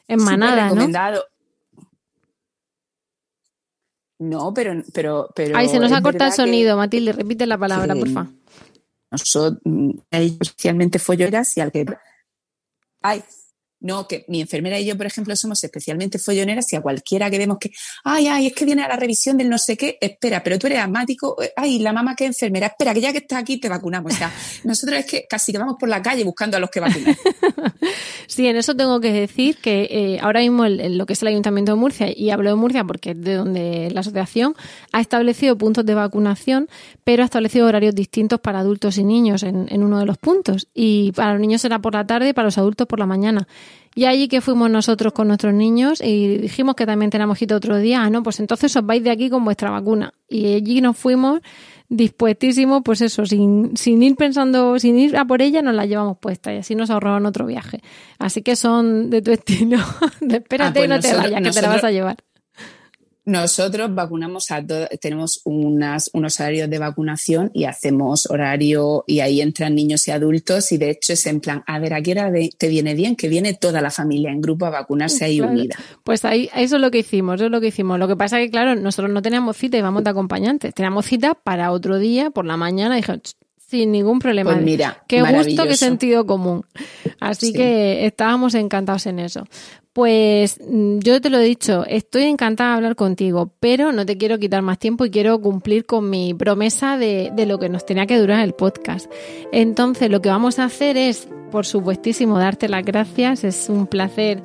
en 0.08 0.24
manada, 0.24 0.72
¿no? 0.72 0.88
No, 4.20 4.54
pero, 4.54 4.82
pero, 4.94 5.30
pero. 5.36 5.58
Ay, 5.58 5.68
se 5.68 5.80
nos 5.80 5.92
ha 5.92 6.02
cortado 6.02 6.30
el 6.30 6.36
sonido, 6.36 6.78
Matilde. 6.78 7.12
Repite 7.12 7.46
la 7.46 7.58
palabra, 7.58 7.94
por 7.96 8.10
favor. 8.10 8.32
Nosotros, 9.12 9.60
mm, 9.66 9.92
especialmente 10.12 11.00
folloneras 11.00 11.58
y 11.58 11.62
al 11.62 11.72
que. 11.72 11.86
Ay, 13.02 13.24
no, 13.84 14.08
que 14.08 14.24
mi 14.30 14.40
enfermera 14.42 14.80
y 14.80 14.86
yo, 14.86 14.98
por 14.98 15.06
ejemplo, 15.06 15.36
somos 15.36 15.62
especialmente 15.64 16.18
folloneras 16.18 16.72
y 16.72 16.78
a 16.78 16.82
cualquiera 16.82 17.30
que 17.30 17.38
vemos 17.38 17.58
que, 17.60 17.72
ay, 18.06 18.28
ay, 18.28 18.48
es 18.48 18.54
que 18.54 18.64
viene 18.64 18.82
a 18.82 18.88
la 18.88 18.96
revisión 18.96 19.38
del 19.38 19.50
no 19.50 19.58
sé 19.58 19.76
qué, 19.76 19.98
espera, 20.00 20.42
pero 20.42 20.58
tú 20.58 20.68
eres 20.68 20.80
asmático, 20.80 21.42
eh, 21.44 21.52
ay, 21.56 21.80
la 21.80 21.92
mamá 21.92 22.16
que 22.16 22.24
es 22.24 22.30
enfermera, 22.30 22.68
espera, 22.68 22.94
que 22.94 23.02
ya 23.02 23.12
que 23.12 23.18
estás 23.18 23.40
aquí 23.40 23.58
te 23.58 23.68
vacunamos. 23.68 24.14
O 24.14 24.16
sea, 24.16 24.34
nosotros 24.64 25.00
es 25.00 25.06
que 25.06 25.28
casi 25.30 25.52
que 25.52 25.58
vamos 25.58 25.76
por 25.78 25.90
la 25.90 26.02
calle 26.02 26.24
buscando 26.24 26.56
a 26.56 26.62
los 26.62 26.70
que 26.70 26.80
vacunan. 26.80 27.16
sí, 28.28 28.48
en 28.48 28.56
eso 28.56 28.74
tengo 28.74 29.02
que 29.02 29.12
decir 29.12 29.58
que 29.58 29.88
eh, 29.92 30.20
ahora 30.22 30.40
mismo 30.40 30.66
lo 30.66 31.06
que 31.06 31.14
es 31.14 31.22
el 31.22 31.28
Ayuntamiento 31.28 31.74
de 31.74 31.78
Murcia, 31.78 32.08
y 32.16 32.30
hablo 32.30 32.50
de 32.50 32.56
Murcia 32.56 32.86
porque 32.86 33.12
es 33.12 33.22
de 33.22 33.34
donde 33.34 33.90
la 33.92 34.00
asociación 34.00 34.56
ha 34.94 35.02
establecido 35.02 35.58
puntos 35.58 35.86
de 35.86 35.94
vacunación, 35.94 36.70
pero 37.04 37.24
ha 37.24 37.26
establecido 37.26 37.68
horarios 37.68 37.94
distintos 37.94 38.40
para 38.40 38.60
adultos 38.60 38.98
y 38.98 39.04
niños 39.04 39.44
en, 39.44 39.68
en 39.70 39.84
uno 39.84 40.00
de 40.00 40.06
los 40.06 40.18
puntos. 40.18 40.70
Y 40.74 41.12
para 41.12 41.34
los 41.34 41.42
niños 41.42 41.62
será 41.62 41.80
por 41.80 41.94
la 41.94 42.08
tarde 42.08 42.30
y 42.30 42.34
para 42.34 42.46
los 42.46 42.58
adultos 42.58 42.88
por 42.88 43.00
la 43.00 43.06
mañana. 43.06 43.46
Y 43.96 44.06
allí 44.06 44.28
que 44.28 44.42
fuimos 44.42 44.70
nosotros 44.72 45.14
con 45.14 45.28
nuestros 45.28 45.54
niños 45.54 46.02
y 46.02 46.38
dijimos 46.38 46.76
que 46.76 46.86
también 46.86 47.12
teníamos 47.12 47.38
que 47.38 47.46
ir 47.46 47.54
otro 47.54 47.78
día, 47.78 48.04
ah, 48.04 48.10
no, 48.10 48.24
pues 48.24 48.40
entonces 48.40 48.76
os 48.76 48.86
vais 48.86 49.04
de 49.04 49.12
aquí 49.12 49.30
con 49.30 49.46
vuestra 49.46 49.70
vacuna. 49.70 50.14
Y 50.28 50.56
allí 50.56 50.82
nos 50.82 50.98
fuimos 50.98 51.42
dispuestísimos, 51.90 52.82
pues 52.84 53.02
eso, 53.02 53.26
sin, 53.26 53.78
sin 53.78 54.02
ir 54.02 54.16
pensando, 54.16 54.80
sin 54.80 54.98
ir 54.98 55.16
a 55.16 55.26
por 55.26 55.44
ella, 55.44 55.62
nos 55.62 55.76
la 55.76 55.86
llevamos 55.86 56.18
puesta 56.18 56.52
y 56.52 56.58
así 56.58 56.74
nos 56.74 56.90
ahorraban 56.90 57.26
otro 57.28 57.46
viaje. 57.46 57.82
Así 58.18 58.42
que 58.42 58.56
son 58.56 59.12
de 59.12 59.22
tu 59.22 59.32
estilo. 59.38 59.78
Espérate, 60.22 60.80
ah, 60.80 60.88
pues 60.88 60.90
no 60.90 61.00
te 61.00 61.14
vayas, 61.14 61.42
que 61.42 61.52
te 61.52 61.62
la 61.62 61.70
vas 61.70 61.84
a 61.84 61.92
llevar. 61.92 62.18
Nosotros 63.26 63.94
vacunamos 63.96 64.52
a 64.52 64.66
todos, 64.66 64.90
tenemos 65.00 65.42
unas, 65.46 66.10
unos 66.14 66.40
horarios 66.40 66.70
de 66.70 66.78
vacunación 66.78 67.52
y 67.54 67.64
hacemos 67.64 68.30
horario 68.30 69.06
y 69.08 69.22
ahí 69.22 69.40
entran 69.40 69.76
niños 69.76 70.08
y 70.08 70.12
adultos 70.12 70.72
y 70.72 70.78
de 70.78 70.90
hecho 70.90 71.14
es 71.14 71.26
en 71.26 71.40
plan, 71.40 71.64
a 71.66 71.80
ver, 71.80 71.94
¿a 71.94 72.02
qué 72.02 72.12
hora 72.12 72.32
te 72.58 72.68
viene 72.68 72.96
bien? 72.96 73.16
Que 73.16 73.30
viene 73.30 73.54
toda 73.54 73.82
la 73.82 73.92
familia 73.92 74.32
en 74.32 74.42
grupo 74.42 74.66
a 74.66 74.70
vacunarse 74.70 75.26
ahí 75.26 75.40
unida. 75.40 75.76
Pues 76.04 76.26
ahí, 76.26 76.50
eso 76.56 76.76
es 76.76 76.82
lo 76.82 76.92
que 76.92 77.00
hicimos, 77.00 77.36
eso 77.36 77.46
es 77.46 77.52
lo 77.52 77.62
que 77.62 77.68
hicimos. 77.68 77.98
Lo 77.98 78.08
que 78.08 78.16
pasa 78.16 78.42
es 78.42 78.48
que, 78.48 78.52
claro, 78.52 78.76
nosotros 78.76 79.12
no 79.12 79.22
teníamos 79.22 79.56
cita 79.56 79.78
y 79.78 79.82
vamos 79.82 80.04
de 80.04 80.10
acompañantes, 80.10 80.74
teníamos 80.74 81.06
cita 81.06 81.34
para 81.34 81.72
otro 81.72 82.00
día, 82.00 82.30
por 82.30 82.46
la 82.46 82.58
mañana, 82.58 82.98
y 82.98 83.02
dije, 83.02 83.22
sin 83.74 83.92
ningún 83.92 84.20
problema. 84.20 84.52
Pues 84.52 84.64
mira, 84.64 85.04
qué 85.08 85.24
gusto, 85.24 85.64
qué 85.64 85.76
sentido 85.76 86.28
común. 86.28 86.64
Así 87.20 87.54
que 87.54 88.06
estábamos 88.06 88.54
encantados 88.54 89.08
en 89.08 89.18
eso. 89.18 89.48
Pues 89.94 90.60
mm, 90.62 91.00
yo 91.00 91.20
te 91.20 91.32
lo 91.32 91.40
he 91.40 91.44
dicho, 91.44 91.86
estoy 91.88 92.26
encantada 92.26 92.70
de 92.70 92.76
hablar 92.76 92.96
contigo, 92.96 93.52
pero 93.60 93.92
no 93.92 94.06
te 94.06 94.16
quiero 94.16 94.38
quitar 94.38 94.62
más 94.62 94.78
tiempo 94.78 95.06
y 95.06 95.10
quiero 95.10 95.42
cumplir 95.42 95.88
con 95.88 96.08
mi 96.08 96.36
promesa 96.36 97.00
de, 97.00 97.32
de 97.36 97.48
lo 97.48 97.58
que 97.58 97.68
nos 97.68 97.84
tenía 97.84 98.06
que 98.06 98.20
durar 98.20 98.42
el 98.44 98.54
podcast. 98.54 99.12
Entonces, 99.52 100.12
lo 100.12 100.22
que 100.22 100.30
vamos 100.30 100.60
a 100.60 100.66
hacer 100.66 100.96
es, 100.96 101.28
por 101.50 101.66
supuestísimo, 101.66 102.38
darte 102.38 102.70
las 102.70 102.86
gracias. 102.86 103.44
Es 103.44 103.70
un 103.70 103.88
placer 103.88 104.44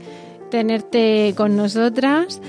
tenerte 0.50 1.34
con 1.36 1.54
nosotras. 1.54 2.40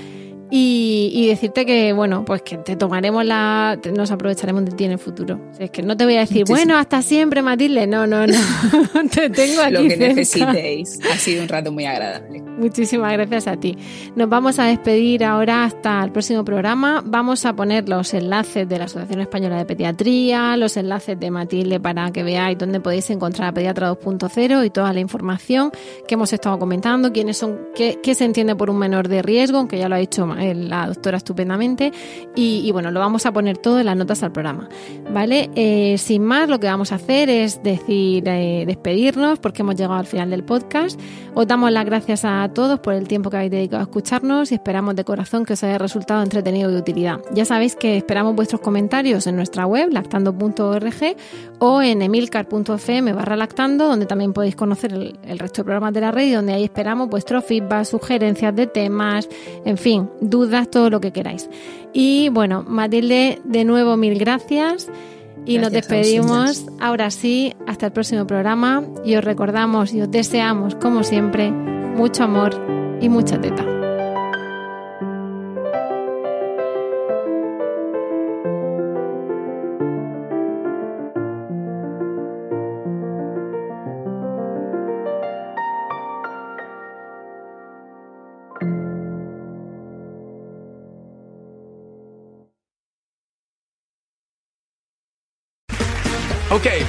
Y, 0.52 1.26
decirte 1.28 1.64
que, 1.64 1.92
bueno, 1.92 2.24
pues 2.24 2.42
que 2.42 2.58
te 2.58 2.76
tomaremos 2.76 3.24
la. 3.24 3.78
Nos 3.94 4.10
aprovecharemos 4.10 4.64
de 4.64 4.72
ti 4.72 4.84
en 4.84 4.92
el 4.92 4.98
futuro. 4.98 5.40
es 5.58 5.70
que 5.70 5.82
no 5.82 5.96
te 5.96 6.04
voy 6.04 6.16
a 6.16 6.20
decir, 6.20 6.44
bueno, 6.48 6.76
hasta 6.76 7.02
siempre, 7.02 7.42
Matilde. 7.42 7.86
No, 7.86 8.06
no, 8.06 8.26
no. 8.26 8.34
te 9.10 9.30
tengo 9.30 9.62
aquí. 9.62 9.72
Lo 9.72 9.82
que 9.82 9.96
necesitéis. 9.96 10.98
Ha 11.10 11.16
sido 11.16 11.42
un 11.42 11.48
rato 11.48 11.70
muy 11.70 11.84
agradable. 11.84 12.42
Muchísimas 12.42 13.12
gracias 13.12 13.46
a 13.46 13.56
ti. 13.56 13.76
Nos 14.16 14.28
vamos 14.28 14.58
a 14.58 14.64
despedir 14.64 15.24
ahora 15.24 15.64
hasta 15.64 16.02
el 16.04 16.12
próximo 16.12 16.44
programa. 16.44 17.02
Vamos 17.04 17.46
a 17.46 17.54
poner 17.54 17.88
los 17.88 18.12
enlaces 18.12 18.68
de 18.68 18.78
la 18.78 18.84
Asociación 18.84 19.20
Española 19.20 19.56
de 19.56 19.64
Pediatría, 19.64 20.56
los 20.56 20.76
enlaces 20.76 21.18
de 21.18 21.30
Matilde 21.30 21.80
para 21.80 22.10
que 22.10 22.22
veáis 22.22 22.58
dónde 22.58 22.80
podéis 22.80 23.08
encontrar 23.10 23.48
a 23.48 23.52
Pediatra 23.52 23.92
2.0 23.92 24.66
y 24.66 24.70
toda 24.70 24.92
la 24.92 25.00
información 25.00 25.70
que 26.06 26.14
hemos 26.14 26.32
estado 26.32 26.58
comentando, 26.58 27.12
quiénes 27.12 27.38
son, 27.38 27.58
qué, 27.74 27.98
qué 28.02 28.14
se 28.14 28.24
entiende 28.24 28.56
por 28.56 28.68
un 28.68 28.78
menor 28.78 29.08
de 29.08 29.22
riesgo, 29.22 29.58
aunque 29.58 29.78
ya 29.78 29.88
lo 29.88 29.94
ha 29.94 29.98
dicho 29.98 30.26
eh, 30.40 30.54
la 30.54 30.86
doctora 30.86 31.16
estupendamente. 31.16 31.92
Y, 32.34 32.70
bueno, 32.72 32.90
lo 32.90 33.00
vamos 33.00 33.26
a 33.26 33.32
poner 33.32 33.58
todo 33.58 33.80
en 33.80 33.86
las 33.86 33.96
notas 33.96 34.22
al 34.22 34.32
programa. 34.32 34.68
¿Vale? 35.12 35.50
Eh, 35.54 35.96
sin 35.98 36.24
más, 36.24 36.48
lo 36.48 36.58
que 36.60 36.66
vamos 36.66 36.92
a 36.92 36.96
hacer 36.96 37.28
es 37.28 37.62
decir, 37.62 38.24
eh, 38.26 38.64
despedirnos 38.66 39.38
porque 39.38 39.62
hemos 39.62 39.76
llegado 39.76 39.94
al 39.94 40.06
final 40.06 40.30
del 40.30 40.44
podcast. 40.44 40.98
Os 41.34 41.46
damos 41.46 41.70
las 41.70 41.84
gracias 41.84 42.24
a 42.24 42.48
todos 42.52 42.80
por 42.80 42.94
el 42.94 43.06
tiempo 43.06 43.30
que 43.30 43.36
habéis 43.36 43.52
dedicado 43.52 43.80
a 43.80 43.84
escucharnos 43.84 44.52
y 44.52 44.54
esperamos 44.54 44.96
de 44.96 45.04
corazón 45.04 45.44
que 45.44 45.52
os 45.52 45.62
haya 45.62 45.78
resultado 45.78 46.22
entretenido 46.22 46.70
y 46.70 46.74
de 46.74 46.78
utilidad. 46.78 47.20
Ya 47.32 47.44
sabéis 47.44 47.76
que 47.76 47.96
esperamos 47.96 48.34
vuestros 48.34 48.60
comentarios 48.60 49.26
en 49.26 49.36
nuestra 49.36 49.66
web, 49.66 49.90
lactando.org 49.90 51.16
o 51.58 51.82
en 51.82 52.02
emilcar.fm 52.02 53.12
barra 53.12 53.36
lactando, 53.36 53.86
donde 53.86 54.06
también 54.06 54.32
podéis 54.32 54.56
conocer 54.56 54.92
el, 54.92 55.38
resto 55.38 55.62
de 55.62 55.64
programas 55.64 55.92
de 55.92 56.00
la 56.00 56.10
red 56.10 56.26
y 56.26 56.32
donde 56.32 56.52
ahí 56.52 56.64
esperamos 56.64 57.08
vuestros 57.08 57.44
feedback, 57.44 57.84
sugerencias 57.84 58.54
de 58.54 58.66
temas, 58.66 59.28
en 59.64 59.76
fin, 59.76 60.08
dudas, 60.30 60.70
todo 60.70 60.88
lo 60.90 61.00
que 61.00 61.12
queráis. 61.12 61.50
Y 61.92 62.28
bueno, 62.30 62.64
Matilde, 62.66 63.40
de 63.44 63.64
nuevo 63.64 63.96
mil 63.96 64.18
gracias. 64.18 64.88
Y 65.46 65.58
nos 65.58 65.72
despedimos. 65.72 66.66
Ahora 66.80 67.10
sí, 67.10 67.54
hasta 67.66 67.86
el 67.86 67.92
próximo 67.92 68.26
programa. 68.26 68.84
Y 69.04 69.16
os 69.16 69.24
recordamos 69.24 69.92
y 69.92 70.02
os 70.02 70.10
deseamos, 70.10 70.74
como 70.74 71.02
siempre, 71.02 71.50
mucho 71.50 72.24
amor 72.24 72.54
y 73.00 73.08
mucha 73.08 73.40
teta. 73.40 73.79